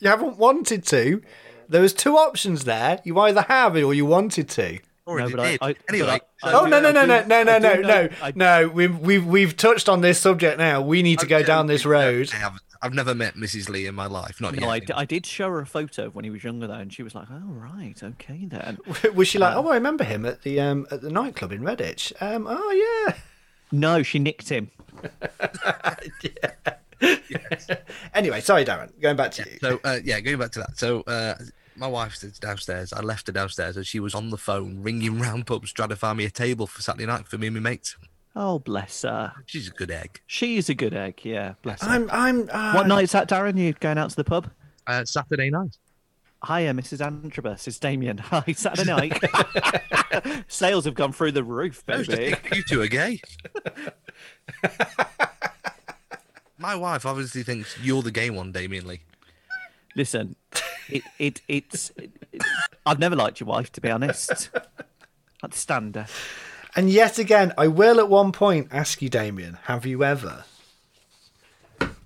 You 0.00 0.08
haven't 0.08 0.38
wanted 0.38 0.84
to. 0.86 1.22
There 1.68 1.82
was 1.82 1.92
two 1.92 2.16
options 2.16 2.64
there. 2.64 3.00
You 3.04 3.18
either 3.20 3.42
have 3.42 3.76
it 3.76 3.82
or 3.82 3.92
you 3.92 4.06
wanted 4.06 4.48
to. 4.50 4.78
Already 5.06 5.32
but 5.32 5.40
I- 5.40 5.50
did. 5.50 5.58
I- 5.62 5.74
anyway, 5.88 6.20
but 6.42 6.48
I- 6.48 6.52
so- 6.52 6.60
Oh 6.60 6.66
no 6.66 6.80
no 6.80 6.92
no 6.92 7.04
no 7.06 7.24
no 7.24 7.42
no 7.42 7.58
no 7.58 7.74
no 7.80 8.08
no! 8.34 8.68
We've 8.68 8.98
we've 8.98 9.26
we've 9.26 9.56
touched 9.56 9.88
on 9.88 10.00
this 10.00 10.20
subject 10.20 10.58
now. 10.58 10.80
We 10.82 11.02
need 11.02 11.18
to 11.20 11.26
go 11.26 11.42
down 11.42 11.66
this 11.66 11.84
road. 11.86 12.30
I 12.32 12.36
haven't. 12.36 12.62
I've 12.80 12.94
never 12.94 13.14
met 13.14 13.34
Mrs. 13.34 13.68
Lee 13.68 13.86
in 13.86 13.94
my 13.94 14.06
life. 14.06 14.40
Not 14.40 14.54
No, 14.54 14.60
yet. 14.66 14.70
I, 14.70 14.78
d- 14.78 14.92
I 14.94 15.04
did 15.04 15.26
show 15.26 15.48
her 15.48 15.58
a 15.60 15.66
photo 15.66 16.06
of 16.06 16.14
when 16.14 16.24
he 16.24 16.30
was 16.30 16.44
younger 16.44 16.66
though, 16.68 16.74
and 16.74 16.92
she 16.92 17.02
was 17.02 17.14
like, 17.14 17.26
"Oh 17.30 17.42
right, 17.48 18.00
okay 18.02 18.44
then." 18.46 18.78
Was 19.14 19.26
she 19.28 19.38
like, 19.38 19.56
oh, 19.56 19.68
I 19.68 19.74
remember 19.74 20.04
him 20.04 20.24
at 20.24 20.42
the 20.42 20.60
um 20.60 20.86
at 20.90 21.00
the 21.00 21.10
nightclub 21.10 21.50
in 21.52 21.62
Redditch? 21.62 22.12
Um, 22.22 22.46
oh 22.48 23.06
yeah. 23.08 23.14
No, 23.72 24.02
she 24.02 24.18
nicked 24.18 24.48
him. 24.48 24.70
Anyway, 28.14 28.40
sorry, 28.40 28.64
Darren. 28.64 28.90
Going 29.00 29.16
back 29.16 29.30
to 29.32 29.48
you. 29.48 29.58
So 29.60 29.80
uh, 29.84 29.98
yeah, 30.02 30.18
going 30.20 30.38
back 30.38 30.50
to 30.52 30.58
that. 30.60 30.76
So 30.78 31.02
uh, 31.02 31.34
my 31.76 31.86
wife's 31.86 32.20
downstairs. 32.40 32.92
I 32.92 33.00
left 33.00 33.28
her 33.28 33.32
downstairs, 33.32 33.76
and 33.76 33.86
she 33.86 34.00
was 34.00 34.14
on 34.14 34.30
the 34.30 34.36
phone 34.36 34.82
ringing 34.82 35.20
round 35.20 35.46
pubs 35.46 35.72
trying 35.72 35.90
to 35.90 35.96
find 35.96 36.18
me 36.18 36.24
a 36.24 36.30
table 36.30 36.66
for 36.66 36.82
Saturday 36.82 37.06
night 37.06 37.28
for 37.28 37.38
me 37.38 37.46
and 37.48 37.54
my 37.54 37.60
mates. 37.60 37.96
Oh 38.40 38.60
bless 38.60 39.02
her. 39.02 39.32
She's 39.46 39.66
a 39.66 39.72
good 39.72 39.90
egg. 39.90 40.20
She 40.28 40.58
is 40.58 40.68
a 40.68 40.74
good 40.74 40.94
egg. 40.94 41.22
Yeah, 41.24 41.54
bless 41.62 41.82
her. 41.82 41.88
I'm 41.88 42.08
I'm. 42.12 42.48
Uh, 42.48 42.72
What 42.72 42.86
night's 42.86 43.10
that, 43.10 43.28
Darren? 43.28 43.58
You 43.58 43.72
going 43.72 43.98
out 43.98 44.10
to 44.10 44.16
the 44.16 44.22
pub? 44.22 44.48
Uh, 44.86 45.04
Saturday 45.04 45.50
night. 45.50 45.76
Hiya, 46.46 46.72
Mrs. 46.72 47.00
Antrobus. 47.00 47.66
It's 47.66 47.80
Damien. 47.80 48.18
Hi, 48.30 48.44
Saturday 48.52 49.10
night. 49.10 50.44
Sales 50.48 50.84
have 50.84 50.94
gone 50.94 51.10
through 51.10 51.32
the 51.32 51.42
roof, 51.42 51.82
I 51.88 51.96
was 51.96 52.06
just 52.06 52.16
baby. 52.16 52.36
you 52.54 52.62
two 52.62 52.80
are 52.80 52.86
gay. 52.86 53.20
my 56.58 56.76
wife 56.76 57.04
obviously 57.04 57.42
thinks 57.42 57.76
you're 57.82 58.02
the 58.02 58.12
gay 58.12 58.30
one, 58.30 58.52
Damien 58.52 58.86
Lee. 58.86 59.00
Listen, 59.96 60.36
it, 60.88 61.02
it 61.18 61.40
it's. 61.48 61.90
It, 61.96 62.12
I've 62.86 63.00
never 63.00 63.16
liked 63.16 63.40
your 63.40 63.48
wife, 63.48 63.72
to 63.72 63.80
be 63.80 63.90
honest. 63.90 64.50
I'd 65.42 65.54
stand 65.54 65.96
her. 65.96 66.06
And 66.78 66.88
yet 66.88 67.18
again, 67.18 67.52
I 67.58 67.66
will 67.66 67.98
at 67.98 68.08
one 68.08 68.30
point 68.30 68.68
ask 68.70 69.02
you, 69.02 69.08
Damien, 69.08 69.58
have 69.64 69.84
you 69.84 70.04
ever? 70.04 70.44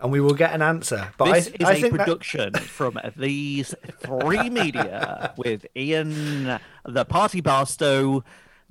And 0.00 0.10
we 0.10 0.18
will 0.18 0.32
get 0.32 0.54
an 0.54 0.62
answer. 0.62 1.10
But 1.18 1.26
This 1.34 1.48
I, 1.48 1.50
is 1.60 1.66
I 1.66 1.72
a 1.74 1.80
think 1.82 1.96
that- 1.98 2.06
production 2.06 2.54
from 2.54 2.98
these 3.14 3.74
three 4.00 4.48
media 4.48 5.34
with 5.36 5.66
Ian, 5.76 6.58
the 6.86 7.04
party 7.04 7.42
barstow, 7.42 8.24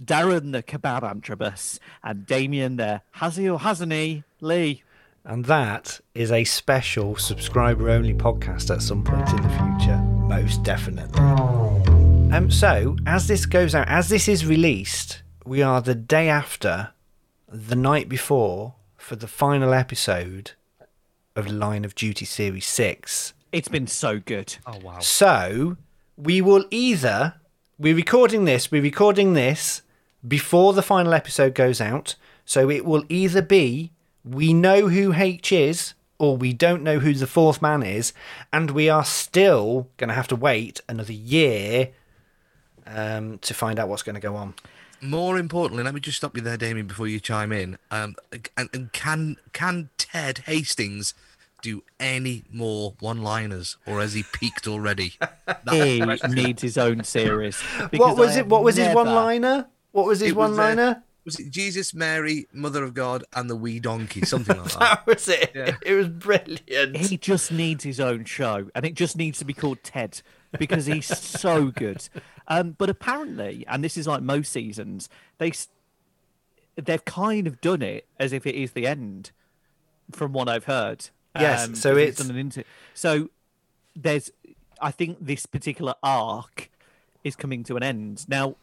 Darren, 0.04 0.54
the 0.54 0.64
kebab 0.64 1.04
antrobus, 1.04 1.78
and 2.04 2.26
Damien, 2.26 2.78
the 2.78 3.04
has 3.12 3.36
he 3.36 3.48
or 3.48 3.60
hasn't 3.60 3.94
he, 3.94 4.24
Lee. 4.40 4.82
And 5.24 5.46
that 5.46 6.00
is 6.16 6.32
a 6.32 6.46
special 6.46 7.16
subscriber 7.16 7.92
only 7.92 8.16
podcast 8.16 8.74
at 8.74 8.82
some 8.82 9.04
point 9.04 9.30
in 9.30 9.36
the 9.44 9.50
future. 9.50 9.98
Most 10.02 10.64
definitely. 10.64 11.20
Um, 12.36 12.50
so, 12.50 12.96
as 13.06 13.28
this 13.28 13.46
goes 13.46 13.76
out, 13.76 13.88
as 13.88 14.10
this 14.10 14.28
is 14.28 14.48
released, 14.48 15.22
we 15.46 15.62
are 15.62 15.82
the 15.82 15.96
day 15.96 16.30
after, 16.30 16.92
the 17.48 17.76
night 17.76 18.08
before, 18.08 18.76
for 18.98 19.16
the 19.16 19.28
final 19.28 19.74
episode 19.74 20.52
of 21.36 21.52
Line 21.52 21.84
of 21.84 21.96
Duty 21.96 22.26
Series 22.26 22.68
6. 22.68 23.34
It's 23.52 23.68
been 23.68 23.88
so 23.88 24.20
good. 24.20 24.58
Oh 24.66 24.80
wow. 24.84 25.00
So, 25.00 25.78
we 26.16 26.42
will 26.42 26.66
either, 26.70 27.36
we're 27.80 27.96
recording 27.96 28.46
this, 28.46 28.72
we're 28.72 28.82
recording 28.82 29.34
this 29.34 29.82
before 30.28 30.74
the 30.74 30.84
final 30.84 31.14
episode 31.14 31.56
goes 31.56 31.82
out. 31.82 32.16
So 32.46 32.70
it 32.70 32.86
will 32.86 33.04
either 33.10 33.42
be 33.42 33.92
we 34.24 34.54
know 34.54 34.90
who 34.90 35.14
H 35.14 35.52
is 35.52 35.94
or 36.20 36.38
we 36.38 36.54
don't 36.54 36.84
know 36.84 37.00
who 37.00 37.14
the 37.16 37.26
fourth 37.26 37.64
man 37.64 37.82
is, 37.82 38.14
and 38.54 38.70
we 38.70 38.88
are 38.88 39.04
still 39.04 39.90
going 39.98 40.10
to 40.10 40.14
have 40.14 40.28
to 40.28 40.36
wait 40.36 40.80
another 40.88 41.14
year 41.14 41.90
um, 42.86 43.40
to 43.40 43.56
find 43.56 43.80
out 43.80 43.90
what's 43.90 44.04
going 44.04 44.14
to 44.14 44.22
go 44.22 44.36
on. 44.36 44.54
More 45.02 45.38
importantly, 45.38 45.84
let 45.84 45.94
me 45.94 46.00
just 46.00 46.18
stop 46.18 46.36
you 46.36 46.44
there, 46.44 46.58
Damien, 46.58 46.88
before 46.88 47.08
you 47.08 47.20
chime 47.20 47.52
in. 47.52 47.78
Um, 47.90 48.16
and, 48.56 48.70
and 48.74 48.94
can 48.94 49.38
can 49.54 49.90
Ted 49.98 50.40
Hastings 50.46 51.14
do 51.62 51.84
any 52.00 52.44
more 52.52 52.96
one-liners, 53.00 53.78
or 53.86 54.00
has 54.00 54.14
he 54.14 54.24
peaked 54.24 54.68
already? 54.68 55.14
He 55.70 56.02
needs 56.30 56.62
his 56.62 56.78
own 56.78 57.04
series. 57.04 57.62
What 57.94 58.18
was 58.18 58.36
I 58.36 58.40
it? 58.40 58.48
What 58.48 58.64
was 58.64 58.78
his 58.78 58.94
one-liner? 58.96 59.68
What 59.92 60.06
was 60.08 60.20
his 60.22 60.32
It 60.32 60.36
was, 60.36 60.50
uh, 60.50 60.54
one-liner? 60.54 61.04
Was 61.24 61.40
it 61.40 61.52
Jesus, 61.52 61.94
Mary, 61.94 62.48
Mother 62.52 62.84
of 62.84 62.96
God, 62.96 63.24
and 63.36 63.48
the 63.50 63.56
wee 63.56 63.80
donkey? 63.80 64.24
Something 64.26 64.58
like 64.58 64.72
that. 64.72 64.80
That 64.80 65.08
was 65.08 65.28
it. 65.28 65.52
Yeah. 65.54 65.76
It 65.86 65.94
was 65.94 66.08
brilliant. 66.08 66.98
He 66.98 67.18
just 67.18 67.52
needs 67.52 67.84
his 67.84 68.00
own 68.00 68.26
show, 68.26 68.70
and 68.74 68.86
it 68.86 68.96
just 68.96 69.16
needs 69.16 69.38
to 69.40 69.46
be 69.46 69.54
called 69.54 69.84
Ted 69.84 70.22
because 70.58 70.86
he's 70.88 71.06
so 71.06 71.68
good. 71.68 72.08
Um, 72.52 72.76
but 72.78 72.90
apparently, 72.90 73.64
and 73.68 73.84
this 73.84 73.96
is 73.96 74.08
like 74.08 74.22
most 74.22 74.52
seasons, 74.52 75.08
they 75.38 75.52
they've 76.76 77.06
kind 77.06 77.48
of 77.48 77.62
done 77.62 77.82
it 77.82 78.06
as 78.20 78.34
if 78.34 78.46
it 78.46 78.56
is 78.56 78.72
the 78.74 78.86
end, 78.88 79.32
from 80.12 80.34
what 80.34 80.50
I've 80.50 80.66
heard. 80.66 81.10
Yes, 81.40 81.66
Um, 81.68 81.76
so 81.76 81.96
it's- 81.96 82.18
done 82.18 82.30
an 82.32 82.38
inter- 82.38 82.64
so 82.94 83.30
there's, 83.96 84.32
I 84.82 84.92
think 84.92 85.18
this 85.22 85.46
particular 85.46 85.96
arc 86.04 86.70
is 87.24 87.36
coming 87.36 87.64
to 87.66 87.78
an 87.78 87.84
end 87.84 88.28
now. 88.28 88.56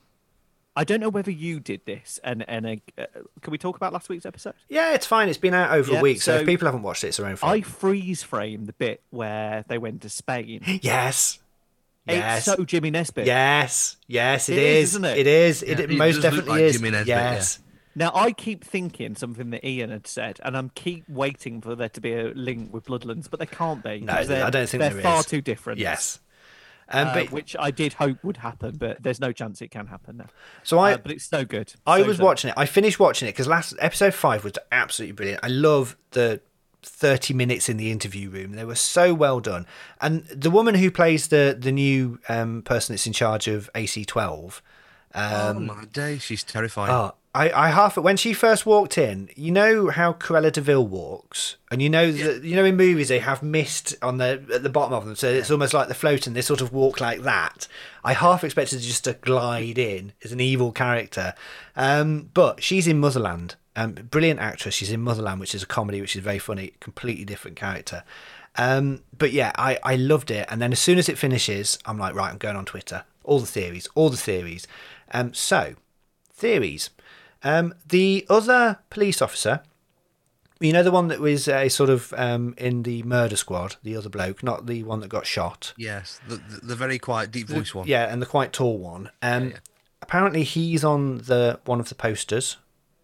I 0.76 0.84
don't 0.84 1.00
know 1.00 1.08
whether 1.08 1.30
you 1.30 1.58
did 1.58 1.80
this, 1.86 2.20
and 2.22 2.44
and 2.48 2.80
uh, 2.98 3.06
can 3.40 3.50
we 3.50 3.58
talk 3.58 3.74
about 3.76 3.92
last 3.92 4.08
week's 4.08 4.26
episode? 4.26 4.54
Yeah, 4.68 4.94
it's 4.94 5.06
fine. 5.06 5.28
It's 5.28 5.38
been 5.38 5.54
out 5.54 5.70
over 5.72 5.92
Yeah, 5.92 5.98
a 5.98 6.02
week, 6.02 6.22
so, 6.22 6.36
so 6.36 6.40
if 6.40 6.46
people 6.46 6.66
haven't 6.66 6.82
watched 6.82 7.02
it, 7.04 7.08
it's 7.08 7.16
their 7.16 7.26
own 7.26 7.34
fault. 7.36 7.52
I 7.52 7.62
freeze 7.62 8.22
frame 8.22 8.66
the 8.66 8.72
bit 8.74 9.00
where 9.10 9.64
they 9.66 9.76
went 9.78 10.02
to 10.02 10.08
Spain. 10.10 10.62
Yes. 10.82 11.38
Yes. 12.16 12.46
It's 12.48 12.56
so 12.56 12.64
Jimmy 12.64 12.90
Nesbitt. 12.90 13.26
yes. 13.26 13.96
Yes, 14.06 14.48
It 14.48 14.58
it 14.58 14.62
is, 14.62 14.76
is. 14.76 14.90
isn't 14.90 15.04
it? 15.04 15.18
It 15.18 15.26
is. 15.26 15.62
It, 15.62 15.68
Yeah, 15.68 15.84
it 15.84 15.90
it 15.92 15.98
most 15.98 16.22
definitely 16.22 16.50
like 16.50 16.60
is. 16.62 16.76
Jimmy 16.76 16.90
Nesbitt, 16.90 17.08
yeah. 17.08 17.32
yes. 17.32 17.60
Now 17.94 18.12
I 18.14 18.32
keep 18.32 18.64
thinking 18.64 19.16
something 19.16 19.50
that 19.50 19.64
Ian 19.66 19.90
had 19.90 20.06
said, 20.06 20.38
and 20.44 20.56
I'm 20.56 20.70
keep 20.70 21.08
waiting 21.08 21.60
for 21.60 21.74
there 21.74 21.88
to 21.88 22.00
be 22.00 22.12
a 22.14 22.28
link 22.34 22.72
with 22.72 22.84
Bloodlands, 22.84 23.28
but 23.28 23.40
there 23.40 23.46
can't 23.46 23.82
be. 23.82 24.00
No, 24.00 24.12
I 24.12 24.24
don't 24.24 24.26
think 24.26 24.52
there 24.52 24.62
is. 24.62 24.70
they're 24.72 24.90
there 24.90 25.02
far 25.02 25.20
is. 25.20 25.26
too 25.26 25.40
different. 25.40 25.80
Yes. 25.80 26.20
Um, 26.90 27.08
uh, 27.08 27.14
but 27.14 27.32
which 27.32 27.54
I 27.58 27.70
did 27.70 27.92
hope 27.94 28.22
would 28.24 28.38
happen, 28.38 28.76
but 28.78 29.02
there's 29.02 29.20
no 29.20 29.30
chance 29.32 29.60
it 29.60 29.70
can 29.70 29.88
happen 29.88 30.16
now. 30.18 30.26
so 30.62 30.78
I, 30.78 30.94
Uh, 30.94 30.96
but 30.98 31.12
it's 31.12 31.24
so 31.26 31.44
good. 31.44 31.74
I 31.86 32.00
So, 32.00 32.06
was 32.06 32.16
so- 32.16 32.24
watching 32.24 32.48
it. 32.50 32.54
I 32.56 32.64
finished 32.64 32.98
watching 32.98 33.28
it 33.28 33.32
because 33.32 33.46
last 33.46 33.74
episode 33.78 34.14
five 34.14 34.42
was 34.44 34.54
absolutely 34.72 35.12
brilliant. 35.12 35.44
I 35.44 35.48
love 35.48 35.98
the 36.12 36.40
thirty 36.82 37.34
minutes 37.34 37.68
in 37.68 37.76
the 37.76 37.90
interview 37.90 38.30
room. 38.30 38.52
They 38.52 38.64
were 38.64 38.74
so 38.74 39.14
well 39.14 39.40
done. 39.40 39.66
And 40.00 40.24
the 40.26 40.50
woman 40.50 40.74
who 40.74 40.90
plays 40.90 41.28
the 41.28 41.56
the 41.58 41.72
new 41.72 42.18
um, 42.28 42.62
person 42.62 42.94
that's 42.94 43.06
in 43.06 43.12
charge 43.12 43.48
of 43.48 43.70
AC 43.74 44.04
twelve. 44.04 44.62
oh 45.14 45.54
my 45.54 45.84
day, 45.86 46.18
she's 46.18 46.44
terrifying. 46.44 46.90
Oh, 46.90 47.14
I, 47.34 47.50
I 47.52 47.68
half 47.68 47.96
when 47.96 48.16
she 48.16 48.32
first 48.32 48.64
walked 48.66 48.98
in, 48.98 49.28
you 49.36 49.52
know 49.52 49.90
how 49.90 50.12
Cruella 50.12 50.50
de 50.50 50.60
Vil 50.60 50.84
walks, 50.84 51.56
and 51.70 51.80
you 51.80 51.88
know 51.88 52.10
that 52.10 52.42
you 52.42 52.56
know 52.56 52.64
in 52.64 52.76
movies 52.76 53.08
they 53.08 53.20
have 53.20 53.42
mist 53.42 53.94
on 54.02 54.16
the 54.18 54.44
at 54.52 54.62
the 54.62 54.70
bottom 54.70 54.94
of 54.94 55.04
them, 55.04 55.14
so 55.14 55.28
it's 55.28 55.50
almost 55.50 55.74
like 55.74 55.88
they're 55.88 55.94
floating. 55.94 56.32
They 56.32 56.40
sort 56.40 56.60
of 56.60 56.72
walk 56.72 57.00
like 57.00 57.22
that. 57.22 57.68
I 58.02 58.14
half 58.14 58.44
expected 58.44 58.80
just 58.80 59.04
to 59.04 59.12
glide 59.12 59.78
in 59.78 60.14
as 60.24 60.32
an 60.32 60.40
evil 60.40 60.72
character, 60.72 61.34
um, 61.76 62.30
but 62.32 62.62
she's 62.62 62.88
in 62.88 62.98
Motherland. 62.98 63.56
Um, 63.78 63.92
brilliant 63.92 64.40
actress. 64.40 64.74
She's 64.74 64.90
in 64.90 65.00
Motherland, 65.02 65.38
which 65.38 65.54
is 65.54 65.62
a 65.62 65.66
comedy, 65.66 66.00
which 66.00 66.16
is 66.16 66.22
very 66.22 66.40
funny. 66.40 66.72
Completely 66.80 67.24
different 67.24 67.56
character. 67.56 68.02
Um, 68.56 69.02
but 69.16 69.32
yeah, 69.32 69.52
I, 69.56 69.78
I 69.84 69.94
loved 69.94 70.32
it. 70.32 70.46
And 70.50 70.60
then 70.60 70.72
as 70.72 70.80
soon 70.80 70.98
as 70.98 71.08
it 71.08 71.16
finishes, 71.16 71.78
I'm 71.86 71.96
like, 71.96 72.14
right, 72.14 72.30
I'm 72.32 72.38
going 72.38 72.56
on 72.56 72.64
Twitter. 72.64 73.04
All 73.22 73.38
the 73.38 73.46
theories, 73.46 73.88
all 73.94 74.10
the 74.10 74.16
theories. 74.16 74.66
Um, 75.12 75.32
so, 75.32 75.74
theories. 76.32 76.90
Um, 77.44 77.72
the 77.86 78.26
other 78.28 78.80
police 78.90 79.22
officer, 79.22 79.62
you 80.58 80.72
know, 80.72 80.82
the 80.82 80.90
one 80.90 81.06
that 81.06 81.20
was 81.20 81.46
uh, 81.46 81.68
sort 81.68 81.88
of 81.88 82.12
um, 82.16 82.54
in 82.58 82.82
the 82.82 83.04
murder 83.04 83.36
squad, 83.36 83.76
the 83.84 83.96
other 83.96 84.08
bloke, 84.08 84.42
not 84.42 84.66
the 84.66 84.82
one 84.82 84.98
that 85.00 85.08
got 85.08 85.24
shot. 85.24 85.72
Yes, 85.76 86.20
the, 86.26 86.36
the, 86.36 86.66
the 86.66 86.76
very 86.76 86.98
quiet, 86.98 87.30
deep 87.30 87.48
voice 87.48 87.72
one. 87.72 87.86
Yeah, 87.86 88.12
and 88.12 88.20
the 88.20 88.26
quite 88.26 88.52
tall 88.52 88.78
one. 88.78 89.10
Um, 89.22 89.54
Apparently, 90.00 90.42
he's 90.42 90.84
on 90.84 91.18
the 91.18 91.60
one 91.64 91.80
of 91.80 91.88
the 91.88 91.94
posters. 91.94 92.56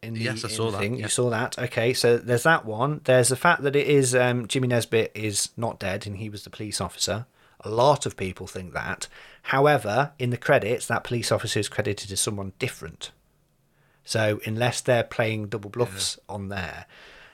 In 0.05 0.15
the, 0.15 0.21
Yes, 0.21 0.45
I 0.45 0.49
saw 0.49 0.71
that, 0.71 0.79
Thing. 0.79 0.95
yeah. 0.97 1.03
You 1.05 1.09
saw 1.09 1.31
that. 1.31 1.59
Okay, 1.59 1.93
so 1.95 2.17
there's 2.19 2.43
that 2.45 2.65
one. 2.65 3.01
There's 3.05 3.29
the 3.29 3.37
fact 3.37 3.63
that 3.63 3.75
it 3.77 3.87
is 3.87 4.15
um, 4.15 4.47
Jimmy 4.47 4.69
Nesbitt 4.69 5.13
is 5.15 5.51
not 5.57 5.79
dead, 5.81 6.07
and 6.07 6.17
he 6.19 6.29
was 6.29 6.45
the 6.45 6.51
police 6.51 6.81
officer. 6.81 7.27
A 7.61 7.71
lot 7.71 8.05
of 8.07 8.17
people 8.17 8.47
think 8.47 8.73
that. 8.75 9.09
However, 9.43 10.13
in 10.19 10.31
the 10.31 10.37
credits, 10.37 10.87
that 10.87 11.03
police 11.05 11.33
officer 11.33 11.59
is 11.61 11.69
credited 11.69 12.13
as 12.13 12.21
someone 12.21 12.53
different. 12.59 13.11
So 14.05 14.41
unless 14.45 14.81
they're 14.83 15.03
playing 15.05 15.47
double 15.49 15.71
bluffs 15.71 16.19
on 16.29 16.49
there, 16.49 16.85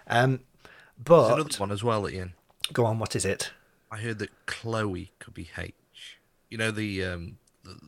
um, 0.06 0.40
There's 0.62 1.04
but 1.04 1.35
another 1.35 1.56
one 1.59 1.72
as 1.72 1.83
well, 1.83 2.09
Ian. 2.09 2.35
go 2.72 2.85
on. 2.85 2.98
What 3.00 3.16
is 3.16 3.24
it? 3.24 3.50
I 3.90 3.96
heard 3.98 4.20
that 4.20 4.30
Chloe 4.46 5.11
could 5.18 5.35
be 5.35 5.48
H. 5.59 5.74
You 6.48 6.59
know 6.59 6.70
the 6.70 7.04
um 7.04 7.38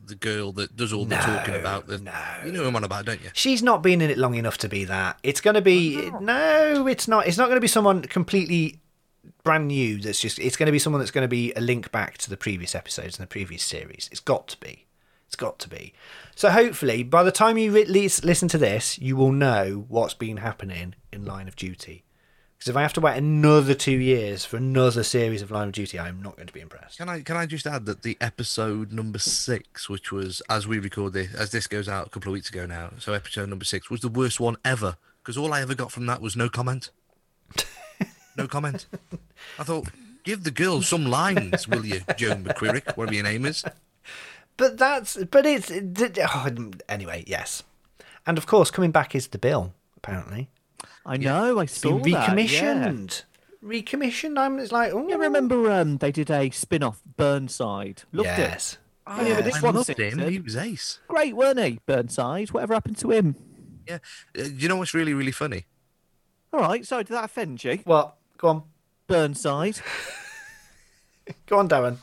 the, 0.06 0.14
girl 0.14 0.52
that 0.52 0.76
does 0.76 0.92
all 0.92 1.04
the 1.04 1.16
talking 1.16 1.54
about 1.54 1.86
the. 1.86 1.98
no. 1.98 2.12
You 2.44 2.52
know 2.52 2.60
who 2.60 2.68
I'm 2.68 2.76
on 2.76 2.84
about, 2.84 3.04
don't 3.04 3.22
you? 3.22 3.30
She's 3.32 3.62
not 3.62 3.82
been 3.82 4.00
in 4.00 4.10
it 4.10 4.18
long 4.18 4.34
enough 4.34 4.58
to 4.58 4.68
be 4.68 4.84
that. 4.84 5.18
It's 5.22 5.40
going 5.40 5.54
to 5.54 5.62
be 5.62 6.10
no, 6.20 6.86
it's 6.86 7.08
not. 7.08 7.26
It's 7.26 7.38
not 7.38 7.46
going 7.46 7.56
to 7.56 7.60
be 7.60 7.68
someone 7.68 8.02
completely 8.02 8.80
brand 9.42 9.68
new. 9.68 10.00
That's 10.00 10.20
just. 10.20 10.38
It's 10.38 10.56
going 10.56 10.66
to 10.66 10.72
be 10.72 10.78
someone 10.78 11.00
that's 11.00 11.10
going 11.10 11.24
to 11.24 11.28
be 11.28 11.52
a 11.54 11.60
link 11.60 11.90
back 11.92 12.18
to 12.18 12.30
the 12.30 12.36
previous 12.36 12.74
episodes 12.74 13.18
and 13.18 13.24
the 13.24 13.28
previous 13.28 13.62
series. 13.62 14.08
It's 14.10 14.20
got 14.20 14.48
to 14.48 14.60
be. 14.60 14.86
It's 15.26 15.36
got 15.36 15.58
to 15.60 15.68
be. 15.68 15.94
So 16.34 16.50
hopefully, 16.50 17.02
by 17.02 17.22
the 17.22 17.32
time 17.32 17.56
you 17.56 17.72
re- 17.72 17.86
lis- 17.86 18.22
listen 18.22 18.48
to 18.48 18.58
this, 18.58 18.98
you 18.98 19.16
will 19.16 19.32
know 19.32 19.86
what's 19.88 20.14
been 20.14 20.36
happening 20.36 20.94
in 21.10 21.24
Line 21.24 21.48
of 21.48 21.56
Duty. 21.56 22.04
Because 22.62 22.70
if 22.70 22.76
I 22.76 22.82
have 22.82 22.92
to 22.92 23.00
wait 23.00 23.16
another 23.16 23.74
two 23.74 23.98
years 23.98 24.44
for 24.44 24.56
another 24.56 25.02
series 25.02 25.42
of 25.42 25.50
Line 25.50 25.66
of 25.66 25.72
Duty, 25.72 25.98
I'm 25.98 26.22
not 26.22 26.36
going 26.36 26.46
to 26.46 26.52
be 26.52 26.60
impressed. 26.60 26.96
Can 26.96 27.08
I 27.08 27.20
can 27.22 27.36
I 27.36 27.44
just 27.44 27.66
add 27.66 27.86
that 27.86 28.02
the 28.02 28.16
episode 28.20 28.92
number 28.92 29.18
six, 29.18 29.88
which 29.88 30.12
was 30.12 30.42
as 30.48 30.68
we 30.68 30.78
record 30.78 31.12
this, 31.12 31.34
as 31.34 31.50
this 31.50 31.66
goes 31.66 31.88
out 31.88 32.06
a 32.06 32.10
couple 32.10 32.30
of 32.30 32.34
weeks 32.34 32.50
ago 32.50 32.64
now, 32.64 32.92
so 33.00 33.14
episode 33.14 33.48
number 33.48 33.64
six 33.64 33.90
was 33.90 34.00
the 34.00 34.08
worst 34.08 34.38
one 34.38 34.56
ever 34.64 34.96
because 35.20 35.36
all 35.36 35.52
I 35.52 35.60
ever 35.60 35.74
got 35.74 35.90
from 35.90 36.06
that 36.06 36.22
was 36.22 36.36
no 36.36 36.48
comment. 36.48 36.90
no 38.36 38.46
comment. 38.46 38.86
I 39.58 39.64
thought, 39.64 39.88
give 40.22 40.44
the 40.44 40.52
girl 40.52 40.82
some 40.82 41.06
lines, 41.06 41.66
will 41.66 41.84
you, 41.84 42.02
Joan 42.16 42.44
McQuirrick, 42.44 42.96
whatever 42.96 43.14
your 43.14 43.24
name 43.24 43.44
is. 43.44 43.64
But 44.56 44.78
that's 44.78 45.16
but 45.16 45.46
it's 45.46 45.68
oh, 45.72 46.70
anyway. 46.88 47.24
Yes, 47.26 47.64
and 48.24 48.38
of 48.38 48.46
course, 48.46 48.70
coming 48.70 48.92
back 48.92 49.16
is 49.16 49.26
the 49.26 49.38
bill. 49.38 49.74
Apparently, 49.96 50.48
I 51.06 51.16
know. 51.16 51.58
I 51.58 51.66
saw 51.66 51.98
been 51.98 52.02
that. 52.02 52.08
Yeah. 52.10 52.20
recommissioned. 52.20 53.24
Recommissioned. 53.60 54.38
I'm. 54.38 54.58
It's 54.58 54.72
like 54.72 54.92
oh, 54.92 55.06
Yeah, 55.08 55.16
remember 55.16 55.70
um, 55.70 55.98
they 55.98 56.12
did 56.12 56.30
a 56.30 56.50
spin-off 56.50 57.00
Burnside. 57.16 58.02
Loved 58.12 58.28
it. 58.28 58.38
yes. 58.38 58.78
Oh, 59.06 59.20
yeah, 59.26 59.40
this 59.40 59.56
I 59.56 59.60
one 59.60 59.74
loved 59.74 59.86
season- 59.88 60.18
him. 60.20 60.30
He 60.30 60.38
was 60.40 60.56
ace. 60.56 61.00
Great, 61.08 61.34
weren't 61.34 61.58
he? 61.60 61.80
Burnside. 61.86 62.50
Whatever 62.52 62.74
happened 62.74 62.98
to 62.98 63.10
him? 63.10 63.34
Yeah. 63.86 63.98
Uh, 64.38 64.42
you 64.44 64.68
know 64.68 64.76
what's 64.76 64.94
really 64.94 65.12
really 65.14 65.32
funny? 65.32 65.66
All 66.52 66.60
right. 66.60 66.84
Sorry, 66.86 67.02
did 67.04 67.14
that 67.14 67.24
offend 67.24 67.62
you? 67.64 67.80
What? 67.84 68.14
Go 68.38 68.48
on. 68.48 68.62
Burnside. 69.08 69.80
Go 71.46 71.58
on, 71.58 71.68
Darren. 71.68 71.98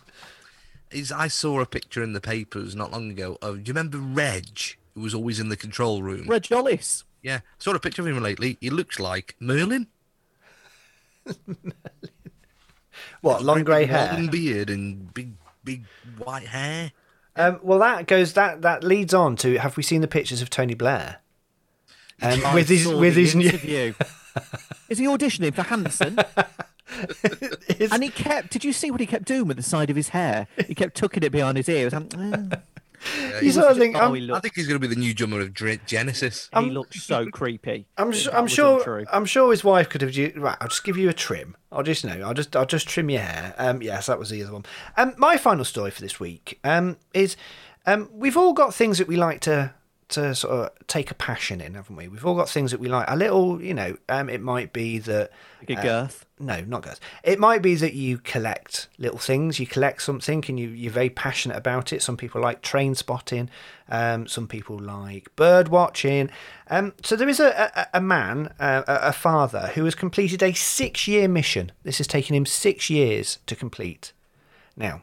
Is 0.91 1.11
I 1.11 1.27
saw 1.27 1.59
a 1.61 1.65
picture 1.65 2.03
in 2.03 2.13
the 2.13 2.21
papers 2.21 2.75
not 2.75 2.91
long 2.91 3.11
ago 3.11 3.37
of. 3.41 3.63
Do 3.63 3.69
you 3.69 3.73
remember 3.73 3.97
Reg, 3.99 4.47
who 4.95 5.01
was 5.01 5.13
always 5.13 5.39
in 5.39 5.49
the 5.49 5.57
control 5.57 6.01
room? 6.01 6.25
Reg 6.27 6.47
Hollis. 6.47 7.03
Yeah, 7.21 7.39
saw 7.57 7.73
a 7.73 7.79
picture 7.79 8.01
of 8.01 8.07
him 8.07 8.21
lately. 8.21 8.57
He 8.61 8.69
looks 8.69 8.99
like 8.99 9.35
Merlin. 9.39 9.87
What? 13.21 13.43
Long 13.43 13.63
grey 13.63 13.85
hair. 13.85 14.13
Long 14.13 14.27
beard 14.27 14.69
and 14.69 15.13
big, 15.13 15.33
big 15.63 15.85
white 16.17 16.47
hair. 16.47 16.91
Um, 17.35 17.59
well, 17.61 17.79
that 17.79 18.07
goes. 18.07 18.33
That 18.33 18.61
that 18.61 18.83
leads 18.83 19.13
on 19.13 19.35
to. 19.37 19.57
Have 19.57 19.77
we 19.77 19.83
seen 19.83 20.01
the 20.01 20.07
pictures 20.07 20.41
of 20.41 20.49
Tony 20.49 20.73
Blair? 20.73 21.17
Um, 22.21 22.45
I 22.45 22.53
with 22.53 22.69
his 22.69 22.83
saw 22.83 22.97
with 22.97 23.15
the 23.15 23.21
his 23.21 23.35
new. 23.35 23.45
interview. 23.47 23.93
Is 24.89 24.97
he 24.97 25.05
auditioning 25.05 25.53
for 25.53 25.63
Hanson? 25.63 26.17
And 27.91 28.01
he 28.03 28.09
kept. 28.09 28.49
Did 28.49 28.63
you 28.65 28.73
see 28.73 28.89
what 28.89 28.99
he 28.99 29.05
kept 29.05 29.25
doing 29.25 29.47
with 29.47 29.57
the 29.57 29.63
side 29.63 29.91
of 29.91 29.95
his 29.95 30.09
hair? 30.09 30.47
He 30.67 30.73
kept 30.73 30.97
tucking 30.97 31.21
it 31.21 31.31
behind 31.31 31.55
his 31.55 31.69
ear. 31.69 31.87
It 31.87 31.93
was 31.93 32.59
like, 33.33 33.43
you 33.43 33.51
sort 33.51 33.71
of 33.71 33.77
think. 33.77 33.95
oh, 33.95 34.13
I'm, 34.15 34.33
I 34.33 34.39
think 34.39 34.55
he's 34.55 34.67
going 34.67 34.79
to 34.79 34.87
be 34.87 34.93
the 34.93 34.99
new 34.99 35.13
drummer 35.13 35.41
of 35.41 35.53
Dre- 35.53 35.79
Genesis. 35.85 36.49
He 36.57 36.69
looks 36.69 37.01
so 37.03 37.25
creepy. 37.27 37.85
I'm, 37.97 38.09
if 38.09 38.17
su- 38.17 38.31
I'm 38.31 38.47
sure. 38.47 38.77
untrue. 38.79 39.05
I'm 39.11 39.25
sure 39.25 39.51
his 39.51 39.63
wife 39.63 39.89
could 39.89 40.01
have. 40.01 40.11
ju- 40.11 40.33
Right, 40.35 40.57
I'll 40.61 40.67
just 40.67 40.83
give 40.83 40.97
you 40.97 41.09
a 41.09 41.13
trim. 41.13 41.55
I'll 41.71 41.83
just 41.83 42.03
know. 42.05 42.21
I'll 42.21 42.33
just. 42.33 42.55
I'll 42.55 42.65
just 42.65 42.87
trim 42.87 43.09
your 43.09 43.21
hair. 43.21 43.55
Um, 43.57 43.81
yes, 43.81 44.07
that 44.07 44.19
was 44.19 44.29
the 44.29 44.43
other 44.43 44.53
one. 44.53 44.65
Um, 44.97 45.13
my 45.17 45.37
final 45.37 45.65
story 45.65 45.91
for 45.91 46.01
this 46.01 46.19
week. 46.19 46.59
Um, 46.63 46.97
is, 47.13 47.37
um, 47.85 48.09
we've 48.11 48.37
all 48.37 48.53
got 48.53 48.73
things 48.73 48.97
that 48.97 49.07
we 49.07 49.15
like 49.17 49.39
to 49.41 49.73
to 50.09 50.33
sort 50.35 50.53
of 50.53 50.87
take 50.87 51.11
a 51.11 51.15
passion 51.15 51.61
in, 51.61 51.75
haven't 51.75 51.95
we? 51.95 52.07
We've 52.07 52.25
all 52.25 52.35
got 52.35 52.49
things 52.49 52.71
that 52.71 52.79
we 52.79 52.87
like. 52.89 53.05
A 53.09 53.15
little, 53.15 53.61
you 53.61 53.73
know, 53.73 53.97
um, 54.09 54.29
it 54.29 54.41
might 54.41 54.73
be 54.73 54.99
that 54.99 55.31
Like 55.67 55.79
a 55.79 55.81
girth. 55.81 56.25
no, 56.39 56.61
not 56.61 56.81
girth. 56.81 56.99
It 57.23 57.39
might 57.39 57.61
be 57.61 57.75
that 57.75 57.93
you 57.93 58.17
collect 58.17 58.87
little 58.97 59.19
things. 59.19 59.59
You 59.59 59.67
collect 59.67 60.01
something, 60.01 60.43
and 60.47 60.59
you 60.59 60.69
you're 60.69 60.91
very 60.91 61.09
passionate 61.09 61.57
about 61.57 61.93
it. 61.93 62.01
Some 62.01 62.17
people 62.17 62.41
like 62.41 62.61
train 62.61 62.95
spotting. 62.95 63.49
Um, 63.89 64.27
some 64.27 64.47
people 64.47 64.79
like 64.79 65.35
bird 65.35 65.67
watching. 65.69 66.29
Um, 66.69 66.93
so 67.03 67.15
there 67.15 67.29
is 67.29 67.39
a 67.39 67.71
a, 67.75 67.97
a 67.99 68.01
man, 68.01 68.53
uh, 68.59 68.83
a 68.87 69.09
a 69.09 69.13
father, 69.13 69.71
who 69.75 69.85
has 69.85 69.95
completed 69.95 70.41
a 70.43 70.53
six 70.53 71.07
year 71.07 71.27
mission. 71.27 71.71
This 71.83 71.99
has 71.99 72.07
taken 72.07 72.35
him 72.35 72.45
six 72.45 72.89
years 72.89 73.39
to 73.45 73.55
complete. 73.55 74.13
Now, 74.75 75.01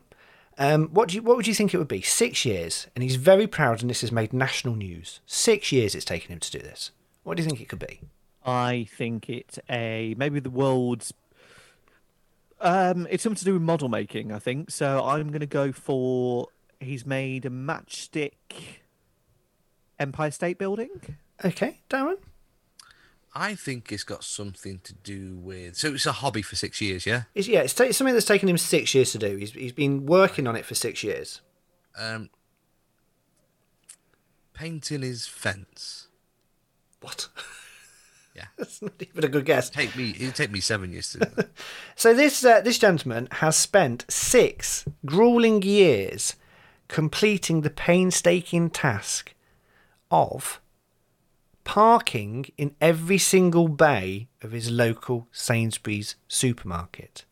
um, 0.58 0.88
what 0.88 1.08
do 1.08 1.16
you 1.16 1.22
what 1.22 1.36
would 1.36 1.46
you 1.46 1.54
think 1.54 1.74
it 1.74 1.78
would 1.78 1.88
be? 1.88 2.00
Six 2.02 2.44
years, 2.44 2.86
and 2.94 3.02
he's 3.02 3.16
very 3.16 3.46
proud, 3.46 3.80
and 3.80 3.90
this 3.90 4.00
has 4.00 4.10
made 4.12 4.32
national 4.32 4.74
news. 4.76 5.20
Six 5.26 5.72
years 5.72 5.94
it's 5.94 6.04
taken 6.04 6.32
him 6.32 6.40
to 6.40 6.50
do 6.50 6.58
this. 6.58 6.92
What 7.24 7.36
do 7.36 7.42
you 7.42 7.48
think 7.48 7.60
it 7.60 7.68
could 7.68 7.78
be? 7.78 8.00
I 8.44 8.88
think 8.90 9.28
it's 9.28 9.58
a 9.68 10.14
maybe 10.16 10.40
the 10.40 10.50
world's. 10.50 11.12
Um, 12.60 13.06
it's 13.10 13.22
something 13.22 13.38
to 13.38 13.44
do 13.44 13.52
with 13.52 13.62
model 13.62 13.88
making, 13.88 14.32
I 14.32 14.38
think. 14.38 14.70
So 14.70 15.04
I'm 15.04 15.28
going 15.28 15.40
to 15.40 15.46
go 15.46 15.72
for 15.72 16.48
he's 16.80 17.04
made 17.04 17.44
a 17.44 17.50
matchstick 17.50 18.32
Empire 19.98 20.30
State 20.30 20.58
Building. 20.58 20.88
Okay, 21.44 21.80
Darren. 21.90 22.16
I 23.38 23.54
think 23.54 23.92
it's 23.92 24.02
got 24.02 24.24
something 24.24 24.80
to 24.84 24.94
do 24.94 25.36
with. 25.36 25.76
So 25.76 25.92
it's 25.92 26.06
a 26.06 26.12
hobby 26.12 26.40
for 26.40 26.56
six 26.56 26.80
years, 26.80 27.04
yeah. 27.04 27.24
It's, 27.34 27.46
yeah, 27.46 27.60
it's, 27.60 27.74
ta- 27.74 27.84
it's 27.84 27.98
something 27.98 28.14
that's 28.14 28.24
taken 28.24 28.48
him 28.48 28.56
six 28.56 28.94
years 28.94 29.12
to 29.12 29.18
do. 29.18 29.36
He's, 29.36 29.52
he's 29.52 29.72
been 29.72 30.06
working 30.06 30.46
on 30.46 30.56
it 30.56 30.64
for 30.64 30.74
six 30.74 31.04
years. 31.04 31.42
Um, 31.98 32.30
painting 34.54 35.02
his 35.02 35.26
fence. 35.26 36.08
What? 37.02 37.28
Yeah. 38.34 38.46
that's 38.58 38.80
not 38.80 38.92
even 39.00 39.24
a 39.24 39.28
good 39.28 39.44
guess. 39.44 39.68
Take 39.68 39.94
me. 39.96 40.10
It'd 40.12 40.34
take 40.34 40.50
me 40.50 40.60
seven 40.60 40.90
years 40.92 41.12
to. 41.12 41.18
do. 41.18 41.42
So 41.94 42.14
this 42.14 42.44
uh, 42.44 42.60
this 42.62 42.78
gentleman 42.78 43.28
has 43.32 43.56
spent 43.56 44.04
six 44.08 44.84
grueling 45.04 45.62
years 45.62 46.36
completing 46.88 47.62
the 47.62 47.70
painstaking 47.70 48.70
task 48.70 49.34
of 50.10 50.60
parking 51.66 52.46
in 52.56 52.74
every 52.80 53.18
single 53.18 53.68
bay 53.68 54.28
of 54.40 54.52
his 54.52 54.70
local 54.70 55.26
Sainsbury's 55.32 56.14
supermarket. 56.28 57.24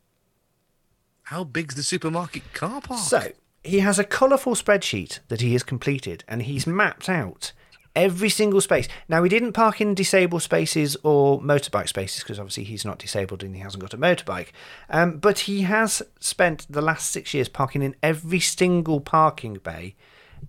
How 1.22 1.44
big's 1.44 1.76
the 1.76 1.82
supermarket 1.82 2.52
car 2.52 2.82
park? 2.82 3.00
So 3.00 3.32
he 3.62 3.78
has 3.78 3.98
a 3.98 4.04
colourful 4.04 4.56
spreadsheet 4.56 5.20
that 5.28 5.40
he 5.40 5.52
has 5.54 5.62
completed, 5.62 6.24
and 6.28 6.42
he's 6.42 6.66
mapped 6.66 7.08
out 7.08 7.52
every 7.96 8.28
single 8.28 8.60
space. 8.60 8.88
Now 9.08 9.22
he 9.22 9.28
didn't 9.28 9.52
park 9.52 9.80
in 9.80 9.94
disabled 9.94 10.42
spaces 10.42 10.96
or 11.04 11.40
motorbike 11.40 11.88
spaces 11.88 12.24
because 12.24 12.40
obviously 12.40 12.64
he's 12.64 12.84
not 12.84 12.98
disabled 12.98 13.44
and 13.44 13.54
he 13.54 13.62
hasn't 13.62 13.82
got 13.82 13.94
a 13.94 13.98
motorbike. 13.98 14.48
Um, 14.90 15.18
but 15.18 15.40
he 15.40 15.62
has 15.62 16.02
spent 16.18 16.66
the 16.68 16.82
last 16.82 17.10
six 17.10 17.32
years 17.32 17.48
parking 17.48 17.82
in 17.82 17.94
every 18.02 18.40
single 18.40 19.00
parking 19.00 19.54
bay 19.62 19.94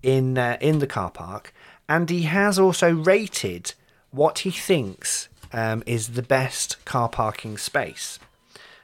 in 0.02 0.38
uh, 0.38 0.58
in 0.60 0.80
the 0.80 0.88
car 0.88 1.12
park, 1.12 1.54
and 1.88 2.10
he 2.10 2.24
has 2.24 2.58
also 2.60 2.94
rated 2.94 3.74
what 4.12 4.40
he 4.40 4.52
thinks 4.52 5.30
um, 5.54 5.84
is 5.86 6.10
the 6.10 6.24
best 6.24 6.84
car 6.86 7.10
parking 7.10 7.58
space. 7.58 8.20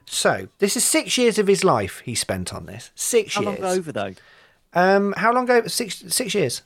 So 0.06 0.50
this 0.60 0.76
is 0.76 0.84
six 0.84 1.18
years 1.18 1.40
of 1.40 1.48
his 1.48 1.64
life 1.64 2.02
he 2.04 2.16
spent 2.16 2.54
on 2.54 2.66
this. 2.66 2.92
Six 2.96 3.36
How 3.36 3.42
years. 3.42 3.60
How 3.60 3.64
long 3.64 3.78
over 3.78 3.92
though? 3.92 4.14
Um, 4.74 5.14
how 5.18 5.34
long 5.34 5.46
ago? 5.50 5.68
Six 5.68 6.04
six 6.08 6.36
years. 6.36 6.64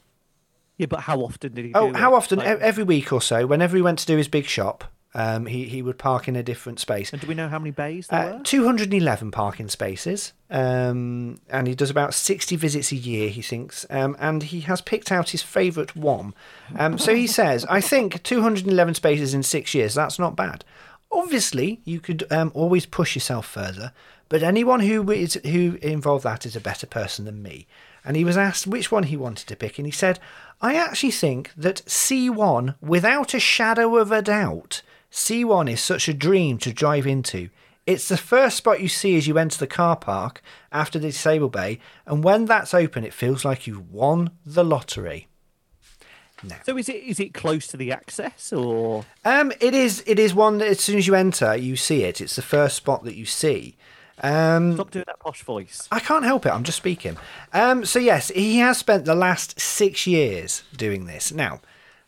Yeah, 0.78 0.88
but 0.88 1.02
how 1.02 1.20
often 1.20 1.54
did 1.54 1.66
he? 1.66 1.72
Oh, 1.74 1.94
how 1.94 2.14
it? 2.14 2.18
often? 2.18 2.40
Like- 2.40 2.60
Every 2.60 2.84
week 2.84 3.14
or 3.14 3.22
so. 3.22 3.46
Whenever 3.46 3.78
he 3.78 3.82
went 3.82 4.00
to 4.00 4.06
do 4.06 4.18
his 4.18 4.28
big 4.28 4.46
shop, 4.46 4.84
um, 5.16 5.46
he 5.48 5.66
he 5.66 5.82
would 5.82 5.98
park 5.98 6.28
in 6.28 6.36
a 6.36 6.44
different 6.44 6.80
space. 6.80 7.12
and 7.14 7.22
do 7.22 7.28
we 7.28 7.34
know 7.34 7.48
how 7.50 7.58
many 7.58 7.72
bays 7.72 8.08
there 8.08 8.34
Uh, 8.34 8.38
were? 8.38 8.44
211 8.44 9.32
parking 9.32 9.70
spaces, 9.70 10.34
um, 10.52 11.40
and 11.50 11.68
he 11.68 11.74
does 11.76 11.90
about 11.90 12.14
60 12.14 12.56
visits 12.58 12.92
a 12.92 12.96
year, 12.96 13.30
he 13.30 13.42
thinks, 13.42 13.86
um, 13.90 14.16
and 14.20 14.44
he 14.44 14.60
has 14.62 14.82
picked 14.82 15.12
out 15.12 15.30
his 15.30 15.42
favourite 15.42 15.96
one. 15.96 16.34
Um, 16.78 16.98
so 16.98 17.16
he 17.16 17.28
says, 17.42 17.66
I 17.70 17.82
think 17.82 18.22
211 18.24 18.94
spaces 18.96 19.34
in 19.34 19.42
six 19.44 19.74
years, 19.74 19.94
that's 19.96 20.20
not 20.20 20.36
bad. 20.36 20.64
Obviously, 21.12 21.80
you 21.86 22.00
could 22.00 22.26
um, 22.32 22.52
always 22.54 22.86
push 22.86 23.16
yourself 23.16 23.46
further, 23.48 23.94
but 24.28 24.44
anyone 24.44 24.82
who 24.82 25.10
is 25.12 25.36
who 25.46 25.78
involved 25.82 26.24
that 26.26 26.46
is 26.46 26.56
a 26.56 26.60
better 26.62 26.88
person 26.88 27.26
than 27.26 27.42
me. 27.42 27.68
And 28.04 28.16
he 28.18 28.24
was 28.26 28.38
asked 28.38 28.68
which 28.68 28.92
one 28.92 29.04
he 29.04 29.18
wanted 29.18 29.48
to 29.48 29.56
pick, 29.56 29.80
and 29.80 29.86
he 29.86 29.92
said, 29.92 30.20
I 30.62 30.76
actually 30.76 31.12
think 31.12 31.52
that 31.58 31.82
C1, 31.88 32.76
without 32.82 33.34
a 33.34 33.40
shadow 33.40 33.96
of 33.98 34.12
a 34.12 34.22
doubt, 34.22 34.82
C1 35.16 35.72
is 35.72 35.80
such 35.80 36.10
a 36.10 36.14
dream 36.14 36.58
to 36.58 36.74
drive 36.74 37.08
into. 37.08 37.50
It's 37.88 38.10
the 38.10 38.18
first 38.18 38.58
spot 38.58 38.82
you 38.82 38.90
see 38.90 39.16
as 39.16 39.28
you 39.28 39.38
enter 39.38 39.58
the 39.58 39.66
car 39.66 39.96
park 39.96 40.42
after 40.74 41.00
the 41.00 41.08
disabled 41.08 41.54
bay, 41.54 41.80
and 42.06 42.22
when 42.22 42.44
that's 42.44 42.74
open, 42.74 43.06
it 43.06 43.14
feels 43.14 43.46
like 43.46 43.66
you've 43.66 43.94
won 43.94 44.32
the 44.46 44.66
lottery. 44.66 45.30
So 46.66 46.78
is 46.78 46.90
it 46.90 46.98
is 46.98 47.22
it 47.22 47.34
close 47.34 47.66
to 47.68 47.78
the 47.78 47.94
access 47.94 48.52
or? 48.52 49.06
Um, 49.24 49.54
it 49.62 49.74
is. 49.74 50.04
It 50.06 50.20
is 50.20 50.36
one 50.36 50.58
that 50.58 50.68
as 50.68 50.82
soon 50.82 50.98
as 50.98 51.08
you 51.08 51.16
enter, 51.16 51.56
you 51.56 51.78
see 51.78 52.04
it. 52.04 52.20
It's 52.20 52.36
the 52.36 52.42
first 52.42 52.76
spot 52.76 53.06
that 53.06 53.16
you 53.16 53.26
see. 53.26 53.78
Um, 54.22 54.74
Stop 54.74 54.92
doing 54.92 55.06
that 55.08 55.20
posh 55.22 55.44
voice. 55.44 55.88
I 55.94 56.02
can't 56.02 56.26
help 56.26 56.46
it. 56.46 56.50
I'm 56.50 56.66
just 56.66 56.78
speaking. 56.78 57.18
Um, 57.54 57.86
so 57.86 58.00
yes, 58.00 58.30
he 58.30 58.58
has 58.58 58.78
spent 58.78 59.06
the 59.06 59.16
last 59.16 59.60
six 59.62 60.06
years 60.06 60.64
doing 60.76 61.06
this. 61.06 61.32
Now, 61.32 61.62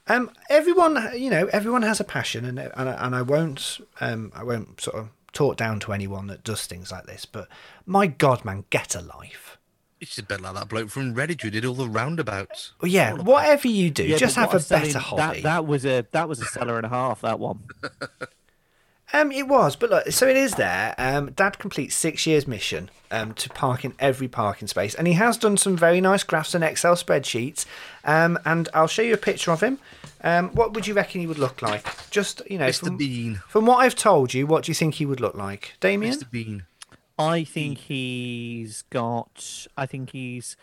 um, 0.09 0.31
everyone, 0.49 1.09
you 1.15 1.29
know, 1.29 1.47
everyone 1.47 1.81
has 1.83 1.99
a 1.99 2.03
passion, 2.03 2.45
and 2.45 2.59
and, 2.59 2.89
I- 2.89 3.05
and 3.05 3.15
I 3.15 3.21
won't, 3.21 3.79
um, 4.01 4.31
I 4.35 4.43
won't 4.43 4.81
sort 4.81 4.95
of 4.97 5.09
talk 5.33 5.57
down 5.57 5.79
to 5.81 5.93
anyone 5.93 6.27
that 6.27 6.43
does 6.43 6.65
things 6.65 6.91
like 6.91 7.05
this. 7.05 7.25
But 7.25 7.47
my 7.85 8.07
God, 8.07 8.43
man, 8.45 8.65
get 8.69 8.95
a 8.95 9.01
life. 9.01 9.57
It's 9.99 10.17
a 10.19 10.23
bit 10.23 10.41
like 10.41 10.53
that 10.53 10.69
bloke 10.69 10.89
from 10.89 11.15
Redditch 11.15 11.41
who 11.41 11.49
did 11.49 11.65
all 11.65 11.73
the 11.73 11.89
roundabouts. 11.89 12.73
Well, 12.81 12.91
yeah, 12.91 13.13
whatever 13.13 13.67
you 13.67 13.89
do, 13.89 14.03
Yeah, 14.03 14.17
just 14.17 14.35
have 14.35 14.49
a 14.53 14.59
better 14.59 14.85
selling- 14.91 14.93
hobby. 14.93 15.41
That, 15.41 15.43
that 15.43 15.65
was 15.65 15.85
a 15.85 16.05
that 16.11 16.29
was 16.29 16.39
a 16.39 16.45
seller 16.45 16.77
and 16.77 16.85
a 16.85 16.89
half. 16.89 17.21
That 17.21 17.39
one. 17.39 17.63
Um, 19.13 19.31
it 19.31 19.47
was, 19.47 19.77
but 19.77 19.89
look, 19.89 20.11
so 20.11 20.27
it 20.27 20.35
is 20.35 20.55
there. 20.55 20.93
Um, 20.97 21.31
Dad 21.31 21.59
completes 21.59 21.95
six 21.95 22.27
years 22.27 22.45
mission 22.45 22.89
um, 23.09 23.33
to 23.35 23.47
park 23.49 23.85
in 23.85 23.93
every 23.99 24.27
parking 24.27 24.67
space, 24.67 24.93
and 24.95 25.07
he 25.07 25.13
has 25.13 25.37
done 25.37 25.55
some 25.55 25.77
very 25.77 26.01
nice 26.01 26.23
graphs 26.23 26.53
and 26.53 26.61
Excel 26.61 26.95
spreadsheets. 26.95 27.65
Um, 28.03 28.37
and 28.43 28.67
I'll 28.73 28.87
show 28.89 29.01
you 29.01 29.13
a 29.13 29.17
picture 29.17 29.51
of 29.51 29.61
him. 29.63 29.79
Um, 30.23 30.49
what 30.49 30.73
would 30.73 30.87
you 30.87 30.93
reckon 30.93 31.21
he 31.21 31.27
would 31.27 31.37
look 31.37 31.61
like? 31.61 32.09
Just 32.09 32.41
you 32.49 32.57
know, 32.57 32.67
Mr. 32.67 32.85
from, 32.87 32.97
Bean. 32.97 33.41
from 33.47 33.65
what 33.65 33.77
I've 33.77 33.95
told 33.95 34.33
you, 34.33 34.47
what 34.47 34.63
do 34.63 34.71
you 34.71 34.75
think 34.75 34.95
he 34.95 35.05
would 35.05 35.19
look 35.19 35.35
like, 35.35 35.75
Damien? 35.79 36.13
Mr. 36.13 36.29
Bean. 36.29 36.65
I 37.19 37.43
think 37.43 37.79
he's 37.79 38.83
got. 38.83 39.67
I 39.75 39.85
think 39.85 40.11
he's 40.11 40.55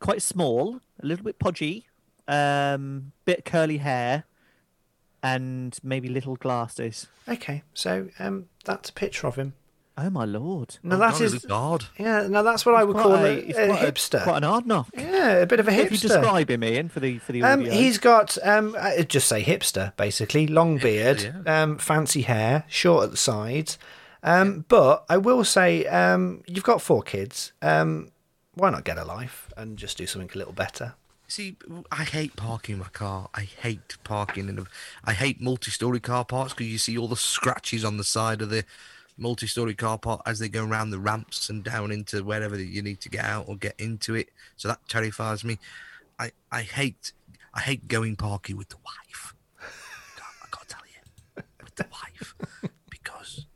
quite 0.00 0.22
small, 0.22 0.80
a 1.02 1.06
little 1.06 1.24
bit 1.24 1.38
podgy, 1.38 1.86
um, 2.26 3.12
bit 3.24 3.44
curly 3.44 3.78
hair, 3.78 4.24
and 5.22 5.78
maybe 5.82 6.08
little 6.08 6.36
glasses. 6.36 7.08
Okay, 7.28 7.62
so 7.74 8.08
um, 8.18 8.46
that's 8.64 8.90
a 8.90 8.92
picture 8.92 9.26
of 9.26 9.36
him. 9.36 9.54
Oh 10.00 10.10
my 10.10 10.24
lord! 10.24 10.76
Now 10.84 10.94
Oh, 10.94 10.98
that 11.00 11.12
God, 11.14 11.22
is, 11.22 11.44
a 11.44 11.46
god. 11.48 11.84
yeah, 11.98 12.28
now 12.28 12.42
that's 12.42 12.64
what 12.64 12.76
I 12.76 12.84
would 12.84 12.96
call 12.96 13.14
a- 13.16 13.24
a, 13.24 13.48
a 13.48 13.66
quite 13.66 13.80
hipster. 13.94 14.22
quite 14.22 14.36
an 14.36 14.42
hard 14.44 14.64
knock. 14.64 14.88
yeah, 14.96 15.32
a 15.38 15.46
bit 15.46 15.58
of 15.58 15.66
a 15.66 15.72
hipster. 15.72 15.84
If 15.86 15.92
you 15.92 15.98
describe 15.98 16.48
him, 16.50 16.62
Ian, 16.62 16.88
for 16.88 17.00
the 17.00 17.18
for 17.18 17.32
the 17.32 17.42
Um, 17.42 17.60
audio. 17.62 17.72
he's 17.72 17.98
got 17.98 18.38
um, 18.46 18.76
just 19.08 19.26
say 19.26 19.42
hipster 19.42 19.96
basically, 19.96 20.46
long 20.46 20.78
beard, 20.78 21.42
um, 21.46 21.78
fancy 21.78 22.22
hair, 22.22 22.62
short 22.68 23.04
at 23.06 23.10
the 23.10 23.16
sides. 23.16 23.76
Um, 24.22 24.64
but 24.68 25.04
I 25.08 25.16
will 25.16 25.42
say, 25.44 25.86
um, 25.86 26.42
you've 26.46 26.64
got 26.64 26.80
four 26.82 27.02
kids. 27.02 27.52
Um, 27.60 28.10
why 28.54 28.70
not 28.70 28.84
get 28.84 28.98
a 28.98 29.04
life 29.04 29.52
and 29.56 29.76
just 29.76 29.98
do 29.98 30.06
something 30.06 30.30
a 30.34 30.38
little 30.38 30.52
better? 30.52 30.94
See, 31.28 31.56
I 31.92 32.04
hate 32.04 32.36
parking 32.36 32.78
my 32.78 32.88
car. 32.88 33.28
I 33.34 33.42
hate 33.42 33.96
parking 34.02 34.48
in 34.48 34.58
a. 34.60 34.64
I 35.04 35.12
hate 35.12 35.40
multi-story 35.40 36.00
car 36.00 36.24
parks 36.24 36.52
because 36.54 36.70
you 36.72 36.78
see 36.78 36.96
all 36.96 37.06
the 37.08 37.16
scratches 37.16 37.84
on 37.84 37.96
the 37.98 38.04
side 38.04 38.40
of 38.42 38.48
the 38.50 38.64
multi-story 39.18 39.74
car 39.74 39.98
park 39.98 40.22
as 40.26 40.38
they 40.38 40.48
go 40.48 40.64
around 40.64 40.90
the 40.90 40.98
ramps 40.98 41.50
and 41.50 41.64
down 41.64 41.90
into 41.90 42.22
wherever 42.24 42.58
you 42.58 42.82
need 42.82 43.00
to 43.00 43.08
get 43.08 43.24
out 43.24 43.48
or 43.48 43.56
get 43.56 43.74
into 43.78 44.14
it. 44.14 44.30
So 44.56 44.68
that 44.68 44.80
terrifies 44.88 45.44
me. 45.44 45.58
I 46.18 46.32
I 46.50 46.62
hate 46.62 47.12
I 47.54 47.60
hate 47.60 47.88
going 47.88 48.16
parking 48.16 48.56
with 48.56 48.68
the 48.68 48.76
wife. 48.76 49.34
I 49.60 50.46
got 50.50 50.68
to 50.68 50.74
tell 50.76 50.82
you, 50.86 51.42
with 51.62 51.74
the 51.74 51.86
wife, 51.90 52.34
because 52.90 53.46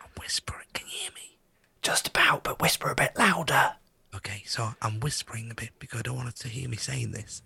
I'm 0.00 0.10
whispering. 0.18 0.66
Can 0.72 0.86
you 0.86 0.98
hear 0.98 1.10
me? 1.14 1.38
Just 1.82 2.08
about, 2.08 2.44
but 2.44 2.60
whisper 2.60 2.90
a 2.90 2.94
bit 2.94 3.18
louder. 3.18 3.74
Okay, 4.14 4.42
so 4.46 4.70
I'm 4.80 5.00
whispering 5.00 5.50
a 5.50 5.54
bit 5.54 5.70
because 5.78 6.00
I 6.00 6.02
don't 6.02 6.16
want 6.16 6.28
her 6.28 6.34
to 6.34 6.48
hear 6.48 6.68
me 6.68 6.76
saying 6.76 7.12
this. 7.12 7.42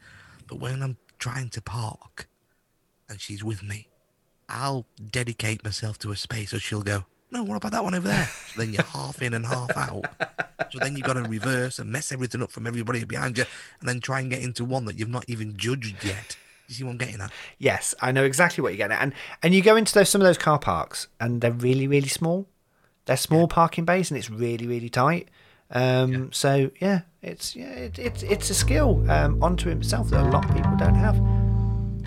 But 0.46 0.60
when 0.60 0.82
I'm 0.82 0.96
trying 1.18 1.48
to 1.50 1.62
park 1.62 2.28
and 3.08 3.20
she's 3.20 3.42
with 3.42 3.62
me, 3.62 3.88
I'll 4.48 4.86
dedicate 5.10 5.64
myself 5.64 5.98
to 6.00 6.12
a 6.12 6.16
space 6.16 6.52
or 6.52 6.58
she'll 6.60 6.82
go, 6.82 7.06
No, 7.32 7.42
what 7.42 7.56
about 7.56 7.72
that 7.72 7.82
one 7.82 7.94
over 7.94 8.06
there? 8.06 8.28
So 8.54 8.60
then 8.60 8.72
you're 8.74 8.82
half 8.82 9.22
in 9.22 9.32
and 9.32 9.46
half 9.46 9.74
out. 9.74 10.04
So 10.70 10.78
then 10.78 10.96
you've 10.96 11.06
got 11.06 11.14
to 11.14 11.22
reverse 11.22 11.78
and 11.78 11.90
mess 11.90 12.12
everything 12.12 12.42
up 12.42 12.50
from 12.52 12.66
everybody 12.66 13.04
behind 13.04 13.38
you 13.38 13.44
and 13.80 13.88
then 13.88 14.00
try 14.00 14.20
and 14.20 14.28
get 14.30 14.42
into 14.42 14.64
one 14.66 14.84
that 14.84 14.98
you've 14.98 15.08
not 15.08 15.24
even 15.28 15.56
judged 15.56 16.04
yet. 16.04 16.36
You 16.68 16.74
see 16.74 16.84
what 16.84 16.90
I'm 16.90 16.98
getting 16.98 17.20
at? 17.22 17.32
Yes, 17.58 17.94
I 18.02 18.12
know 18.12 18.24
exactly 18.24 18.60
what 18.60 18.68
you're 18.68 18.76
getting 18.76 18.96
at. 18.96 19.02
And 19.02 19.14
and 19.42 19.54
you 19.54 19.62
go 19.62 19.76
into 19.76 19.94
those 19.94 20.10
some 20.10 20.20
of 20.20 20.26
those 20.26 20.36
car 20.38 20.58
parks 20.58 21.08
and 21.20 21.40
they're 21.40 21.50
really 21.52 21.86
really 21.86 22.08
small. 22.08 22.46
They're 23.06 23.16
small 23.16 23.48
parking 23.48 23.84
bays 23.86 24.10
and 24.10 24.18
it's 24.18 24.28
really 24.30 24.66
really 24.66 24.90
tight. 24.90 25.28
Um, 25.70 26.32
So 26.32 26.70
yeah, 26.80 27.00
it's 27.22 27.56
yeah 27.56 27.70
it, 27.70 27.98
it's 27.98 28.22
it's 28.22 28.50
a 28.50 28.54
skill 28.54 29.10
um, 29.10 29.42
onto 29.42 29.70
himself 29.70 30.10
that 30.10 30.20
a 30.20 30.28
lot 30.28 30.44
of 30.44 30.54
people 30.54 30.76
don't 30.76 30.94
have. 30.94 31.16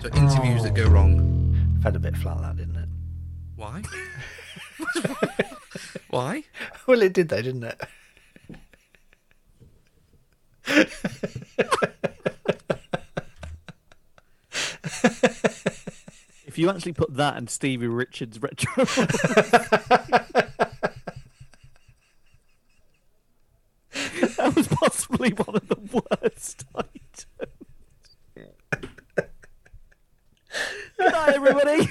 So 0.02 0.08
interviews 0.16 0.62
that 0.62 0.74
go 0.74 0.86
wrong. 0.88 1.78
Felt 1.82 1.96
a 1.96 1.98
bit 1.98 2.16
flat 2.16 2.40
that 2.42 2.56
didn't 2.56 2.76
it? 2.76 2.88
Why? 3.56 3.82
Why? 6.10 6.44
Well, 6.86 7.02
it 7.02 7.12
did 7.12 7.28
though, 7.28 7.42
didn't 7.42 7.64
it? 7.64 7.80
If 16.46 16.58
you 16.58 16.70
actually 16.70 16.92
put 16.92 17.14
that 17.16 17.36
and 17.36 17.50
Stevie 17.50 17.86
Richards 17.86 18.40
retro, 18.40 18.84
that 23.96 24.52
was 24.56 24.66
possibly 24.68 25.30
one 25.34 25.56
of 25.56 25.68
the 25.68 26.02
worst 26.22 26.64
items. 26.74 27.26
Good 30.98 31.12
night, 31.12 31.34
everybody. 31.34 31.90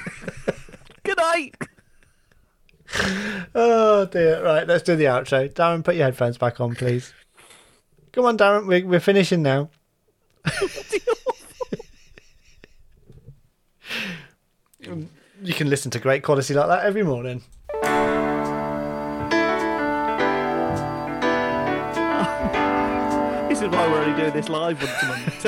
Good 1.04 1.18
night. 1.18 1.56
Oh 3.54 4.06
dear. 4.12 4.44
Right, 4.44 4.66
let's 4.88 5.00
do 5.00 5.04
the 5.04 5.06
outro. 5.06 5.52
Darren, 5.52 5.84
put 5.84 5.96
your 5.96 6.06
headphones 6.06 6.38
back 6.38 6.62
on, 6.62 6.76
please. 6.76 7.12
Come 8.12 8.26
on, 8.26 8.38
Darren. 8.38 8.68
We're, 8.68 8.86
we're 8.86 9.00
finishing 9.00 9.42
now. 9.42 9.70
you 15.42 15.54
can 15.54 15.70
listen 15.70 15.90
to 15.92 16.00
great 16.00 16.24
quality 16.24 16.54
like 16.54 16.68
that 16.68 16.86
every 16.86 17.04
morning. 17.04 17.44
This 23.50 23.62
is 23.62 23.70
why 23.70 23.88
we're 23.88 24.04
only 24.04 24.20
doing 24.20 24.34
this 24.34 24.50
live 24.50 24.84
once 24.84 25.02
a 25.02 25.06
month. 25.08 25.46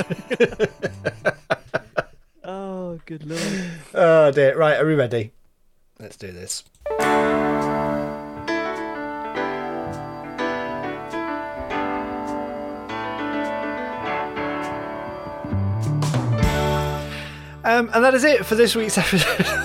oh, 2.45 3.01
good 3.05 3.25
lord. 3.25 3.69
Oh 3.93 4.31
dear. 4.31 4.57
Right, 4.57 4.79
are 4.79 4.85
we 4.85 4.95
ready? 4.95 5.33
Let's 5.99 6.15
do 6.15 6.31
this. 6.31 6.63
Um, 17.67 17.89
and 17.93 18.01
that 18.03 18.13
is 18.13 18.23
it 18.23 18.45
for 18.45 18.55
this 18.55 18.75
week's 18.77 18.97
episode. 18.97 19.45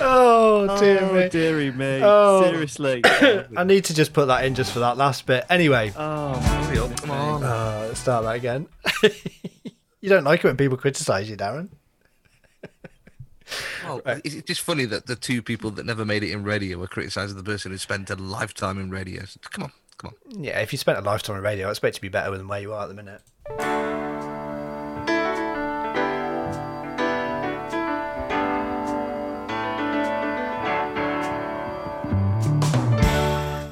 oh 0.00 0.76
dear 0.80 1.00
Oh, 1.02 1.12
me. 1.14 1.28
dearie 1.28 1.70
me. 1.70 2.00
Oh. 2.02 2.42
Seriously. 2.44 3.02
I 3.56 3.64
need 3.64 3.84
to 3.86 3.94
just 3.94 4.12
put 4.12 4.26
that 4.26 4.44
in 4.44 4.54
just 4.54 4.72
for 4.72 4.80
that 4.80 4.96
last 4.96 5.26
bit. 5.26 5.44
Anyway, 5.50 5.92
Oh, 5.96 6.34
Hurry 6.38 6.78
up, 6.78 6.96
come 7.00 7.10
on. 7.10 7.42
uh, 7.42 7.94
start 7.94 8.24
that 8.24 8.36
again. 8.36 8.68
you 10.00 10.08
don't 10.08 10.24
like 10.24 10.40
it 10.40 10.44
when 10.46 10.56
people 10.56 10.76
criticise 10.76 11.28
you, 11.28 11.36
Darren. 11.36 11.68
Well, 13.84 14.02
is 14.24 14.34
it 14.34 14.46
just 14.46 14.60
funny 14.60 14.84
that 14.84 15.06
the 15.06 15.16
two 15.16 15.40
people 15.40 15.70
that 15.72 15.86
never 15.86 16.04
made 16.04 16.22
it 16.22 16.32
in 16.32 16.44
radio 16.44 16.76
were 16.76 16.86
criticising 16.86 17.36
the 17.36 17.42
person 17.42 17.72
who 17.72 17.78
spent 17.78 18.10
a 18.10 18.16
lifetime 18.16 18.78
in 18.78 18.90
radio? 18.90 19.22
Come 19.50 19.64
on, 19.64 19.72
come 19.98 20.14
on. 20.14 20.44
Yeah, 20.44 20.60
if 20.60 20.72
you 20.72 20.78
spent 20.78 20.98
a 20.98 21.02
lifetime 21.02 21.36
on 21.36 21.42
radio, 21.42 21.68
I 21.68 21.70
expect 21.70 21.96
to 21.96 22.00
be 22.00 22.08
better 22.08 22.36
than 22.36 22.48
where 22.48 22.60
you 22.60 22.72
are 22.72 22.84
at 22.84 22.88
the 22.88 22.94
minute. 22.94 23.20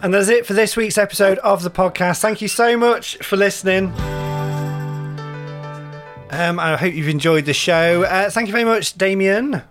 And 0.03 0.14
that's 0.14 0.29
it 0.29 0.47
for 0.47 0.53
this 0.53 0.77
week's 0.77 0.99
episode 0.99 1.39
of 1.39 1.64
the 1.64 1.70
podcast. 1.70 2.20
Thank 2.20 2.41
you 2.41 2.47
so 2.47 2.77
much 2.77 3.16
for 3.16 3.37
listening. 3.37 3.87
Um, 6.31 6.61
I 6.61 6.77
hope 6.77 6.95
you've 6.95 7.09
enjoyed 7.09 7.45
the 7.45 7.53
show. 7.53 8.05
Uh, 8.05 8.31
thank 8.31 8.47
you 8.47 8.53
very 8.53 8.64
much, 8.64 8.97
Damien. 8.97 9.62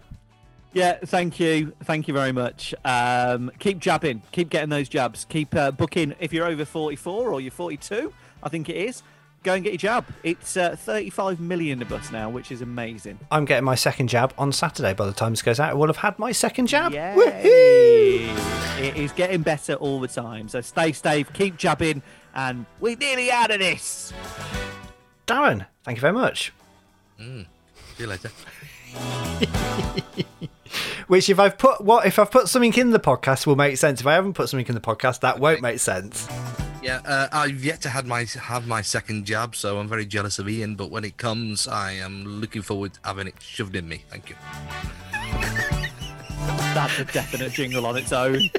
Yeah, 0.75 0.97
thank 1.05 1.39
you. 1.39 1.71
Thank 1.85 2.09
you 2.09 2.13
very 2.13 2.33
much. 2.33 2.75
Um, 2.83 3.49
keep 3.59 3.79
jabbing. 3.79 4.21
Keep 4.33 4.49
getting 4.49 4.69
those 4.69 4.89
jabs. 4.89 5.23
Keep 5.23 5.55
uh, 5.55 5.71
booking. 5.71 6.13
If 6.19 6.33
you're 6.33 6.45
over 6.45 6.65
44 6.65 7.29
or 7.31 7.39
you're 7.39 7.49
42, 7.49 8.11
I 8.43 8.49
think 8.49 8.67
it 8.67 8.75
is, 8.75 9.01
go 9.43 9.53
and 9.53 9.63
get 9.63 9.71
your 9.71 9.77
jab. 9.77 10.05
It's 10.23 10.57
uh, 10.57 10.75
35 10.75 11.39
million 11.39 11.81
of 11.81 11.93
us 11.93 12.11
now, 12.11 12.29
which 12.29 12.51
is 12.51 12.61
amazing. 12.61 13.17
I'm 13.31 13.45
getting 13.45 13.63
my 13.63 13.75
second 13.75 14.09
jab 14.09 14.33
on 14.37 14.51
Saturday. 14.51 14.93
By 14.93 15.05
the 15.05 15.13
time 15.13 15.31
this 15.31 15.41
goes 15.41 15.61
out, 15.61 15.69
I 15.69 15.73
will 15.75 15.87
have 15.87 15.95
had 15.95 16.19
my 16.19 16.33
second 16.33 16.67
jab. 16.67 16.91
Yay! 16.91 17.13
Woohoo! 17.15 18.81
It 18.81 18.97
is 18.97 19.13
getting 19.13 19.43
better 19.43 19.75
all 19.75 20.01
the 20.01 20.09
time. 20.09 20.49
So 20.49 20.59
stay 20.59 20.91
safe, 20.91 21.31
keep 21.31 21.55
jabbing, 21.55 22.01
and 22.33 22.65
we're 22.81 22.97
nearly 22.97 23.31
out 23.31 23.49
of 23.49 23.59
this. 23.59 24.11
Darren, 25.25 25.67
thank 25.85 25.97
you 25.97 26.01
very 26.01 26.11
much. 26.11 26.51
See 27.17 27.45
you 27.97 28.07
later. 28.07 28.29
Which, 31.07 31.29
if 31.29 31.39
I've 31.39 31.57
put 31.57 31.81
what 31.81 32.05
if 32.05 32.19
I've 32.19 32.31
put 32.31 32.49
something 32.49 32.73
in 32.73 32.91
the 32.91 32.99
podcast, 32.99 33.45
will 33.45 33.55
make 33.55 33.77
sense. 33.77 34.01
If 34.01 34.07
I 34.07 34.13
haven't 34.13 34.33
put 34.33 34.49
something 34.49 34.67
in 34.67 34.75
the 34.75 34.81
podcast, 34.81 35.21
that 35.21 35.39
won't 35.39 35.61
make 35.61 35.79
sense. 35.79 36.27
Yeah, 36.81 37.01
uh, 37.05 37.27
I've 37.31 37.63
yet 37.63 37.81
to 37.81 37.89
have 37.89 38.05
my 38.05 38.25
have 38.41 38.67
my 38.67 38.81
second 38.81 39.25
jab, 39.25 39.55
so 39.55 39.79
I'm 39.79 39.87
very 39.87 40.05
jealous 40.05 40.37
of 40.37 40.47
Ian. 40.47 40.75
But 40.75 40.91
when 40.91 41.03
it 41.03 41.17
comes, 41.17 41.67
I 41.67 41.93
am 41.93 42.25
looking 42.25 42.61
forward 42.61 42.93
to 42.93 42.99
having 43.03 43.27
it 43.27 43.35
shoved 43.39 43.75
in 43.75 43.87
me. 43.87 44.03
Thank 44.09 44.29
you. 44.29 44.35
That's 46.75 46.99
a 46.99 47.05
definite 47.05 47.53
jingle 47.53 47.85
on 47.85 47.97
its 47.97 48.11
own. 48.11 48.39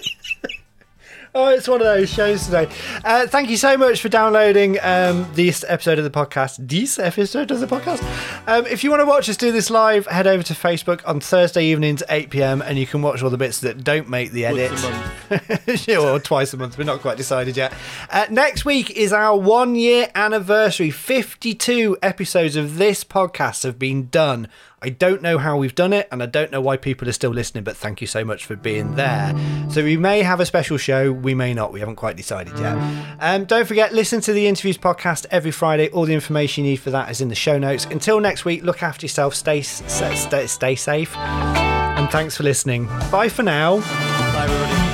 Oh, 1.38 1.48
it's 1.48 1.68
one 1.68 1.82
of 1.82 1.86
those 1.86 2.08
shows 2.08 2.46
today. 2.46 2.66
Uh, 3.04 3.26
thank 3.26 3.50
you 3.50 3.58
so 3.58 3.76
much 3.76 4.00
for 4.00 4.08
downloading 4.08 4.78
um, 4.80 5.30
this 5.34 5.66
episode 5.68 5.98
of 5.98 6.04
the 6.04 6.10
podcast. 6.10 6.56
This 6.66 6.98
episode 6.98 7.50
of 7.50 7.60
the 7.60 7.66
podcast. 7.66 8.00
Um, 8.48 8.64
if 8.66 8.84
you 8.84 8.90
want 8.90 9.00
to 9.00 9.06
watch 9.06 9.28
us 9.28 9.36
do 9.36 9.50
this 9.50 9.70
live, 9.70 10.06
head 10.06 10.28
over 10.28 10.42
to 10.44 10.54
Facebook 10.54 11.00
on 11.04 11.18
Thursday 11.18 11.64
evenings, 11.64 12.02
8 12.08 12.30
pm, 12.30 12.62
and 12.62 12.78
you 12.78 12.86
can 12.86 13.02
watch 13.02 13.20
all 13.22 13.30
the 13.30 13.36
bits 13.36 13.58
that 13.60 13.82
don't 13.82 14.08
make 14.08 14.30
the 14.30 14.44
edit. 14.46 14.70
Once 14.70 14.84
a 14.84 14.90
month. 14.90 15.88
Yeah, 15.88 15.98
or 15.98 16.20
twice 16.20 16.52
a 16.54 16.56
month. 16.56 16.78
We're 16.78 16.84
not 16.84 17.00
quite 17.00 17.16
decided 17.16 17.56
yet. 17.56 17.72
Uh, 18.08 18.26
next 18.30 18.64
week 18.64 18.90
is 18.92 19.12
our 19.12 19.36
one 19.36 19.74
year 19.74 20.10
anniversary. 20.14 20.90
52 20.90 21.98
episodes 22.02 22.54
of 22.54 22.78
this 22.78 23.02
podcast 23.02 23.64
have 23.64 23.80
been 23.80 24.08
done. 24.10 24.48
I 24.82 24.90
don't 24.90 25.22
know 25.22 25.38
how 25.38 25.56
we've 25.56 25.74
done 25.74 25.92
it, 25.94 26.06
and 26.12 26.22
I 26.22 26.26
don't 26.26 26.52
know 26.52 26.60
why 26.60 26.76
people 26.76 27.08
are 27.08 27.12
still 27.12 27.30
listening, 27.30 27.64
but 27.64 27.76
thank 27.76 28.00
you 28.02 28.06
so 28.06 28.24
much 28.24 28.44
for 28.44 28.56
being 28.56 28.94
there. 28.94 29.34
So 29.70 29.82
we 29.82 29.96
may 29.96 30.22
have 30.22 30.38
a 30.38 30.46
special 30.46 30.76
show, 30.76 31.10
we 31.10 31.34
may 31.34 31.54
not. 31.54 31.72
We 31.72 31.80
haven't 31.80 31.96
quite 31.96 32.16
decided 32.16 32.56
yet. 32.58 32.76
Um, 33.18 33.46
don't 33.46 33.66
forget, 33.66 33.94
listen 33.94 34.20
to 34.20 34.32
the 34.34 34.46
interviews 34.46 34.76
podcast 34.76 35.24
every 35.30 35.50
Friday. 35.50 35.88
All 35.90 36.04
the 36.04 36.12
information 36.12 36.64
you 36.64 36.72
need 36.72 36.76
for 36.76 36.90
that 36.90 37.10
is 37.10 37.22
in 37.22 37.28
the 37.28 37.34
show 37.34 37.58
notes. 37.58 37.86
Until 37.86 38.20
next 38.20 38.35
week, 38.44 38.62
look 38.62 38.82
after 38.82 39.04
yourself, 39.04 39.34
stay, 39.34 39.62
stay, 39.62 40.14
stay, 40.14 40.46
stay 40.46 40.74
safe, 40.74 41.16
and 41.16 42.10
thanks 42.10 42.36
for 42.36 42.42
listening. 42.42 42.86
Bye 43.10 43.28
for 43.28 43.42
now. 43.42 43.78
Bye, 43.80 44.44
everybody. 44.44 44.86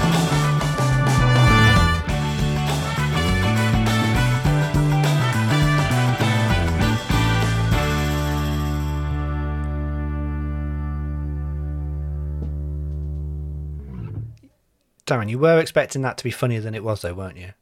Darren, 15.04 15.28
you 15.28 15.38
were 15.38 15.58
expecting 15.58 16.02
that 16.02 16.16
to 16.18 16.24
be 16.24 16.30
funnier 16.30 16.60
than 16.60 16.74
it 16.74 16.82
was, 16.82 17.02
though, 17.02 17.12
weren't 17.12 17.36
you? 17.36 17.52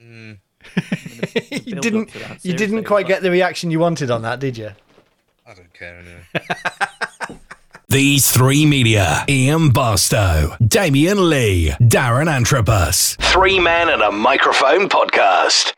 Hmm. 0.00 0.32
You 1.50 1.76
didn't. 1.76 2.12
that, 2.12 2.38
You 2.44 2.54
didn't 2.54 2.84
quite 2.84 3.06
get 3.06 3.22
the 3.22 3.30
reaction 3.30 3.70
you 3.70 3.78
wanted 3.78 4.10
on 4.10 4.22
that, 4.22 4.40
did 4.40 4.56
you? 4.58 4.70
I 5.46 5.54
don't 5.54 5.72
care 5.72 5.98
anyway. 5.98 7.38
These 7.88 8.30
three 8.30 8.66
media 8.66 9.24
Ian 9.28 9.70
Barstow, 9.70 10.54
Damien 10.64 11.28
Lee, 11.28 11.70
Darren 11.80 12.28
Antrobus. 12.28 13.16
Three 13.32 13.58
men 13.58 13.88
and 13.88 14.00
a 14.00 14.12
microphone 14.12 14.88
podcast. 14.88 15.72